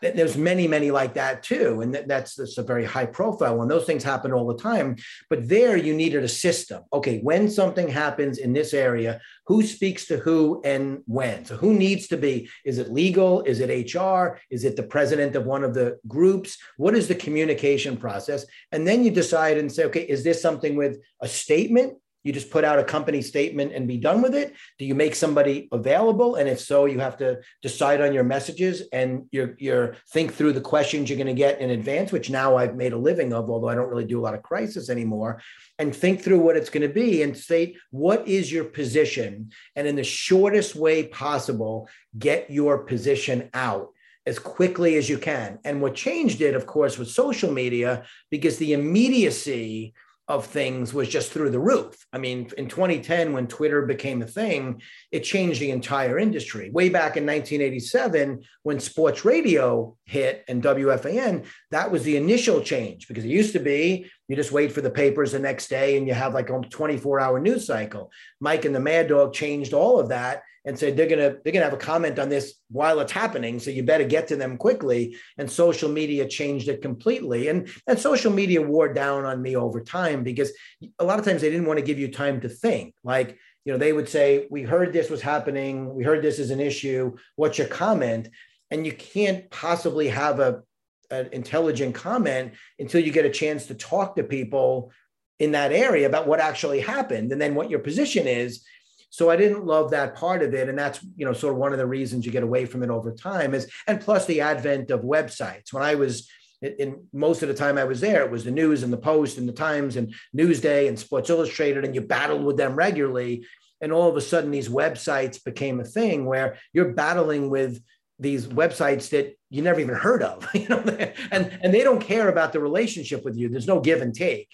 there's 0.00 0.36
many, 0.36 0.66
many 0.66 0.90
like 0.90 1.14
that 1.14 1.42
too. 1.42 1.80
And 1.80 1.94
that's, 1.94 2.34
that's 2.34 2.58
a 2.58 2.62
very 2.62 2.84
high 2.84 3.06
profile 3.06 3.58
one. 3.58 3.68
Those 3.68 3.84
things 3.84 4.02
happen 4.02 4.32
all 4.32 4.46
the 4.46 4.60
time. 4.60 4.96
But 5.30 5.48
there 5.48 5.76
you 5.76 5.94
needed 5.94 6.24
a 6.24 6.28
system. 6.28 6.82
Okay, 6.92 7.20
when 7.20 7.48
something 7.48 7.88
happens 7.88 8.38
in 8.38 8.52
this 8.52 8.74
area, 8.74 9.20
who 9.46 9.62
speaks 9.62 10.06
to 10.06 10.18
who 10.18 10.60
and 10.64 11.02
when? 11.06 11.44
So 11.44 11.56
who 11.56 11.74
needs 11.74 12.08
to 12.08 12.16
be? 12.16 12.48
Is 12.64 12.78
it 12.78 12.92
legal? 12.92 13.42
Is 13.42 13.60
it 13.60 13.94
HR? 13.94 14.38
Is 14.50 14.64
it 14.64 14.76
the 14.76 14.82
president 14.82 15.36
of 15.36 15.46
one 15.46 15.64
of 15.64 15.74
the 15.74 15.98
groups? 16.08 16.58
What 16.76 16.94
is 16.94 17.08
the 17.08 17.14
communication 17.14 17.96
process? 17.96 18.44
And 18.72 18.86
then 18.86 19.04
you 19.04 19.10
decide 19.10 19.58
and 19.58 19.70
say, 19.70 19.84
okay, 19.84 20.02
is 20.02 20.24
this 20.24 20.42
something 20.42 20.76
with 20.76 20.98
a 21.20 21.28
statement? 21.28 21.94
You 22.26 22.32
just 22.32 22.50
put 22.50 22.64
out 22.64 22.80
a 22.80 22.84
company 22.84 23.22
statement 23.22 23.72
and 23.72 23.86
be 23.86 23.98
done 23.98 24.20
with 24.20 24.34
it? 24.34 24.54
Do 24.78 24.84
you 24.84 24.96
make 24.96 25.14
somebody 25.14 25.68
available? 25.70 26.34
And 26.34 26.48
if 26.48 26.58
so, 26.58 26.86
you 26.86 26.98
have 26.98 27.16
to 27.18 27.38
decide 27.62 28.00
on 28.00 28.12
your 28.12 28.24
messages 28.24 28.82
and 28.92 29.26
you're, 29.30 29.54
you're 29.58 29.94
think 30.12 30.34
through 30.34 30.52
the 30.52 30.60
questions 30.60 31.08
you're 31.08 31.18
going 31.18 31.28
to 31.28 31.34
get 31.34 31.60
in 31.60 31.70
advance, 31.70 32.10
which 32.10 32.28
now 32.28 32.56
I've 32.56 32.74
made 32.74 32.92
a 32.92 32.98
living 32.98 33.32
of, 33.32 33.48
although 33.48 33.68
I 33.68 33.76
don't 33.76 33.88
really 33.88 34.04
do 34.04 34.20
a 34.20 34.24
lot 34.24 34.34
of 34.34 34.42
crisis 34.42 34.90
anymore, 34.90 35.40
and 35.78 35.94
think 35.94 36.20
through 36.20 36.40
what 36.40 36.56
it's 36.56 36.70
going 36.70 36.86
to 36.86 36.92
be 36.92 37.22
and 37.22 37.36
state 37.36 37.76
what 37.90 38.26
is 38.26 38.50
your 38.50 38.64
position. 38.64 39.50
And 39.76 39.86
in 39.86 39.94
the 39.94 40.02
shortest 40.02 40.74
way 40.74 41.04
possible, 41.06 41.88
get 42.18 42.50
your 42.50 42.78
position 42.78 43.50
out 43.54 43.90
as 44.26 44.40
quickly 44.40 44.96
as 44.96 45.08
you 45.08 45.18
can. 45.18 45.60
And 45.64 45.80
what 45.80 45.94
changed 45.94 46.40
it, 46.40 46.56
of 46.56 46.66
course, 46.66 46.98
was 46.98 47.14
social 47.14 47.52
media 47.52 48.04
because 48.30 48.58
the 48.58 48.72
immediacy 48.72 49.94
of 50.28 50.46
things 50.46 50.92
was 50.92 51.08
just 51.08 51.30
through 51.30 51.50
the 51.50 51.60
roof. 51.60 52.04
I 52.12 52.18
mean, 52.18 52.50
in 52.58 52.68
2010, 52.68 53.32
when 53.32 53.46
Twitter 53.46 53.82
became 53.82 54.22
a 54.22 54.26
thing, 54.26 54.82
it 55.12 55.20
changed 55.20 55.60
the 55.60 55.70
entire 55.70 56.18
industry. 56.18 56.70
Way 56.70 56.88
back 56.88 57.16
in 57.16 57.24
1987, 57.24 58.42
when 58.64 58.80
sports 58.80 59.24
radio 59.24 59.96
hit 60.04 60.44
and 60.48 60.62
WFAN, 60.62 61.46
that 61.70 61.92
was 61.92 62.02
the 62.02 62.16
initial 62.16 62.60
change 62.60 63.06
because 63.06 63.24
it 63.24 63.28
used 63.28 63.52
to 63.52 63.60
be 63.60 64.10
you 64.28 64.34
just 64.34 64.52
wait 64.52 64.72
for 64.72 64.80
the 64.80 64.90
papers 64.90 65.32
the 65.32 65.38
next 65.38 65.68
day 65.68 65.96
and 65.96 66.06
you 66.06 66.14
have 66.14 66.34
like 66.34 66.50
a 66.50 66.60
24 66.60 67.20
hour 67.20 67.38
news 67.38 67.66
cycle. 67.66 68.10
Mike 68.40 68.64
and 68.64 68.74
the 68.74 68.80
Mad 68.80 69.08
Dog 69.08 69.32
changed 69.32 69.72
all 69.72 70.00
of 70.00 70.08
that 70.08 70.42
and 70.66 70.76
said 70.76 70.96
they're 70.96 71.08
gonna 71.08 71.36
they're 71.42 71.52
gonna 71.52 71.64
have 71.64 71.72
a 71.72 71.78
comment 71.78 72.18
on 72.18 72.28
this 72.28 72.54
while 72.68 72.98
it's 72.98 73.12
happening, 73.12 73.58
so 73.58 73.70
you 73.70 73.84
better 73.84 74.04
get 74.04 74.28
to 74.28 74.36
them 74.36 74.58
quickly. 74.58 75.16
And 75.38 75.50
social 75.50 75.88
media 75.88 76.28
changed 76.28 76.68
it 76.68 76.82
completely, 76.82 77.48
and 77.48 77.68
and 77.86 77.98
social 77.98 78.32
media 78.32 78.60
wore 78.60 78.92
down 78.92 79.24
on 79.24 79.40
me 79.40 79.56
over 79.56 79.80
time 79.80 80.24
because 80.24 80.52
a 80.98 81.04
lot 81.04 81.20
of 81.20 81.24
times 81.24 81.40
they 81.40 81.50
didn't 81.50 81.66
want 81.66 81.78
to 81.78 81.86
give 81.86 82.00
you 82.00 82.08
time 82.08 82.40
to 82.40 82.48
think. 82.48 82.94
Like 83.04 83.38
you 83.64 83.72
know 83.72 83.78
they 83.78 83.92
would 83.92 84.08
say, 84.08 84.48
"We 84.50 84.62
heard 84.62 84.92
this 84.92 85.08
was 85.08 85.22
happening. 85.22 85.94
We 85.94 86.02
heard 86.02 86.20
this 86.20 86.40
is 86.40 86.50
an 86.50 86.60
issue. 86.60 87.16
What's 87.36 87.58
your 87.58 87.68
comment?" 87.68 88.28
And 88.72 88.84
you 88.84 88.92
can't 88.92 89.48
possibly 89.50 90.08
have 90.08 90.40
a 90.40 90.62
an 91.10 91.28
intelligent 91.30 91.94
comment 91.94 92.54
until 92.80 93.00
you 93.00 93.12
get 93.12 93.24
a 93.24 93.30
chance 93.30 93.66
to 93.66 93.74
talk 93.74 94.16
to 94.16 94.24
people 94.24 94.90
in 95.38 95.52
that 95.52 95.70
area 95.70 96.06
about 96.06 96.26
what 96.26 96.40
actually 96.40 96.80
happened 96.80 97.30
and 97.30 97.40
then 97.40 97.54
what 97.54 97.70
your 97.70 97.78
position 97.78 98.26
is 98.26 98.64
so 99.10 99.30
I 99.30 99.36
didn't 99.36 99.64
love 99.64 99.90
that 99.90 100.14
part 100.14 100.42
of 100.42 100.54
it. 100.54 100.68
And 100.68 100.78
that's, 100.78 101.02
you 101.16 101.24
know, 101.24 101.32
sort 101.32 101.54
of 101.54 101.58
one 101.58 101.72
of 101.72 101.78
the 101.78 101.86
reasons 101.86 102.26
you 102.26 102.32
get 102.32 102.42
away 102.42 102.66
from 102.66 102.82
it 102.82 102.90
over 102.90 103.12
time 103.12 103.54
is, 103.54 103.70
and 103.86 104.00
plus 104.00 104.26
the 104.26 104.40
advent 104.40 104.90
of 104.90 105.02
websites. 105.02 105.72
When 105.72 105.82
I 105.82 105.94
was 105.94 106.28
in 106.62 107.06
most 107.12 107.42
of 107.42 107.48
the 107.48 107.54
time 107.54 107.78
I 107.78 107.84
was 107.84 108.00
there, 108.00 108.24
it 108.24 108.30
was 108.30 108.44
the 108.44 108.50
news 108.50 108.82
and 108.82 108.92
the 108.92 108.98
post 108.98 109.38
and 109.38 109.48
the 109.48 109.52
Times 109.52 109.96
and 109.96 110.14
Newsday 110.36 110.88
and 110.88 110.98
Sports 110.98 111.30
Illustrated, 111.30 111.84
and 111.84 111.94
you 111.94 112.00
battled 112.00 112.44
with 112.44 112.56
them 112.56 112.74
regularly. 112.74 113.46
And 113.80 113.92
all 113.92 114.08
of 114.08 114.16
a 114.16 114.22
sudden, 114.22 114.50
these 114.50 114.68
websites 114.68 115.42
became 115.44 115.80
a 115.80 115.84
thing 115.84 116.24
where 116.24 116.56
you're 116.72 116.92
battling 116.92 117.50
with 117.50 117.82
these 118.18 118.46
websites 118.46 119.10
that 119.10 119.36
you 119.50 119.60
never 119.60 119.80
even 119.80 119.94
heard 119.94 120.22
of, 120.22 120.48
you 120.54 120.68
know, 120.68 120.80
and 121.30 121.58
and 121.62 121.72
they 121.72 121.82
don't 121.82 122.00
care 122.00 122.28
about 122.28 122.52
the 122.52 122.60
relationship 122.60 123.24
with 123.24 123.36
you. 123.36 123.48
There's 123.48 123.66
no 123.66 123.80
give 123.80 124.02
and 124.02 124.14
take, 124.14 124.48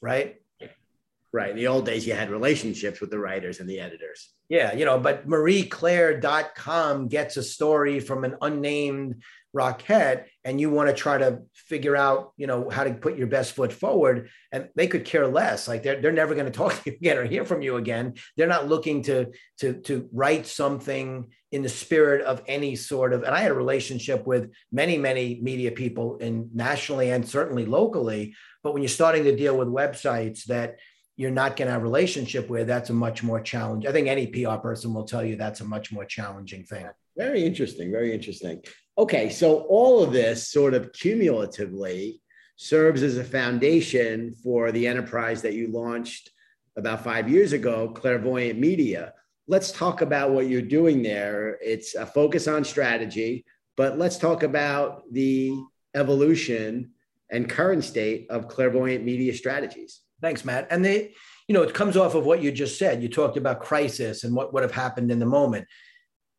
right? 0.00 0.36
Right. 1.32 1.50
In 1.50 1.56
the 1.56 1.66
old 1.66 1.84
days, 1.84 2.06
you 2.06 2.14
had 2.14 2.30
relationships 2.30 3.00
with 3.00 3.10
the 3.10 3.18
writers 3.18 3.60
and 3.60 3.68
the 3.68 3.80
editors. 3.80 4.30
Yeah, 4.48 4.72
you 4.72 4.86
know, 4.86 4.98
but 4.98 5.28
marieclaire.com 5.28 7.08
gets 7.08 7.36
a 7.36 7.42
story 7.42 8.00
from 8.00 8.24
an 8.24 8.36
unnamed 8.40 9.22
Rockette, 9.54 10.24
and 10.44 10.60
you 10.60 10.70
want 10.70 10.88
to 10.88 10.94
try 10.94 11.18
to 11.18 11.40
figure 11.52 11.96
out, 11.96 12.32
you 12.36 12.46
know, 12.46 12.70
how 12.70 12.84
to 12.84 12.94
put 12.94 13.18
your 13.18 13.26
best 13.26 13.52
foot 13.52 13.72
forward. 13.72 14.30
And 14.52 14.68
they 14.74 14.86
could 14.86 15.04
care 15.04 15.26
less. 15.26 15.68
Like 15.68 15.82
they're, 15.82 16.00
they're 16.00 16.12
never 16.12 16.34
going 16.34 16.46
to 16.50 16.52
talk 16.52 16.82
to 16.82 16.90
you 16.90 16.96
again 16.96 17.18
or 17.18 17.24
hear 17.24 17.44
from 17.44 17.60
you 17.60 17.76
again. 17.76 18.14
They're 18.36 18.46
not 18.46 18.68
looking 18.68 19.02
to, 19.04 19.32
to, 19.60 19.74
to 19.82 20.08
write 20.12 20.46
something 20.46 21.30
in 21.50 21.62
the 21.62 21.68
spirit 21.68 22.24
of 22.24 22.42
any 22.46 22.76
sort 22.76 23.12
of, 23.12 23.22
and 23.22 23.34
I 23.34 23.40
had 23.40 23.50
a 23.50 23.54
relationship 23.54 24.26
with 24.26 24.50
many, 24.70 24.98
many 24.98 25.40
media 25.42 25.72
people 25.72 26.18
in 26.18 26.50
nationally 26.54 27.10
and 27.10 27.26
certainly 27.26 27.64
locally 27.64 28.34
But 28.62 28.74
when 28.74 28.82
you're 28.82 28.88
starting 28.88 29.24
to 29.24 29.36
deal 29.36 29.56
with 29.56 29.68
websites 29.68 30.44
that 30.44 30.76
you're 31.18 31.32
not 31.32 31.56
going 31.56 31.66
to 31.66 31.72
have 31.72 31.80
a 31.80 31.84
relationship 31.84 32.48
with, 32.48 32.68
that's 32.68 32.90
a 32.90 32.94
much 32.94 33.24
more 33.24 33.40
challenge. 33.40 33.84
I 33.84 33.92
think 33.92 34.06
any 34.06 34.28
PR 34.28 34.54
person 34.54 34.94
will 34.94 35.04
tell 35.04 35.24
you 35.24 35.34
that's 35.34 35.60
a 35.60 35.64
much 35.64 35.90
more 35.90 36.04
challenging 36.04 36.62
thing. 36.62 36.86
Very 37.16 37.44
interesting. 37.44 37.90
Very 37.90 38.14
interesting. 38.14 38.62
Okay, 38.96 39.28
so 39.28 39.62
all 39.68 40.00
of 40.00 40.12
this 40.12 40.48
sort 40.48 40.74
of 40.74 40.92
cumulatively 40.92 42.22
serves 42.54 43.02
as 43.02 43.18
a 43.18 43.24
foundation 43.24 44.32
for 44.44 44.70
the 44.70 44.86
enterprise 44.86 45.42
that 45.42 45.54
you 45.54 45.66
launched 45.66 46.30
about 46.76 47.02
five 47.02 47.28
years 47.28 47.52
ago, 47.52 47.88
Clairvoyant 47.88 48.60
Media. 48.60 49.12
Let's 49.48 49.72
talk 49.72 50.02
about 50.02 50.30
what 50.30 50.46
you're 50.46 50.62
doing 50.62 51.02
there. 51.02 51.58
It's 51.60 51.96
a 51.96 52.06
focus 52.06 52.46
on 52.46 52.62
strategy, 52.62 53.44
but 53.76 53.98
let's 53.98 54.18
talk 54.18 54.44
about 54.44 55.02
the 55.10 55.60
evolution 55.96 56.92
and 57.28 57.50
current 57.50 57.82
state 57.82 58.28
of 58.30 58.46
Clairvoyant 58.46 59.04
Media 59.04 59.34
strategies. 59.34 60.02
Thanks, 60.20 60.44
Matt. 60.44 60.68
And 60.70 60.84
they, 60.84 61.14
you 61.46 61.54
know, 61.54 61.62
it 61.62 61.74
comes 61.74 61.96
off 61.96 62.14
of 62.14 62.26
what 62.26 62.42
you 62.42 62.50
just 62.50 62.78
said. 62.78 63.02
You 63.02 63.08
talked 63.08 63.36
about 63.36 63.60
crisis 63.60 64.24
and 64.24 64.34
what 64.34 64.52
would 64.52 64.62
have 64.62 64.72
happened 64.72 65.10
in 65.10 65.18
the 65.18 65.26
moment. 65.26 65.66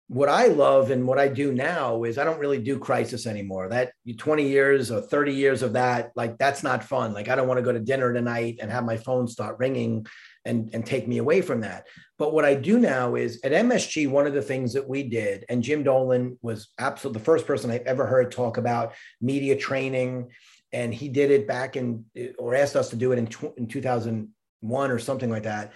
What 0.07 0.27
I 0.27 0.47
love 0.47 0.89
and 0.89 1.07
what 1.07 1.19
I 1.19 1.27
do 1.27 1.53
now 1.53 2.03
is 2.03 2.17
I 2.17 2.23
don't 2.23 2.39
really 2.39 2.59
do 2.59 2.79
crisis 2.79 3.27
anymore. 3.27 3.69
That 3.69 3.91
20 4.17 4.47
years 4.47 4.89
or 4.89 5.01
30 5.01 5.33
years 5.33 5.61
of 5.61 5.73
that, 5.73 6.11
like 6.15 6.37
that's 6.39 6.63
not 6.63 6.83
fun. 6.83 7.13
Like 7.13 7.29
I 7.29 7.35
don't 7.35 7.47
want 7.47 7.59
to 7.59 7.63
go 7.63 7.71
to 7.71 7.79
dinner 7.79 8.11
tonight 8.11 8.57
and 8.59 8.71
have 8.71 8.83
my 8.83 8.97
phone 8.97 9.27
start 9.27 9.59
ringing 9.59 10.07
and, 10.45 10.71
and 10.73 10.83
take 10.83 11.07
me 11.07 11.19
away 11.19 11.41
from 11.41 11.61
that. 11.61 11.85
But 12.17 12.33
what 12.33 12.43
I 12.43 12.55
do 12.55 12.79
now 12.79 13.15
is 13.15 13.39
at 13.43 13.51
MSG, 13.51 14.09
one 14.09 14.25
of 14.25 14.33
the 14.33 14.41
things 14.41 14.73
that 14.73 14.89
we 14.89 15.03
did, 15.03 15.45
and 15.47 15.61
Jim 15.61 15.83
Dolan 15.83 16.39
was 16.41 16.69
absolutely 16.79 17.19
the 17.19 17.25
first 17.25 17.45
person 17.45 17.69
I've 17.69 17.81
ever 17.83 18.07
heard 18.07 18.31
talk 18.31 18.57
about 18.57 18.95
media 19.21 19.55
training 19.55 20.29
and 20.71 20.93
he 20.93 21.09
did 21.09 21.31
it 21.31 21.47
back 21.47 21.75
in 21.75 22.05
or 22.37 22.55
asked 22.55 22.75
us 22.75 22.89
to 22.89 22.95
do 22.95 23.11
it 23.11 23.19
in, 23.19 23.29
in 23.57 23.67
2001 23.67 24.91
or 24.91 24.99
something 24.99 25.29
like 25.29 25.43
that. 25.43 25.73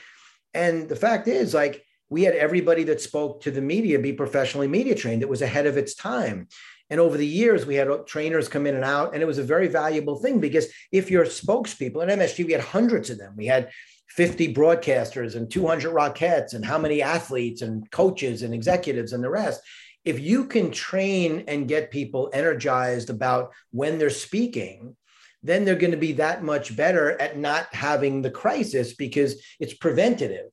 And 0.53 0.87
the 0.87 0.95
fact 0.95 1.27
is 1.27 1.53
like 1.53 1.83
we 2.09 2.23
had 2.23 2.35
everybody 2.35 2.83
that 2.85 3.01
spoke 3.01 3.41
to 3.41 3.51
the 3.51 3.61
media 3.61 3.97
be 3.99 4.13
professionally 4.13 4.67
media 4.67 4.95
trained. 4.95 5.21
It 5.21 5.29
was 5.29 5.41
ahead 5.41 5.65
of 5.65 5.77
its 5.77 5.95
time. 5.95 6.47
And 6.89 6.99
over 6.99 7.17
the 7.17 7.25
years 7.25 7.65
we 7.65 7.75
had 7.75 7.89
uh, 7.89 7.99
trainers 8.05 8.47
come 8.47 8.67
in 8.67 8.75
and 8.75 8.83
out 8.83 9.13
and 9.13 9.23
it 9.23 9.25
was 9.25 9.39
a 9.39 9.43
very 9.43 9.67
valuable 9.67 10.17
thing 10.17 10.39
because 10.39 10.67
if 10.91 11.09
you're 11.09 11.25
spokespeople 11.25 12.03
at 12.03 12.19
msg 12.19 12.45
we 12.45 12.51
had 12.51 12.61
hundreds 12.61 13.09
of 13.09 13.17
them. 13.17 13.33
We 13.35 13.47
had 13.47 13.71
50 14.09 14.53
broadcasters 14.53 15.35
and 15.35 15.49
200 15.49 15.91
Rockettes 15.91 16.53
and 16.53 16.63
how 16.63 16.77
many 16.77 17.01
athletes 17.01 17.63
and 17.63 17.89
coaches 17.89 18.43
and 18.43 18.53
executives 18.53 19.11
and 19.11 19.23
the 19.23 19.29
rest 19.29 19.61
if 20.05 20.19
you 20.19 20.45
can 20.45 20.71
train 20.71 21.45
and 21.47 21.67
get 21.67 21.91
people 21.91 22.29
energized 22.33 23.09
about 23.09 23.51
when 23.71 23.97
they're 23.97 24.09
speaking, 24.09 24.95
then 25.43 25.65
they're 25.65 25.75
going 25.75 25.91
to 25.91 25.97
be 25.97 26.13
that 26.13 26.43
much 26.43 26.75
better 26.75 27.19
at 27.21 27.37
not 27.37 27.73
having 27.73 28.21
the 28.21 28.31
crisis 28.31 28.93
because 28.93 29.41
it's 29.59 29.73
preventative. 29.73 30.49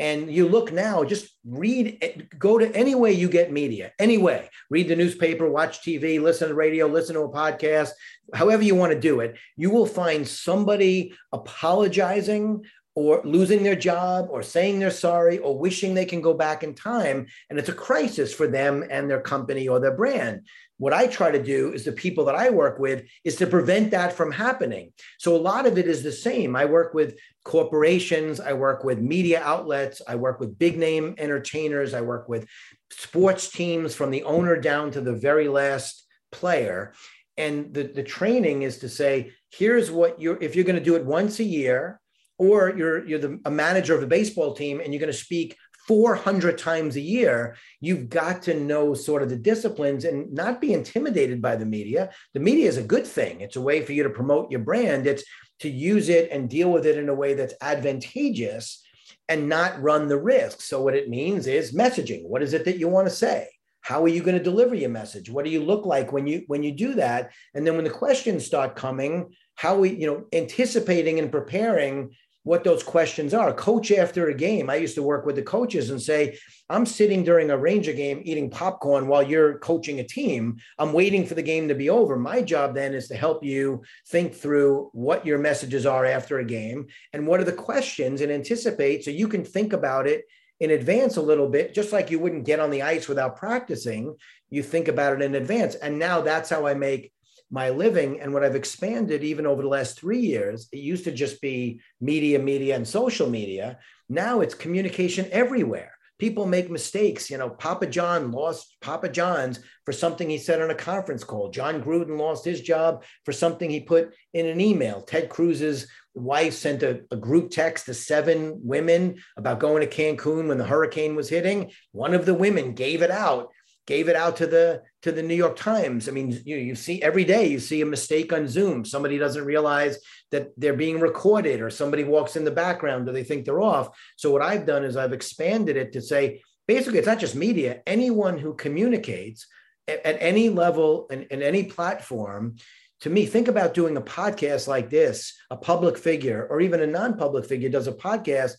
And 0.00 0.32
you 0.32 0.48
look 0.48 0.72
now, 0.72 1.02
just 1.02 1.34
read, 1.44 2.28
go 2.38 2.56
to 2.56 2.72
any 2.72 2.94
way 2.94 3.12
you 3.12 3.28
get 3.28 3.50
media, 3.50 3.90
any 3.98 4.16
way. 4.16 4.48
Read 4.70 4.86
the 4.86 4.94
newspaper, 4.94 5.50
watch 5.50 5.80
TV, 5.80 6.22
listen 6.22 6.48
to 6.48 6.54
radio, 6.54 6.86
listen 6.86 7.16
to 7.16 7.22
a 7.22 7.28
podcast, 7.28 7.90
however 8.32 8.62
you 8.62 8.76
want 8.76 8.92
to 8.92 9.00
do 9.00 9.18
it. 9.20 9.34
You 9.56 9.70
will 9.70 9.86
find 9.86 10.26
somebody 10.26 11.14
apologizing 11.32 12.64
or 12.98 13.22
losing 13.24 13.62
their 13.62 13.76
job 13.76 14.26
or 14.28 14.42
saying 14.42 14.80
they're 14.80 14.90
sorry 14.90 15.38
or 15.38 15.56
wishing 15.56 15.94
they 15.94 16.04
can 16.04 16.20
go 16.20 16.34
back 16.34 16.64
in 16.64 16.74
time. 16.74 17.28
And 17.48 17.56
it's 17.56 17.68
a 17.68 17.72
crisis 17.72 18.34
for 18.34 18.48
them 18.48 18.84
and 18.90 19.08
their 19.08 19.20
company 19.20 19.68
or 19.68 19.78
their 19.78 19.96
brand. 19.96 20.46
What 20.78 20.92
I 20.92 21.06
try 21.06 21.30
to 21.30 21.40
do 21.40 21.72
is 21.72 21.84
the 21.84 21.92
people 21.92 22.24
that 22.24 22.34
I 22.34 22.50
work 22.50 22.80
with 22.80 23.04
is 23.22 23.36
to 23.36 23.46
prevent 23.46 23.92
that 23.92 24.12
from 24.12 24.32
happening. 24.32 24.92
So 25.18 25.36
a 25.36 25.46
lot 25.50 25.64
of 25.64 25.78
it 25.78 25.86
is 25.86 26.02
the 26.02 26.10
same. 26.10 26.56
I 26.56 26.64
work 26.64 26.92
with 26.92 27.16
corporations, 27.44 28.40
I 28.40 28.54
work 28.54 28.82
with 28.82 28.98
media 28.98 29.42
outlets, 29.44 30.02
I 30.08 30.16
work 30.16 30.40
with 30.40 30.58
big 30.58 30.76
name 30.76 31.14
entertainers, 31.18 31.94
I 31.94 32.00
work 32.00 32.28
with 32.28 32.48
sports 32.90 33.48
teams 33.48 33.94
from 33.94 34.10
the 34.10 34.24
owner 34.24 34.56
down 34.56 34.90
to 34.92 35.00
the 35.00 35.14
very 35.14 35.46
last 35.46 36.04
player. 36.32 36.94
And 37.36 37.72
the, 37.72 37.84
the 37.84 38.02
training 38.02 38.62
is 38.62 38.78
to 38.78 38.88
say, 38.88 39.30
here's 39.52 39.88
what 39.88 40.20
you're, 40.20 40.42
if 40.42 40.56
you're 40.56 40.64
going 40.64 40.82
to 40.82 40.90
do 40.90 40.96
it 40.96 41.04
once 41.04 41.38
a 41.38 41.44
year, 41.44 42.00
or 42.38 42.74
you're 42.76 43.06
you're 43.06 43.18
the, 43.18 43.40
a 43.44 43.50
manager 43.50 43.94
of 43.94 44.02
a 44.02 44.06
baseball 44.06 44.54
team 44.54 44.80
and 44.80 44.92
you're 44.92 45.00
going 45.00 45.12
to 45.12 45.18
speak 45.18 45.56
400 45.86 46.58
times 46.58 46.96
a 46.96 47.00
year 47.00 47.56
you've 47.80 48.10
got 48.10 48.42
to 48.42 48.54
know 48.54 48.92
sort 48.92 49.22
of 49.22 49.30
the 49.30 49.36
disciplines 49.36 50.04
and 50.04 50.32
not 50.32 50.60
be 50.60 50.74
intimidated 50.74 51.40
by 51.40 51.56
the 51.56 51.64
media. 51.64 52.10
The 52.34 52.40
media 52.40 52.68
is 52.68 52.76
a 52.76 52.82
good 52.82 53.06
thing. 53.06 53.40
It's 53.40 53.56
a 53.56 53.60
way 53.60 53.82
for 53.82 53.92
you 53.92 54.02
to 54.02 54.10
promote 54.10 54.50
your 54.50 54.60
brand. 54.60 55.06
It's 55.06 55.24
to 55.60 55.70
use 55.70 56.08
it 56.08 56.30
and 56.30 56.50
deal 56.50 56.70
with 56.70 56.86
it 56.86 56.98
in 56.98 57.08
a 57.08 57.14
way 57.14 57.34
that's 57.34 57.54
advantageous 57.60 58.84
and 59.28 59.48
not 59.48 59.80
run 59.80 60.08
the 60.08 60.20
risk. 60.20 60.60
So 60.60 60.82
what 60.82 60.94
it 60.94 61.08
means 61.08 61.46
is 61.46 61.74
messaging. 61.74 62.26
What 62.26 62.42
is 62.42 62.52
it 62.52 62.64
that 62.66 62.78
you 62.78 62.88
want 62.88 63.08
to 63.08 63.14
say? 63.14 63.48
How 63.80 64.04
are 64.04 64.08
you 64.08 64.22
going 64.22 64.36
to 64.36 64.42
deliver 64.42 64.74
your 64.74 64.90
message? 64.90 65.30
What 65.30 65.44
do 65.44 65.50
you 65.50 65.62
look 65.64 65.86
like 65.86 66.12
when 66.12 66.26
you 66.26 66.44
when 66.46 66.62
you 66.62 66.72
do 66.72 66.94
that? 66.94 67.32
And 67.54 67.66
then 67.66 67.74
when 67.74 67.84
the 67.84 67.90
questions 67.90 68.44
start 68.44 68.76
coming 68.76 69.32
how 69.54 69.78
we 69.78 69.90
you 69.90 70.06
know 70.06 70.24
anticipating 70.32 71.18
and 71.18 71.32
preparing 71.32 72.10
what 72.48 72.64
those 72.64 72.82
questions 72.82 73.34
are. 73.34 73.52
Coach 73.52 73.92
after 73.92 74.28
a 74.28 74.34
game, 74.34 74.70
I 74.70 74.76
used 74.76 74.94
to 74.94 75.02
work 75.02 75.26
with 75.26 75.36
the 75.36 75.42
coaches 75.42 75.90
and 75.90 76.00
say, 76.00 76.38
I'm 76.70 76.86
sitting 76.86 77.22
during 77.22 77.50
a 77.50 77.58
Ranger 77.58 77.92
game 77.92 78.22
eating 78.24 78.48
popcorn 78.48 79.06
while 79.06 79.22
you're 79.22 79.58
coaching 79.58 80.00
a 80.00 80.04
team. 80.04 80.56
I'm 80.78 80.94
waiting 80.94 81.26
for 81.26 81.34
the 81.34 81.42
game 81.42 81.68
to 81.68 81.74
be 81.74 81.90
over. 81.90 82.16
My 82.16 82.40
job 82.40 82.74
then 82.74 82.94
is 82.94 83.06
to 83.08 83.16
help 83.16 83.44
you 83.44 83.82
think 84.08 84.34
through 84.34 84.88
what 84.94 85.26
your 85.26 85.36
messages 85.36 85.84
are 85.84 86.06
after 86.06 86.38
a 86.38 86.44
game 86.44 86.86
and 87.12 87.26
what 87.26 87.38
are 87.38 87.44
the 87.44 87.52
questions 87.52 88.22
and 88.22 88.32
anticipate 88.32 89.04
so 89.04 89.10
you 89.10 89.28
can 89.28 89.44
think 89.44 89.74
about 89.74 90.06
it 90.06 90.24
in 90.58 90.70
advance 90.70 91.18
a 91.18 91.22
little 91.22 91.50
bit, 91.50 91.74
just 91.74 91.92
like 91.92 92.10
you 92.10 92.18
wouldn't 92.18 92.46
get 92.46 92.60
on 92.60 92.70
the 92.70 92.80
ice 92.80 93.08
without 93.08 93.36
practicing. 93.36 94.16
You 94.48 94.62
think 94.62 94.88
about 94.88 95.12
it 95.12 95.22
in 95.22 95.34
advance. 95.34 95.74
And 95.74 95.98
now 95.98 96.22
that's 96.22 96.48
how 96.48 96.66
I 96.66 96.72
make 96.72 97.12
my 97.50 97.70
living 97.70 98.20
and 98.20 98.32
what 98.32 98.44
I've 98.44 98.54
expanded 98.54 99.24
even 99.24 99.46
over 99.46 99.62
the 99.62 99.68
last 99.68 99.98
three 99.98 100.20
years, 100.20 100.68
it 100.72 100.78
used 100.78 101.04
to 101.04 101.12
just 101.12 101.40
be 101.40 101.80
media, 102.00 102.38
media, 102.38 102.76
and 102.76 102.86
social 102.86 103.28
media. 103.28 103.78
Now 104.08 104.40
it's 104.40 104.54
communication 104.54 105.26
everywhere. 105.32 105.92
People 106.18 106.46
make 106.46 106.68
mistakes. 106.68 107.30
You 107.30 107.38
know, 107.38 107.48
Papa 107.48 107.86
John 107.86 108.32
lost 108.32 108.76
Papa 108.80 109.08
John's 109.08 109.60
for 109.84 109.92
something 109.92 110.28
he 110.28 110.36
said 110.36 110.60
on 110.60 110.70
a 110.70 110.74
conference 110.74 111.22
call. 111.22 111.50
Jon 111.50 111.80
Gruden 111.80 112.18
lost 112.18 112.44
his 112.44 112.60
job 112.60 113.04
for 113.24 113.32
something 113.32 113.70
he 113.70 113.80
put 113.80 114.12
in 114.34 114.46
an 114.46 114.60
email. 114.60 115.00
Ted 115.02 115.28
Cruz's 115.28 115.86
wife 116.14 116.54
sent 116.54 116.82
a, 116.82 117.02
a 117.12 117.16
group 117.16 117.50
text 117.50 117.86
to 117.86 117.94
seven 117.94 118.58
women 118.64 119.16
about 119.36 119.60
going 119.60 119.88
to 119.88 119.96
Cancun 119.96 120.48
when 120.48 120.58
the 120.58 120.64
hurricane 120.64 121.14
was 121.14 121.28
hitting. 121.28 121.70
One 121.92 122.14
of 122.14 122.26
the 122.26 122.34
women 122.34 122.74
gave 122.74 123.02
it 123.02 123.12
out 123.12 123.52
gave 123.88 124.10
it 124.10 124.16
out 124.16 124.36
to 124.36 124.46
the 124.46 124.82
to 125.00 125.10
the 125.10 125.22
New 125.22 125.34
York 125.34 125.56
Times. 125.56 126.08
I 126.08 126.12
mean, 126.12 126.38
you 126.44 126.56
you 126.56 126.74
see 126.74 127.02
every 127.02 127.24
day 127.24 127.46
you 127.48 127.58
see 127.58 127.80
a 127.80 127.86
mistake 127.86 128.34
on 128.34 128.46
Zoom. 128.46 128.84
Somebody 128.84 129.16
doesn't 129.16 129.46
realize 129.46 129.98
that 130.30 130.48
they're 130.58 130.74
being 130.74 131.00
recorded, 131.00 131.62
or 131.62 131.70
somebody 131.70 132.04
walks 132.04 132.36
in 132.36 132.44
the 132.44 132.50
background, 132.50 133.08
or 133.08 133.12
they 133.12 133.24
think 133.24 133.46
they're 133.46 133.62
off. 133.62 133.88
So 134.16 134.30
what 134.30 134.42
I've 134.42 134.66
done 134.66 134.84
is 134.84 134.94
I've 134.94 135.14
expanded 135.14 135.78
it 135.78 135.94
to 135.94 136.02
say 136.02 136.42
basically 136.66 136.98
it's 136.98 137.08
not 137.08 137.18
just 137.18 137.34
media. 137.34 137.80
Anyone 137.86 138.36
who 138.36 138.54
communicates 138.54 139.46
at, 139.88 140.04
at 140.04 140.18
any 140.20 140.50
level 140.50 141.06
and, 141.10 141.26
and 141.30 141.42
any 141.42 141.64
platform. 141.64 142.56
To 143.02 143.10
me, 143.10 143.26
think 143.26 143.48
about 143.48 143.74
doing 143.74 143.96
a 143.96 144.02
podcast 144.02 144.66
like 144.66 144.90
this, 144.90 145.32
a 145.50 145.56
public 145.56 145.96
figure 145.96 146.46
or 146.50 146.60
even 146.60 146.82
a 146.82 146.86
non-public 146.86 147.46
figure 147.46 147.68
does 147.70 147.86
a 147.86 147.92
podcast, 147.92 148.54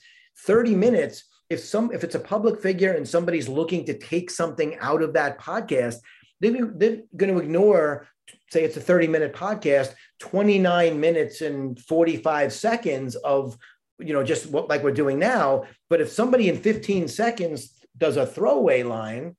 30 0.45 0.75
minutes 0.75 1.25
if 1.49 1.59
some 1.59 1.91
if 1.91 2.03
it's 2.03 2.15
a 2.15 2.19
public 2.19 2.61
figure 2.61 2.93
and 2.93 3.07
somebody's 3.07 3.49
looking 3.49 3.85
to 3.85 3.97
take 3.97 4.29
something 4.29 4.77
out 4.79 5.01
of 5.01 5.13
that 5.13 5.39
podcast, 5.39 5.95
they, 6.39 6.49
they're 6.49 7.01
going 7.15 7.33
to 7.33 7.39
ignore 7.39 8.07
say 8.51 8.63
it's 8.63 8.77
a 8.77 8.81
30 8.81 9.07
minute 9.07 9.33
podcast 9.33 9.93
29 10.19 10.99
minutes 10.99 11.41
and 11.41 11.79
45 11.79 12.53
seconds 12.53 13.15
of 13.15 13.57
you 13.97 14.13
know 14.13 14.23
just 14.23 14.49
what 14.49 14.69
like 14.69 14.83
we're 14.83 14.91
doing 14.91 15.19
now. 15.19 15.65
But 15.89 16.01
if 16.01 16.09
somebody 16.09 16.49
in 16.49 16.57
15 16.57 17.07
seconds 17.07 17.73
does 17.97 18.17
a 18.17 18.25
throwaway 18.25 18.83
line 18.83 19.35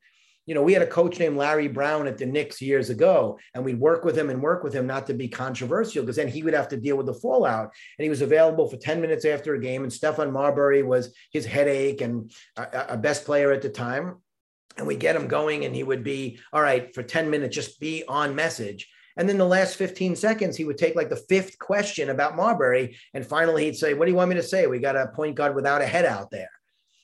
you 0.50 0.54
know, 0.54 0.62
we 0.62 0.72
had 0.72 0.82
a 0.82 0.86
coach 0.86 1.20
named 1.20 1.36
Larry 1.36 1.68
Brown 1.68 2.08
at 2.08 2.18
the 2.18 2.26
Knicks 2.26 2.60
years 2.60 2.90
ago, 2.90 3.38
and 3.54 3.64
we'd 3.64 3.78
work 3.78 4.04
with 4.04 4.18
him 4.18 4.30
and 4.30 4.42
work 4.42 4.64
with 4.64 4.72
him 4.72 4.84
not 4.84 5.06
to 5.06 5.14
be 5.14 5.28
controversial 5.28 6.02
because 6.02 6.16
then 6.16 6.26
he 6.26 6.42
would 6.42 6.54
have 6.54 6.66
to 6.70 6.76
deal 6.76 6.96
with 6.96 7.06
the 7.06 7.14
fallout. 7.14 7.70
And 7.96 8.02
he 8.02 8.08
was 8.08 8.20
available 8.20 8.68
for 8.68 8.76
10 8.76 9.00
minutes 9.00 9.24
after 9.24 9.54
a 9.54 9.60
game. 9.60 9.84
And 9.84 9.92
Stephon 9.92 10.32
Marbury 10.32 10.82
was 10.82 11.14
his 11.32 11.46
headache 11.46 12.00
and 12.00 12.32
a 12.56 12.96
best 12.96 13.24
player 13.24 13.52
at 13.52 13.62
the 13.62 13.68
time. 13.68 14.16
And 14.76 14.88
we 14.88 14.96
get 14.96 15.14
him 15.14 15.28
going, 15.28 15.66
and 15.66 15.72
he 15.72 15.84
would 15.84 16.02
be, 16.02 16.40
all 16.52 16.62
right, 16.62 16.92
for 16.96 17.04
10 17.04 17.30
minutes, 17.30 17.54
just 17.54 17.78
be 17.78 18.02
on 18.08 18.34
message. 18.34 18.88
And 19.16 19.28
then 19.28 19.38
the 19.38 19.44
last 19.44 19.76
15 19.76 20.16
seconds, 20.16 20.56
he 20.56 20.64
would 20.64 20.78
take 20.78 20.96
like 20.96 21.10
the 21.10 21.24
fifth 21.28 21.60
question 21.60 22.10
about 22.10 22.34
Marbury. 22.34 22.96
And 23.14 23.24
finally, 23.24 23.66
he'd 23.66 23.76
say, 23.76 23.94
What 23.94 24.06
do 24.06 24.10
you 24.10 24.16
want 24.16 24.30
me 24.30 24.34
to 24.34 24.42
say? 24.42 24.66
We 24.66 24.80
got 24.80 24.96
a 24.96 25.12
point 25.14 25.36
guard 25.36 25.54
without 25.54 25.80
a 25.80 25.86
head 25.86 26.06
out 26.06 26.32
there. 26.32 26.50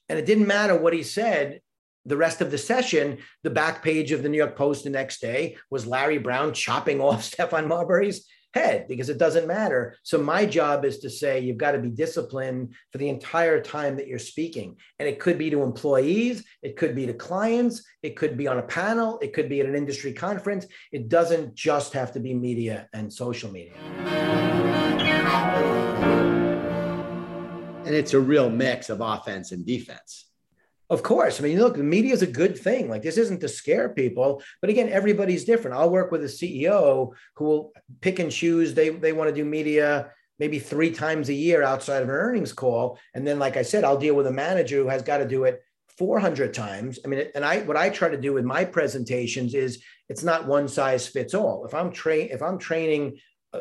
And 0.08 0.18
it 0.18 0.26
didn't 0.26 0.48
matter 0.48 0.76
what 0.76 0.94
he 0.94 1.04
said 1.04 1.60
the 2.06 2.16
rest 2.16 2.40
of 2.40 2.50
the 2.50 2.58
session, 2.58 3.18
the 3.42 3.50
back 3.50 3.82
page 3.82 4.12
of 4.12 4.22
the 4.22 4.28
New 4.28 4.38
York 4.38 4.56
Post 4.56 4.84
the 4.84 4.90
next 4.90 5.20
day 5.20 5.56
was 5.70 5.86
Larry 5.86 6.18
Brown 6.18 6.52
chopping 6.52 7.00
off 7.06 7.22
Stephon 7.22 7.66
Marbury's 7.66 8.26
head 8.54 8.86
because 8.88 9.10
it 9.10 9.18
doesn't 9.18 9.46
matter. 9.46 9.96
So 10.02 10.16
my 10.18 10.46
job 10.46 10.84
is 10.84 11.00
to 11.00 11.10
say 11.10 11.40
you've 11.40 11.58
got 11.58 11.72
to 11.72 11.78
be 11.78 11.90
disciplined 11.90 12.74
for 12.90 12.98
the 12.98 13.08
entire 13.08 13.60
time 13.60 13.96
that 13.96 14.06
you're 14.06 14.18
speaking. 14.18 14.76
And 14.98 15.06
it 15.06 15.20
could 15.20 15.36
be 15.36 15.50
to 15.50 15.62
employees, 15.62 16.44
it 16.62 16.76
could 16.76 16.94
be 16.94 17.06
to 17.06 17.12
clients, 17.12 17.84
it 18.02 18.16
could 18.16 18.38
be 18.38 18.48
on 18.48 18.58
a 18.58 18.62
panel, 18.62 19.18
it 19.20 19.34
could 19.34 19.50
be 19.50 19.60
at 19.60 19.66
an 19.66 19.74
industry 19.74 20.14
conference. 20.14 20.66
It 20.90 21.10
doesn't 21.10 21.54
just 21.54 21.92
have 21.92 22.12
to 22.12 22.20
be 22.20 22.32
media 22.32 22.88
and 22.94 23.12
social 23.12 23.50
media. 23.50 23.74
And 27.84 27.94
it's 27.94 28.14
a 28.14 28.20
real 28.20 28.48
mix 28.48 28.88
of 28.88 29.00
offense 29.00 29.52
and 29.52 29.66
defense. 29.66 30.26
Of 30.88 31.02
course. 31.02 31.40
I 31.40 31.42
mean, 31.42 31.58
look, 31.58 31.76
the 31.76 31.82
media 31.82 32.12
is 32.12 32.22
a 32.22 32.28
good 32.28 32.56
thing. 32.56 32.88
Like, 32.88 33.02
this 33.02 33.18
isn't 33.18 33.40
to 33.40 33.48
scare 33.48 33.88
people. 33.88 34.42
But 34.60 34.70
again, 34.70 34.88
everybody's 34.88 35.44
different. 35.44 35.76
I'll 35.76 35.90
work 35.90 36.12
with 36.12 36.22
a 36.22 36.26
CEO 36.28 37.12
who 37.34 37.44
will 37.44 37.72
pick 38.00 38.20
and 38.20 38.30
choose. 38.30 38.72
They, 38.72 38.90
they 38.90 39.12
want 39.12 39.28
to 39.28 39.34
do 39.34 39.44
media 39.44 40.12
maybe 40.38 40.58
three 40.58 40.90
times 40.90 41.28
a 41.28 41.34
year 41.34 41.62
outside 41.62 42.02
of 42.02 42.08
an 42.08 42.14
earnings 42.14 42.52
call. 42.52 42.98
And 43.14 43.26
then, 43.26 43.38
like 43.38 43.56
I 43.56 43.62
said, 43.62 43.84
I'll 43.84 43.98
deal 43.98 44.14
with 44.14 44.26
a 44.26 44.32
manager 44.32 44.76
who 44.76 44.88
has 44.88 45.02
got 45.02 45.18
to 45.18 45.26
do 45.26 45.44
it 45.44 45.62
400 45.98 46.52
times. 46.52 46.98
I 47.04 47.08
mean, 47.08 47.26
and 47.34 47.44
I, 47.44 47.60
what 47.60 47.76
I 47.76 47.88
try 47.90 48.08
to 48.08 48.20
do 48.20 48.32
with 48.32 48.44
my 48.44 48.64
presentations 48.64 49.54
is 49.54 49.82
it's 50.08 50.22
not 50.22 50.46
one 50.46 50.68
size 50.68 51.08
fits 51.08 51.34
all. 51.34 51.64
If 51.64 51.74
I'm 51.74 51.90
train, 51.90 52.28
if 52.30 52.42
I'm 52.42 52.58
training 52.58 53.18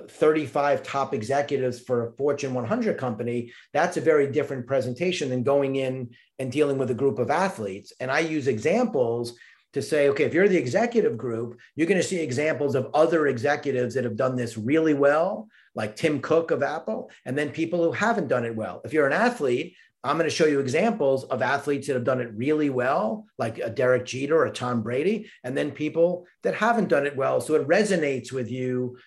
35 0.09 0.83
top 0.83 1.13
executives 1.13 1.79
for 1.79 2.07
a 2.07 2.11
Fortune 2.13 2.53
100 2.53 2.97
company, 2.97 3.51
that's 3.73 3.97
a 3.97 4.01
very 4.01 4.31
different 4.31 4.67
presentation 4.67 5.29
than 5.29 5.43
going 5.43 5.75
in 5.75 6.09
and 6.39 6.51
dealing 6.51 6.77
with 6.77 6.91
a 6.91 6.95
group 6.95 7.19
of 7.19 7.29
athletes. 7.29 7.93
And 7.99 8.11
I 8.11 8.19
use 8.19 8.47
examples 8.47 9.37
to 9.73 9.81
say, 9.81 10.07
okay, 10.09 10.23
if 10.23 10.33
you're 10.33 10.47
the 10.47 10.57
executive 10.57 11.17
group, 11.17 11.59
you're 11.75 11.87
going 11.87 12.01
to 12.01 12.07
see 12.07 12.19
examples 12.19 12.75
of 12.75 12.89
other 12.93 13.27
executives 13.27 13.93
that 13.95 14.05
have 14.05 14.15
done 14.15 14.35
this 14.35 14.57
really 14.57 14.93
well, 14.93 15.49
like 15.75 15.95
Tim 15.95 16.21
Cook 16.21 16.51
of 16.51 16.63
Apple, 16.63 17.11
and 17.25 17.37
then 17.37 17.49
people 17.49 17.83
who 17.83 17.91
haven't 17.91 18.29
done 18.29 18.45
it 18.45 18.55
well. 18.55 18.81
If 18.85 18.93
you're 18.93 19.07
an 19.07 19.13
athlete, 19.13 19.75
I'm 20.05 20.17
going 20.17 20.29
to 20.29 20.35
show 20.35 20.45
you 20.45 20.59
examples 20.59 21.23
of 21.25 21.41
athletes 21.41 21.87
that 21.87 21.95
have 21.95 22.03
done 22.03 22.21
it 22.21 22.29
really 22.35 22.69
well, 22.69 23.25
like 23.39 23.57
a 23.57 23.69
Derek 23.69 24.05
Jeter 24.05 24.37
or 24.37 24.45
a 24.45 24.51
Tom 24.51 24.83
Brady, 24.83 25.29
and 25.43 25.57
then 25.57 25.71
people 25.71 26.25
that 26.43 26.53
haven't 26.53 26.89
done 26.89 27.07
it 27.07 27.17
well. 27.17 27.41
So 27.41 27.55
it 27.55 27.67
resonates 27.67 28.31
with 28.31 28.49
you 28.49 28.97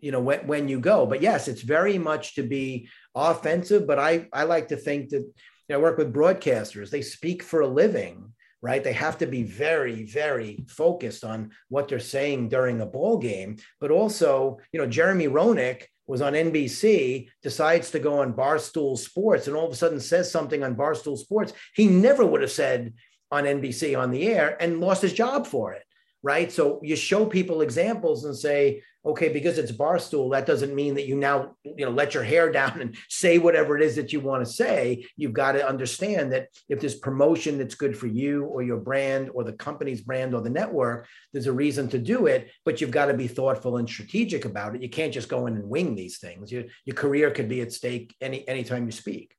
you 0.00 0.10
know 0.12 0.20
when, 0.20 0.46
when 0.46 0.68
you 0.68 0.80
go. 0.80 1.06
But 1.06 1.22
yes 1.22 1.48
it's 1.48 1.62
very 1.62 1.98
much 1.98 2.34
to 2.34 2.42
be 2.42 2.88
offensive 3.14 3.86
but 3.86 3.98
i 3.98 4.26
i 4.32 4.42
like 4.42 4.68
to 4.68 4.76
think 4.76 5.10
that 5.10 5.20
you 5.20 5.70
know, 5.70 5.78
I 5.78 5.82
work 5.82 5.96
with 5.96 6.12
broadcasters. 6.12 6.90
They 6.90 7.02
speak 7.02 7.42
for 7.42 7.60
a 7.60 7.66
living 7.66 8.32
right? 8.60 8.82
They 8.82 8.94
have 8.94 9.18
to 9.18 9.26
be 9.26 9.42
very 9.42 10.04
very 10.04 10.64
focused 10.68 11.22
on 11.22 11.50
what 11.68 11.86
they're 11.86 11.98
saying 12.00 12.48
during 12.48 12.80
a 12.80 12.86
ball 12.86 13.18
game. 13.18 13.56
But 13.78 13.90
also 13.90 14.58
you 14.72 14.80
know 14.80 14.86
jeremy 14.86 15.28
roenick 15.28 15.84
was 16.06 16.20
on 16.20 16.34
nbc 16.34 17.28
decides 17.42 17.90
to 17.90 17.98
go 17.98 18.20
on 18.20 18.34
barstool 18.34 18.98
sports 18.98 19.46
and 19.46 19.56
all 19.56 19.66
of 19.66 19.72
a 19.72 19.76
sudden 19.76 20.00
says 20.00 20.30
something 20.30 20.62
on 20.62 20.76
barstool 20.76 21.16
sports 21.16 21.52
he 21.74 21.86
never 21.86 22.24
would 22.24 22.42
have 22.42 22.50
said 22.50 22.92
on 23.30 23.44
nbc 23.44 23.98
on 23.98 24.10
the 24.10 24.26
air 24.26 24.56
and 24.60 24.80
lost 24.80 25.02
his 25.02 25.12
job 25.12 25.46
for 25.46 25.72
it 25.72 25.82
right? 26.24 26.50
So 26.50 26.80
you 26.82 26.96
show 26.96 27.26
people 27.26 27.60
examples 27.60 28.24
and 28.24 28.34
say, 28.34 28.82
okay, 29.04 29.28
because 29.28 29.58
it's 29.58 29.70
barstool, 29.70 30.32
that 30.32 30.46
doesn't 30.46 30.74
mean 30.74 30.94
that 30.94 31.06
you 31.06 31.16
now, 31.16 31.54
you 31.62 31.84
know, 31.84 31.90
let 31.90 32.14
your 32.14 32.22
hair 32.22 32.50
down 32.60 32.80
and 32.80 32.96
say 33.10 33.36
whatever 33.36 33.76
it 33.76 33.82
is 33.82 33.94
that 33.96 34.10
you 34.10 34.20
want 34.20 34.42
to 34.42 34.50
say. 34.50 35.04
You've 35.18 35.34
got 35.34 35.52
to 35.52 35.68
understand 35.68 36.32
that 36.32 36.48
if 36.70 36.80
there's 36.80 36.94
promotion 36.94 37.58
that's 37.58 37.74
good 37.74 37.96
for 37.96 38.06
you 38.06 38.44
or 38.46 38.62
your 38.62 38.78
brand 38.78 39.30
or 39.34 39.44
the 39.44 39.52
company's 39.52 40.00
brand 40.00 40.34
or 40.34 40.40
the 40.40 40.48
network, 40.48 41.06
there's 41.34 41.46
a 41.46 41.52
reason 41.52 41.90
to 41.90 41.98
do 41.98 42.24
it, 42.24 42.50
but 42.64 42.80
you've 42.80 42.90
got 42.90 43.06
to 43.06 43.14
be 43.14 43.28
thoughtful 43.28 43.76
and 43.76 43.86
strategic 43.88 44.46
about 44.46 44.74
it. 44.74 44.80
You 44.80 44.88
can't 44.88 45.12
just 45.12 45.28
go 45.28 45.46
in 45.46 45.56
and 45.56 45.68
wing 45.68 45.94
these 45.94 46.16
things. 46.16 46.50
Your, 46.50 46.64
your 46.86 46.96
career 46.96 47.30
could 47.32 47.50
be 47.50 47.60
at 47.60 47.70
stake 47.70 48.16
any 48.22 48.48
anytime 48.48 48.86
you 48.86 48.92
speak. 48.92 49.36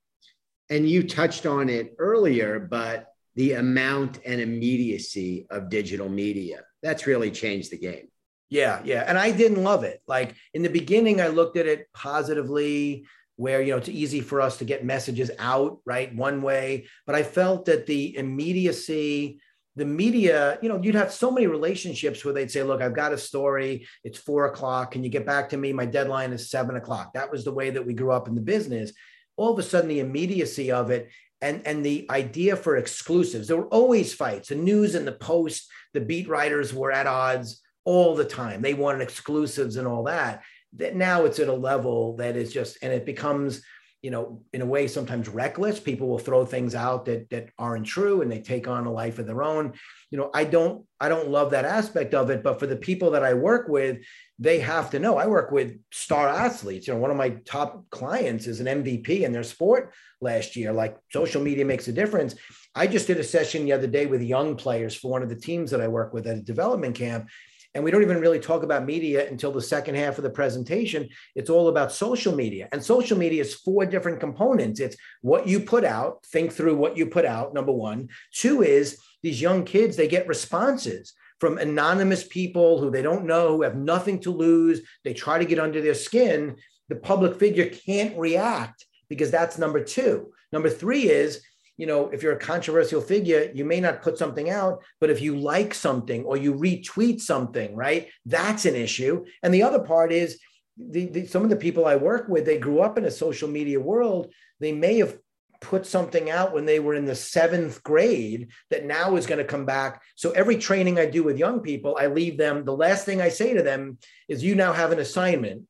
And 0.69 0.87
you 0.87 1.01
touched 1.01 1.47
on 1.47 1.67
it 1.67 1.95
earlier, 1.97 2.59
but 2.59 3.07
the 3.35 3.53
amount 3.53 4.19
and 4.25 4.39
immediacy 4.39 5.45
of 5.49 5.69
digital 5.69 6.09
media 6.09 6.61
that's 6.85 7.07
really 7.07 7.31
changed 7.31 7.71
the 7.71 7.77
game. 7.77 8.07
Yeah, 8.49 8.81
yeah. 8.83 9.03
And 9.07 9.17
I 9.17 9.31
didn't 9.31 9.63
love 9.63 9.83
it. 9.83 10.01
Like 10.07 10.35
in 10.53 10.61
the 10.61 10.69
beginning, 10.69 11.19
I 11.19 11.27
looked 11.27 11.57
at 11.57 11.65
it 11.65 11.87
positively, 11.93 13.05
where, 13.37 13.61
you 13.61 13.71
know, 13.71 13.77
it's 13.77 13.89
easy 13.89 14.21
for 14.21 14.39
us 14.39 14.57
to 14.59 14.65
get 14.65 14.85
messages 14.85 15.29
out, 15.39 15.79
right? 15.85 16.15
One 16.15 16.41
way. 16.41 16.87
But 17.05 17.15
I 17.15 17.23
felt 17.23 17.65
that 17.65 17.85
the 17.85 18.15
immediacy, 18.15 19.41
the 19.75 19.83
media, 19.83 20.57
you 20.61 20.69
know, 20.69 20.79
you'd 20.81 20.95
have 20.95 21.11
so 21.11 21.31
many 21.31 21.47
relationships 21.47 22.23
where 22.23 22.33
they'd 22.33 22.49
say, 22.49 22.63
look, 22.63 22.81
I've 22.81 22.95
got 22.95 23.11
a 23.11 23.17
story. 23.17 23.87
It's 24.05 24.19
four 24.19 24.45
o'clock. 24.45 24.91
Can 24.91 25.03
you 25.03 25.09
get 25.09 25.25
back 25.25 25.49
to 25.49 25.57
me? 25.57 25.73
My 25.73 25.85
deadline 25.85 26.31
is 26.31 26.49
seven 26.49 26.77
o'clock. 26.77 27.13
That 27.13 27.29
was 27.29 27.43
the 27.43 27.51
way 27.51 27.71
that 27.71 27.85
we 27.85 27.93
grew 27.93 28.13
up 28.13 28.29
in 28.29 28.35
the 28.35 28.41
business. 28.41 28.93
All 29.35 29.51
of 29.51 29.59
a 29.59 29.63
sudden, 29.63 29.89
the 29.89 29.99
immediacy 29.99 30.71
of 30.71 30.91
it 30.91 31.09
and 31.45 31.65
and 31.65 31.85
the 31.85 32.07
idea 32.09 32.55
for 32.55 32.75
exclusives. 32.75 33.47
There 33.47 33.57
were 33.57 33.67
always 33.67 34.13
fights. 34.13 34.49
The 34.49 34.55
news 34.55 34.95
and 34.95 35.07
the 35.07 35.11
post 35.13 35.69
the 35.93 36.01
beat 36.01 36.27
writers 36.27 36.73
were 36.73 36.91
at 36.91 37.07
odds 37.07 37.61
all 37.85 38.15
the 38.15 38.25
time. 38.25 38.61
They 38.61 38.73
wanted 38.73 39.01
exclusives 39.01 39.77
and 39.77 39.87
all 39.87 40.03
that. 40.03 40.43
That 40.77 40.95
now 40.95 41.23
it's 41.25 41.39
at 41.39 41.47
a 41.47 41.53
level 41.53 42.17
that 42.17 42.35
is 42.35 42.51
just 42.51 42.77
and 42.81 42.91
it 42.91 43.05
becomes 43.05 43.61
you 44.05 44.11
know 44.11 44.41
in 44.53 44.61
a 44.61 44.71
way 44.73 44.87
sometimes 44.87 45.27
reckless 45.27 45.79
people 45.79 46.07
will 46.07 46.25
throw 46.25 46.45
things 46.45 46.73
out 46.75 47.05
that 47.05 47.29
that 47.31 47.49
aren't 47.57 47.87
true 47.87 48.21
and 48.21 48.31
they 48.31 48.39
take 48.39 48.67
on 48.67 48.85
a 48.85 48.91
life 48.91 49.17
of 49.19 49.25
their 49.25 49.41
own 49.41 49.73
you 50.11 50.17
know 50.17 50.29
i 50.33 50.43
don't 50.43 50.85
i 50.99 51.09
don't 51.09 51.29
love 51.29 51.49
that 51.51 51.65
aspect 51.65 52.13
of 52.13 52.29
it 52.29 52.43
but 52.43 52.59
for 52.59 52.67
the 52.67 52.75
people 52.75 53.09
that 53.11 53.23
i 53.23 53.33
work 53.33 53.67
with 53.67 53.97
they 54.37 54.59
have 54.59 54.89
to 54.89 54.99
know. 54.99 55.17
I 55.17 55.27
work 55.27 55.51
with 55.51 55.79
star 55.91 56.27
athletes. 56.27 56.87
You 56.87 56.93
know, 56.93 56.99
one 56.99 57.11
of 57.11 57.17
my 57.17 57.29
top 57.45 57.89
clients 57.89 58.47
is 58.47 58.59
an 58.59 58.83
MVP 58.83 59.21
in 59.21 59.31
their 59.31 59.43
sport 59.43 59.93
last 60.19 60.55
year. 60.55 60.73
Like 60.73 60.97
social 61.11 61.41
media 61.41 61.63
makes 61.63 61.87
a 61.87 61.93
difference. 61.93 62.35
I 62.73 62.87
just 62.87 63.07
did 63.07 63.17
a 63.17 63.23
session 63.23 63.63
the 63.63 63.71
other 63.71 63.87
day 63.87 64.05
with 64.05 64.21
young 64.21 64.57
players 64.57 64.93
for 64.93 65.09
one 65.09 65.23
of 65.23 65.29
the 65.29 65.35
teams 65.35 65.71
that 65.71 65.79
I 65.79 65.87
work 65.87 66.13
with 66.13 66.27
at 66.27 66.37
a 66.37 66.41
development 66.41 66.95
camp. 66.95 67.29
And 67.75 67.83
we 67.83 67.91
don't 67.91 68.01
even 68.01 68.21
really 68.21 68.39
talk 68.39 68.63
about 68.63 68.85
media 68.85 69.29
until 69.29 69.51
the 69.51 69.61
second 69.61 69.95
half 69.95 70.17
of 70.17 70.23
the 70.23 70.29
presentation. 70.29 71.09
It's 71.35 71.49
all 71.49 71.67
about 71.67 71.91
social 71.91 72.33
media. 72.33 72.69
And 72.71 72.81
social 72.81 73.17
media 73.17 73.41
is 73.41 73.53
four 73.53 73.85
different 73.85 74.21
components 74.21 74.79
it's 74.79 74.95
what 75.21 75.47
you 75.47 75.59
put 75.59 75.83
out, 75.83 76.25
think 76.25 76.53
through 76.53 76.77
what 76.77 76.97
you 76.97 77.05
put 77.05 77.25
out, 77.25 77.53
number 77.53 77.73
one. 77.73 78.07
Two 78.33 78.63
is 78.63 78.99
these 79.21 79.41
young 79.41 79.65
kids, 79.65 79.97
they 79.97 80.07
get 80.07 80.27
responses 80.27 81.13
from 81.39 81.57
anonymous 81.57 82.25
people 82.25 82.79
who 82.79 82.89
they 82.89 83.01
don't 83.01 83.25
know, 83.25 83.57
who 83.57 83.63
have 83.63 83.75
nothing 83.75 84.19
to 84.21 84.31
lose. 84.31 84.81
They 85.03 85.13
try 85.13 85.37
to 85.37 85.45
get 85.45 85.59
under 85.59 85.81
their 85.81 85.93
skin. 85.93 86.55
The 86.87 86.95
public 86.95 87.37
figure 87.37 87.65
can't 87.69 88.17
react 88.17 88.85
because 89.09 89.31
that's 89.31 89.57
number 89.57 89.83
two. 89.83 90.31
Number 90.51 90.69
three 90.69 91.09
is, 91.09 91.41
you 91.77 91.85
know, 91.85 92.09
if 92.09 92.23
you're 92.23 92.33
a 92.33 92.39
controversial 92.39 93.01
figure, 93.01 93.51
you 93.53 93.65
may 93.65 93.79
not 93.79 94.01
put 94.01 94.17
something 94.17 94.49
out, 94.49 94.83
but 94.99 95.09
if 95.09 95.21
you 95.21 95.37
like 95.37 95.73
something 95.73 96.23
or 96.23 96.37
you 96.37 96.53
retweet 96.53 97.21
something, 97.21 97.75
right, 97.75 98.07
that's 98.25 98.65
an 98.65 98.75
issue. 98.75 99.25
And 99.43 99.53
the 99.53 99.63
other 99.63 99.79
part 99.79 100.11
is, 100.11 100.39
the, 100.77 101.05
the, 101.05 101.25
some 101.25 101.43
of 101.43 101.49
the 101.49 101.55
people 101.55 101.85
I 101.85 101.95
work 101.95 102.27
with, 102.27 102.45
they 102.45 102.57
grew 102.57 102.81
up 102.81 102.97
in 102.97 103.05
a 103.05 103.11
social 103.11 103.49
media 103.49 103.79
world. 103.79 104.33
They 104.59 104.73
may 104.73 104.97
have 104.97 105.17
put 105.61 105.85
something 105.85 106.29
out 106.29 106.53
when 106.53 106.65
they 106.65 106.79
were 106.79 106.95
in 106.95 107.05
the 107.05 107.15
seventh 107.15 107.81
grade 107.81 108.49
that 108.69 108.85
now 108.85 109.15
is 109.15 109.25
going 109.25 109.39
to 109.39 109.45
come 109.45 109.65
back. 109.65 110.01
So 110.15 110.31
every 110.31 110.57
training 110.57 110.99
I 110.99 111.05
do 111.05 111.23
with 111.23 111.37
young 111.37 111.61
people, 111.61 111.97
I 111.99 112.07
leave 112.07 112.37
them. 112.37 112.65
The 112.65 112.75
last 112.75 113.05
thing 113.05 113.21
I 113.21 113.29
say 113.29 113.53
to 113.53 113.63
them 113.63 113.97
is, 114.27 114.43
you 114.43 114.53
now 114.55 114.73
have 114.73 114.91
an 114.91 114.99
assignment. 114.99 115.63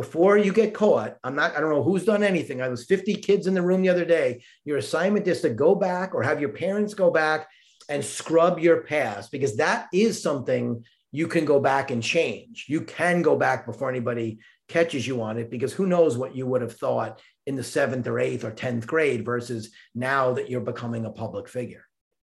Before 0.00 0.38
you 0.38 0.50
get 0.50 0.72
caught, 0.72 1.18
I'm 1.22 1.34
not, 1.34 1.54
I 1.54 1.60
don't 1.60 1.68
know 1.68 1.82
who's 1.82 2.06
done 2.06 2.22
anything. 2.22 2.62
I 2.62 2.68
was 2.68 2.86
50 2.86 3.16
kids 3.16 3.46
in 3.46 3.52
the 3.52 3.60
room 3.60 3.82
the 3.82 3.90
other 3.90 4.06
day. 4.06 4.42
Your 4.64 4.78
assignment 4.78 5.28
is 5.28 5.42
to 5.42 5.50
go 5.50 5.74
back 5.74 6.14
or 6.14 6.22
have 6.22 6.40
your 6.40 6.48
parents 6.48 6.94
go 6.94 7.10
back 7.10 7.50
and 7.90 8.02
scrub 8.02 8.58
your 8.58 8.80
past 8.80 9.30
because 9.30 9.58
that 9.58 9.88
is 9.92 10.22
something 10.22 10.82
you 11.12 11.28
can 11.28 11.44
go 11.44 11.60
back 11.60 11.90
and 11.90 12.02
change. 12.02 12.64
You 12.66 12.80
can 12.80 13.20
go 13.20 13.36
back 13.36 13.66
before 13.66 13.90
anybody 13.90 14.38
catches 14.68 15.06
you 15.06 15.20
on 15.20 15.36
it 15.36 15.50
because 15.50 15.74
who 15.74 15.86
knows 15.86 16.16
what 16.16 16.34
you 16.34 16.46
would 16.46 16.62
have 16.62 16.78
thought 16.78 17.20
in 17.46 17.54
the 17.54 17.62
seventh 17.62 18.06
or 18.06 18.18
eighth 18.18 18.42
or 18.42 18.52
10th 18.52 18.86
grade 18.86 19.22
versus 19.22 19.70
now 19.94 20.32
that 20.32 20.48
you're 20.48 20.62
becoming 20.62 21.04
a 21.04 21.10
public 21.10 21.46
figure. 21.46 21.84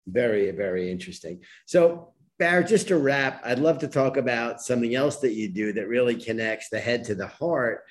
Very, 0.06 0.50
very 0.50 0.90
interesting. 0.90 1.40
So, 1.64 2.12
Barry, 2.44 2.62
just 2.62 2.88
to 2.88 2.98
wrap, 2.98 3.40
I'd 3.42 3.58
love 3.58 3.78
to 3.78 3.88
talk 3.88 4.18
about 4.18 4.60
something 4.60 4.94
else 4.94 5.16
that 5.20 5.32
you 5.32 5.48
do 5.48 5.72
that 5.72 5.88
really 5.88 6.14
connects 6.14 6.68
the 6.68 6.78
head 6.78 7.02
to 7.04 7.14
the 7.14 7.26
heart. 7.26 7.84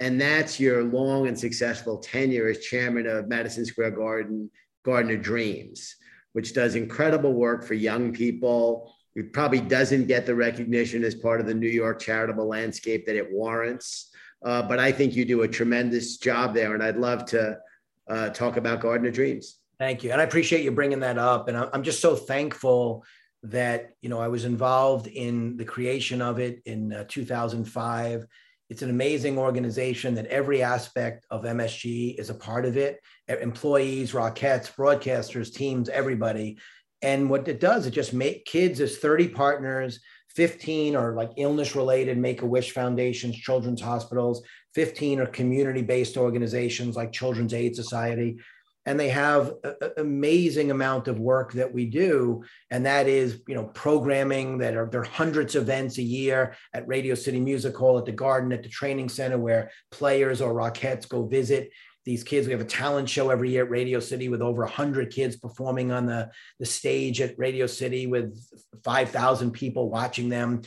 And 0.00 0.20
that's 0.20 0.58
your 0.58 0.82
long 0.82 1.28
and 1.28 1.38
successful 1.38 1.98
tenure 1.98 2.48
as 2.48 2.58
chairman 2.58 3.06
of 3.06 3.28
Madison 3.28 3.64
Square 3.64 3.92
Garden, 3.92 4.50
Garden 4.84 5.14
of 5.14 5.22
Dreams, 5.22 5.94
which 6.32 6.54
does 6.54 6.74
incredible 6.74 7.32
work 7.32 7.62
for 7.62 7.74
young 7.74 8.12
people. 8.12 8.92
It 9.14 9.32
probably 9.32 9.60
doesn't 9.60 10.08
get 10.08 10.26
the 10.26 10.34
recognition 10.34 11.04
as 11.04 11.14
part 11.14 11.40
of 11.40 11.46
the 11.46 11.54
New 11.54 11.68
York 11.68 12.00
charitable 12.00 12.48
landscape 12.48 13.06
that 13.06 13.14
it 13.14 13.30
warrants. 13.30 14.10
Uh, 14.44 14.60
but 14.60 14.80
I 14.80 14.90
think 14.90 15.14
you 15.14 15.24
do 15.24 15.42
a 15.42 15.48
tremendous 15.48 16.16
job 16.16 16.52
there, 16.52 16.74
and 16.74 16.82
I'd 16.82 16.96
love 16.96 17.26
to 17.26 17.60
uh, 18.08 18.30
talk 18.30 18.56
about 18.56 18.80
Garden 18.80 19.06
of 19.06 19.14
Dreams. 19.14 19.58
Thank 19.78 20.02
you, 20.02 20.10
and 20.10 20.20
I 20.20 20.24
appreciate 20.24 20.64
you 20.64 20.72
bringing 20.72 20.98
that 21.00 21.16
up. 21.16 21.46
And 21.46 21.56
I'm 21.56 21.84
just 21.84 22.00
so 22.00 22.16
thankful 22.16 23.04
that 23.42 23.92
you 24.02 24.08
know 24.08 24.20
I 24.20 24.28
was 24.28 24.44
involved 24.44 25.06
in 25.06 25.56
the 25.56 25.64
creation 25.64 26.20
of 26.20 26.38
it 26.38 26.60
in 26.66 26.92
uh, 26.92 27.04
2005, 27.08 28.26
It's 28.68 28.82
an 28.82 28.90
amazing 28.90 29.38
organization 29.38 30.14
that 30.14 30.26
every 30.26 30.62
aspect 30.62 31.26
of 31.30 31.42
MSG 31.42 32.18
is 32.18 32.30
a 32.30 32.34
part 32.34 32.64
of 32.64 32.76
it. 32.76 33.00
Employees, 33.28 34.12
Rockettes, 34.12 34.74
broadcasters, 34.74 35.52
teams, 35.52 35.88
everybody. 35.88 36.58
And 37.02 37.30
what 37.30 37.48
it 37.48 37.60
does, 37.60 37.86
it 37.86 37.92
just 37.92 38.12
make 38.12 38.44
kids 38.44 38.80
as 38.80 38.98
30 38.98 39.28
partners, 39.28 40.00
15 40.36 40.94
are 40.94 41.14
like 41.14 41.30
illness 41.36 41.74
related, 41.74 42.18
Make 42.18 42.42
a 42.42 42.46
Wish 42.46 42.72
Foundations, 42.72 43.36
children's 43.36 43.80
hospitals, 43.80 44.42
15 44.74 45.20
are 45.20 45.26
community 45.26 45.82
based 45.82 46.16
organizations 46.16 46.94
like 46.94 47.10
Children's 47.10 47.54
Aid 47.54 47.74
Society 47.74 48.38
and 48.86 48.98
they 48.98 49.08
have 49.08 49.52
an 49.62 49.90
amazing 49.98 50.70
amount 50.70 51.06
of 51.08 51.18
work 51.18 51.52
that 51.52 51.72
we 51.72 51.86
do 51.86 52.42
and 52.70 52.86
that 52.86 53.06
is 53.06 53.40
you 53.46 53.54
know 53.54 53.64
programming 53.64 54.58
that 54.58 54.76
are 54.76 54.88
there 54.90 55.02
are 55.02 55.04
hundreds 55.04 55.54
of 55.54 55.62
events 55.62 55.98
a 55.98 56.02
year 56.02 56.54
at 56.72 56.88
radio 56.88 57.14
city 57.14 57.40
music 57.40 57.76
hall 57.76 57.98
at 57.98 58.06
the 58.06 58.12
garden 58.12 58.52
at 58.52 58.62
the 58.62 58.68
training 58.68 59.08
center 59.08 59.38
where 59.38 59.70
players 59.90 60.40
or 60.40 60.54
rockettes 60.54 61.08
go 61.08 61.26
visit 61.26 61.70
these 62.04 62.24
kids. 62.24 62.46
We 62.46 62.52
have 62.52 62.60
a 62.60 62.64
talent 62.64 63.08
show 63.08 63.30
every 63.30 63.50
year 63.50 63.64
at 63.64 63.70
radio 63.70 64.00
city 64.00 64.28
with 64.28 64.42
over 64.42 64.62
100 64.62 65.12
kids 65.12 65.36
performing 65.36 65.92
on 65.92 66.06
the, 66.06 66.30
the 66.58 66.66
stage 66.66 67.20
at 67.20 67.38
radio 67.38 67.66
city 67.66 68.06
with 68.06 68.36
5000 68.84 69.50
people 69.50 69.90
watching 69.90 70.28
them. 70.28 70.62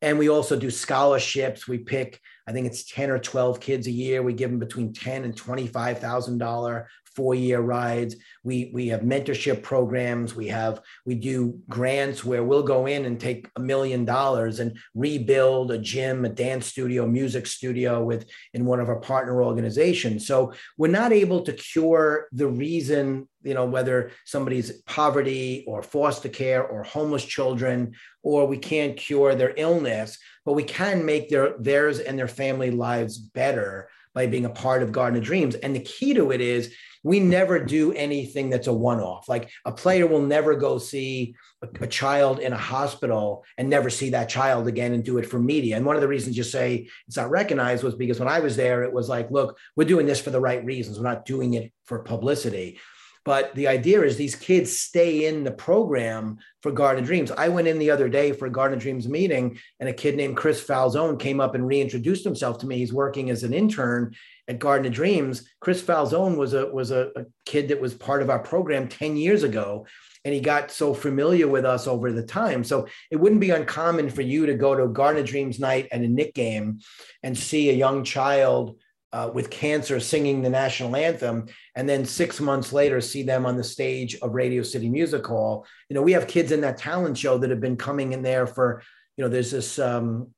And 0.00 0.18
we 0.18 0.28
also 0.28 0.58
do 0.58 0.70
scholarships. 0.70 1.68
We 1.68 1.78
pick 1.78 2.20
i 2.48 2.52
think 2.52 2.66
it's 2.66 2.90
10 2.90 3.10
or 3.10 3.18
12 3.18 3.60
kids 3.60 3.86
a 3.86 3.92
year 3.92 4.22
we 4.22 4.32
give 4.32 4.50
them 4.50 4.58
between 4.58 4.92
10 4.92 5.24
and 5.24 5.36
25000 5.36 6.38
dollar 6.38 6.88
four 7.18 7.34
year 7.34 7.58
rides. 7.58 8.14
We 8.44 8.70
we 8.72 8.86
have 8.88 9.00
mentorship 9.00 9.64
programs. 9.64 10.36
We 10.36 10.46
have 10.48 10.80
we 11.04 11.16
do 11.16 11.58
grants 11.68 12.24
where 12.24 12.44
we'll 12.44 12.62
go 12.62 12.86
in 12.86 13.06
and 13.06 13.18
take 13.18 13.50
a 13.56 13.60
million 13.60 14.04
dollars 14.04 14.60
and 14.60 14.78
rebuild 14.94 15.72
a 15.72 15.78
gym, 15.78 16.24
a 16.24 16.28
dance 16.28 16.66
studio, 16.66 17.08
music 17.08 17.48
studio 17.48 18.04
with 18.04 18.26
in 18.54 18.64
one 18.66 18.78
of 18.78 18.88
our 18.88 19.00
partner 19.00 19.42
organizations. 19.42 20.28
So 20.28 20.52
we're 20.76 20.98
not 21.02 21.12
able 21.12 21.40
to 21.42 21.52
cure 21.52 22.28
the 22.30 22.46
reason 22.46 23.26
you 23.42 23.54
know 23.54 23.66
whether 23.66 24.10
somebody's 24.24 24.82
poverty 24.82 25.64
or 25.66 25.82
foster 25.82 26.28
care 26.28 26.64
or 26.64 26.82
homeless 26.82 27.24
children 27.24 27.94
or 28.22 28.46
we 28.46 28.58
can't 28.58 28.96
cure 28.96 29.34
their 29.34 29.54
illness 29.56 30.18
but 30.48 30.54
we 30.54 30.62
can 30.62 31.04
make 31.04 31.28
their 31.28 31.58
theirs 31.58 31.98
and 31.98 32.18
their 32.18 32.26
family 32.26 32.70
lives 32.70 33.18
better 33.18 33.90
by 34.14 34.26
being 34.26 34.46
a 34.46 34.48
part 34.64 34.82
of 34.82 34.92
garden 34.92 35.18
of 35.18 35.22
dreams 35.22 35.54
and 35.56 35.76
the 35.76 35.80
key 35.80 36.14
to 36.14 36.30
it 36.30 36.40
is 36.40 36.74
we 37.04 37.20
never 37.20 37.62
do 37.62 37.92
anything 37.92 38.48
that's 38.48 38.66
a 38.66 38.72
one 38.72 38.98
off. 38.98 39.28
Like 39.28 39.50
a 39.66 39.72
player 39.72 40.06
will 40.06 40.22
never 40.22 40.54
go 40.54 40.78
see 40.78 41.34
a, 41.60 41.68
a, 41.82 41.86
child 41.86 42.38
in 42.38 42.54
a 42.54 42.56
hospital 42.56 43.44
and 43.58 43.68
never 43.68 43.90
see 43.90 44.08
that 44.10 44.30
child 44.30 44.66
again 44.68 44.94
and 44.94 45.04
do 45.04 45.18
it 45.18 45.26
for 45.26 45.38
media. 45.38 45.76
And 45.76 45.84
one 45.84 45.96
of 45.96 46.02
the 46.02 46.08
reasons 46.08 46.38
you 46.38 46.44
say 46.44 46.88
it's 47.06 47.18
not 47.18 47.28
recognized 47.28 47.84
was 47.84 47.94
because 47.94 48.18
when 48.18 48.26
I 48.26 48.40
was 48.40 48.56
there, 48.56 48.84
it 48.84 48.92
was 48.92 49.06
like, 49.06 49.30
look, 49.30 49.58
we're 49.76 49.84
doing 49.84 50.06
this 50.06 50.20
for 50.20 50.30
the 50.30 50.40
right 50.40 50.64
reasons. 50.64 50.98
We're 50.98 51.04
not 51.04 51.26
doing 51.26 51.52
it 51.52 51.74
for 51.84 51.98
publicity. 51.98 52.80
But 53.28 53.54
the 53.54 53.68
idea 53.68 54.00
is 54.00 54.16
these 54.16 54.34
kids 54.34 54.74
stay 54.74 55.26
in 55.26 55.44
the 55.44 55.50
program 55.50 56.38
for 56.62 56.72
Garden 56.72 57.04
Dreams. 57.04 57.30
I 57.30 57.50
went 57.50 57.68
in 57.68 57.78
the 57.78 57.90
other 57.90 58.08
day 58.08 58.32
for 58.32 58.46
a 58.46 58.50
Garden 58.50 58.78
Dreams 58.78 59.06
meeting, 59.06 59.58
and 59.80 59.86
a 59.86 59.92
kid 59.92 60.16
named 60.16 60.38
Chris 60.38 60.64
Falzone 60.64 61.20
came 61.20 61.38
up 61.38 61.54
and 61.54 61.66
reintroduced 61.66 62.24
himself 62.24 62.56
to 62.60 62.66
me. 62.66 62.78
He's 62.78 62.90
working 62.90 63.28
as 63.28 63.42
an 63.42 63.52
intern 63.52 64.14
at 64.48 64.58
Garden 64.58 64.90
Dreams. 64.90 65.46
Chris 65.60 65.82
Falzone 65.82 66.38
was 66.38 66.54
a 66.54 66.68
was 66.68 66.90
a, 66.90 67.10
a 67.16 67.26
kid 67.44 67.68
that 67.68 67.82
was 67.82 67.92
part 67.92 68.22
of 68.22 68.30
our 68.30 68.38
program 68.38 68.88
10 68.88 69.18
years 69.18 69.42
ago 69.42 69.84
and 70.24 70.34
he 70.34 70.40
got 70.40 70.70
so 70.70 70.94
familiar 70.94 71.48
with 71.48 71.64
us 71.64 71.86
over 71.86 72.12
the 72.12 72.22
time. 72.22 72.64
So 72.64 72.88
it 73.10 73.16
wouldn't 73.16 73.42
be 73.42 73.50
uncommon 73.50 74.08
for 74.10 74.22
you 74.22 74.46
to 74.46 74.54
go 74.54 74.74
to 74.74 74.88
Garden 74.88 75.20
of 75.22 75.28
Dreams 75.28 75.60
night 75.60 75.88
at 75.92 76.00
a 76.00 76.08
Knick 76.08 76.34
game 76.34 76.80
and 77.22 77.36
see 77.36 77.68
a 77.68 77.74
young 77.74 78.04
child 78.04 78.78
uh, 79.12 79.30
with 79.32 79.50
cancer 79.50 80.00
singing 80.00 80.42
the 80.42 80.50
national 80.50 80.94
anthem, 80.94 81.46
and 81.74 81.88
then 81.88 82.04
six 82.04 82.40
months 82.40 82.72
later 82.72 83.00
see 83.00 83.22
them 83.22 83.46
on 83.46 83.56
the 83.56 83.64
stage 83.64 84.16
of 84.16 84.34
Radio 84.34 84.62
City 84.62 84.88
Music 84.88 85.26
Hall. 85.26 85.66
You 85.88 85.94
know, 85.94 86.02
we 86.02 86.12
have 86.12 86.26
kids 86.26 86.52
in 86.52 86.60
that 86.62 86.76
talent 86.76 87.16
show 87.16 87.38
that 87.38 87.50
have 87.50 87.60
been 87.60 87.76
coming 87.76 88.12
in 88.12 88.22
there 88.22 88.46
for, 88.46 88.82
you 89.16 89.24
know, 89.24 89.30
there's 89.30 89.50
this 89.50 89.78
um, 89.78 90.28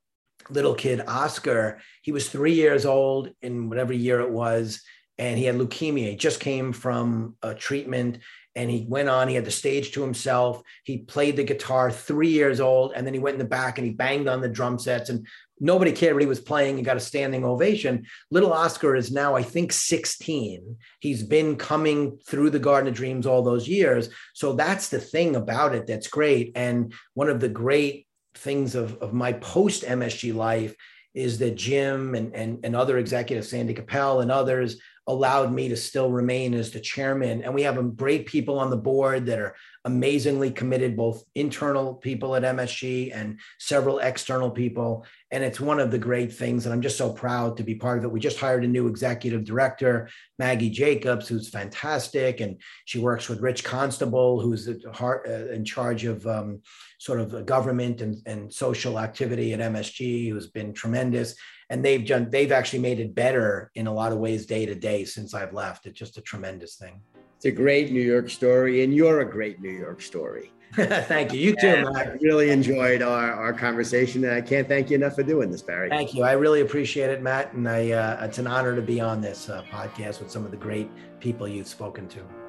little 0.49 0.75
kid, 0.75 1.01
Oscar. 1.07 1.79
He 2.01 2.11
was 2.11 2.29
three 2.29 2.53
years 2.53 2.85
old 2.85 3.31
in 3.41 3.69
whatever 3.69 3.93
year 3.93 4.21
it 4.21 4.31
was, 4.31 4.81
and 5.17 5.37
he 5.37 5.45
had 5.45 5.55
leukemia. 5.55 6.11
He 6.11 6.15
just 6.15 6.39
came 6.39 6.71
from 6.71 7.35
a 7.41 7.53
treatment 7.53 8.19
and 8.55 8.69
he 8.69 8.85
went 8.87 9.09
on 9.09 9.27
he 9.27 9.35
had 9.35 9.45
the 9.45 9.51
stage 9.51 9.91
to 9.91 10.01
himself 10.01 10.61
he 10.83 10.99
played 10.99 11.37
the 11.37 11.43
guitar 11.43 11.91
three 11.91 12.29
years 12.29 12.59
old 12.59 12.91
and 12.93 13.05
then 13.05 13.13
he 13.13 13.19
went 13.19 13.35
in 13.35 13.39
the 13.39 13.45
back 13.45 13.77
and 13.77 13.87
he 13.87 13.93
banged 13.93 14.27
on 14.27 14.41
the 14.41 14.49
drum 14.49 14.77
sets 14.77 15.09
and 15.09 15.25
nobody 15.61 15.91
cared 15.91 16.13
what 16.13 16.23
he 16.23 16.27
was 16.27 16.41
playing 16.41 16.75
and 16.75 16.85
got 16.85 16.97
a 16.97 16.99
standing 16.99 17.45
ovation. 17.45 18.05
Little 18.31 18.51
Oscar 18.51 18.95
is 18.95 19.11
now, 19.11 19.35
I 19.35 19.43
think, 19.43 19.71
16. 19.71 20.75
He's 20.99 21.23
been 21.23 21.55
coming 21.55 22.17
through 22.27 22.49
the 22.49 22.59
Garden 22.59 22.89
of 22.89 22.95
Dreams 22.95 23.25
all 23.25 23.43
those 23.43 23.67
years. 23.67 24.09
So 24.33 24.53
that's 24.53 24.89
the 24.89 24.99
thing 24.99 25.35
about 25.35 25.75
it 25.75 25.87
that's 25.87 26.07
great. 26.07 26.51
And 26.55 26.93
one 27.13 27.29
of 27.29 27.39
the 27.39 27.49
great 27.49 28.07
things 28.33 28.75
of, 28.75 28.97
of 28.97 29.13
my 29.13 29.33
post 29.33 29.83
MSG 29.83 30.33
life 30.33 30.75
is 31.13 31.39
that 31.39 31.55
Jim 31.55 32.15
and, 32.15 32.33
and, 32.33 32.59
and 32.63 32.75
other 32.75 32.97
executives, 32.97 33.49
Sandy 33.49 33.73
Capel 33.73 34.21
and 34.21 34.31
others, 34.31 34.77
allowed 35.11 35.51
me 35.51 35.69
to 35.69 35.77
still 35.77 36.11
remain 36.11 36.53
as 36.53 36.71
the 36.71 36.79
chairman. 36.79 37.43
And 37.43 37.53
we 37.53 37.63
have 37.63 37.97
great 37.97 38.25
people 38.25 38.59
on 38.59 38.69
the 38.69 38.77
board 38.77 39.25
that 39.25 39.39
are 39.39 39.55
amazingly 39.83 40.51
committed, 40.51 40.95
both 40.95 41.23
internal 41.35 41.95
people 41.95 42.35
at 42.35 42.43
MSG 42.43 43.11
and 43.13 43.39
several 43.59 43.99
external 43.99 44.51
people. 44.51 45.05
And 45.31 45.43
it's 45.43 45.59
one 45.59 45.79
of 45.79 45.91
the 45.91 45.97
great 45.97 46.31
things. 46.33 46.65
And 46.65 46.73
I'm 46.73 46.81
just 46.81 46.97
so 46.97 47.11
proud 47.11 47.57
to 47.57 47.63
be 47.63 47.75
part 47.75 47.97
of 47.97 48.03
it. 48.03 48.11
We 48.11 48.19
just 48.19 48.39
hired 48.39 48.63
a 48.63 48.67
new 48.67 48.87
executive 48.87 49.43
director, 49.43 50.09
Maggie 50.37 50.69
Jacobs, 50.69 51.27
who's 51.27 51.49
fantastic. 51.49 52.39
And 52.39 52.61
she 52.85 52.99
works 52.99 53.27
with 53.27 53.41
Rich 53.41 53.63
Constable, 53.63 54.39
who's 54.39 54.67
uh, 54.67 55.47
in 55.51 55.65
charge 55.65 56.05
of 56.05 56.25
um, 56.27 56.61
sort 56.99 57.19
of 57.19 57.45
government 57.45 58.01
and, 58.01 58.17
and 58.25 58.53
social 58.53 58.99
activity 58.99 59.53
at 59.53 59.59
MSG, 59.59 60.29
who's 60.29 60.47
been 60.47 60.73
tremendous 60.73 61.35
and 61.71 61.83
they've 61.83 62.05
done 62.05 62.29
they've 62.29 62.51
actually 62.51 62.79
made 62.79 62.99
it 62.99 63.15
better 63.15 63.71
in 63.75 63.87
a 63.87 63.93
lot 63.93 64.11
of 64.11 64.19
ways 64.19 64.45
day 64.45 64.65
to 64.65 64.75
day 64.75 65.05
since 65.05 65.33
I've 65.33 65.53
left. 65.53 65.85
It's 65.85 65.97
just 65.97 66.17
a 66.17 66.21
tremendous 66.21 66.75
thing. 66.75 67.01
It's 67.37 67.45
a 67.45 67.51
great 67.51 67.91
New 67.91 68.01
York 68.01 68.29
story, 68.29 68.83
and 68.83 68.93
you're 68.93 69.21
a 69.21 69.29
great 69.29 69.61
New 69.61 69.71
York 69.71 70.01
story. 70.01 70.51
thank 70.73 71.33
you. 71.33 71.39
You 71.39 71.55
too, 71.59 71.83
Matt. 71.83 72.07
I 72.07 72.17
really 72.21 72.49
enjoyed 72.49 73.01
our, 73.01 73.33
our 73.33 73.53
conversation, 73.53 74.23
and 74.25 74.33
I 74.33 74.41
can't 74.41 74.67
thank 74.67 74.89
you 74.89 74.95
enough 74.95 75.15
for 75.15 75.23
doing 75.23 75.49
this, 75.49 75.61
Barry. 75.61 75.89
Thank 75.89 76.13
you. 76.13 76.23
I 76.23 76.33
really 76.33 76.61
appreciate 76.61 77.09
it, 77.09 77.21
Matt, 77.21 77.53
and 77.53 77.67
I 77.67 77.91
uh, 77.91 78.25
it's 78.25 78.37
an 78.37 78.47
honor 78.47 78.75
to 78.75 78.81
be 78.81 78.99
on 78.99 79.21
this 79.21 79.49
uh, 79.49 79.63
podcast 79.71 80.19
with 80.19 80.29
some 80.29 80.45
of 80.45 80.51
the 80.51 80.57
great 80.57 80.89
people 81.19 81.47
you've 81.47 81.67
spoken 81.67 82.07
to. 82.09 82.40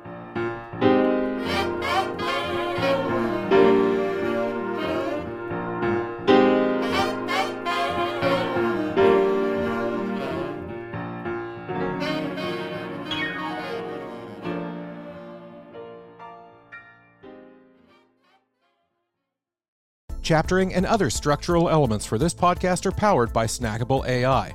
Chaptering 20.32 20.72
and 20.72 20.86
other 20.86 21.10
structural 21.10 21.68
elements 21.68 22.06
for 22.06 22.16
this 22.16 22.32
podcast 22.32 22.86
are 22.86 22.90
powered 22.90 23.34
by 23.34 23.44
Snackable 23.44 24.08
AI. 24.08 24.54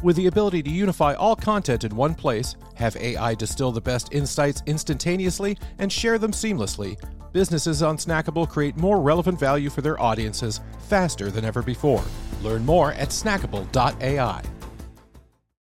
With 0.00 0.14
the 0.14 0.28
ability 0.28 0.62
to 0.62 0.70
unify 0.70 1.14
all 1.14 1.34
content 1.34 1.82
in 1.82 1.96
one 1.96 2.14
place, 2.14 2.54
have 2.74 2.94
AI 2.94 3.34
distill 3.34 3.72
the 3.72 3.80
best 3.80 4.14
insights 4.14 4.62
instantaneously, 4.66 5.58
and 5.80 5.92
share 5.92 6.18
them 6.18 6.30
seamlessly, 6.30 6.96
businesses 7.32 7.82
on 7.82 7.96
Snackable 7.96 8.48
create 8.48 8.76
more 8.76 9.00
relevant 9.00 9.40
value 9.40 9.68
for 9.68 9.80
their 9.80 10.00
audiences 10.00 10.60
faster 10.88 11.28
than 11.28 11.44
ever 11.44 11.60
before. 11.60 12.04
Learn 12.40 12.64
more 12.64 12.92
at 12.92 13.08
snackable.ai. 13.08 14.42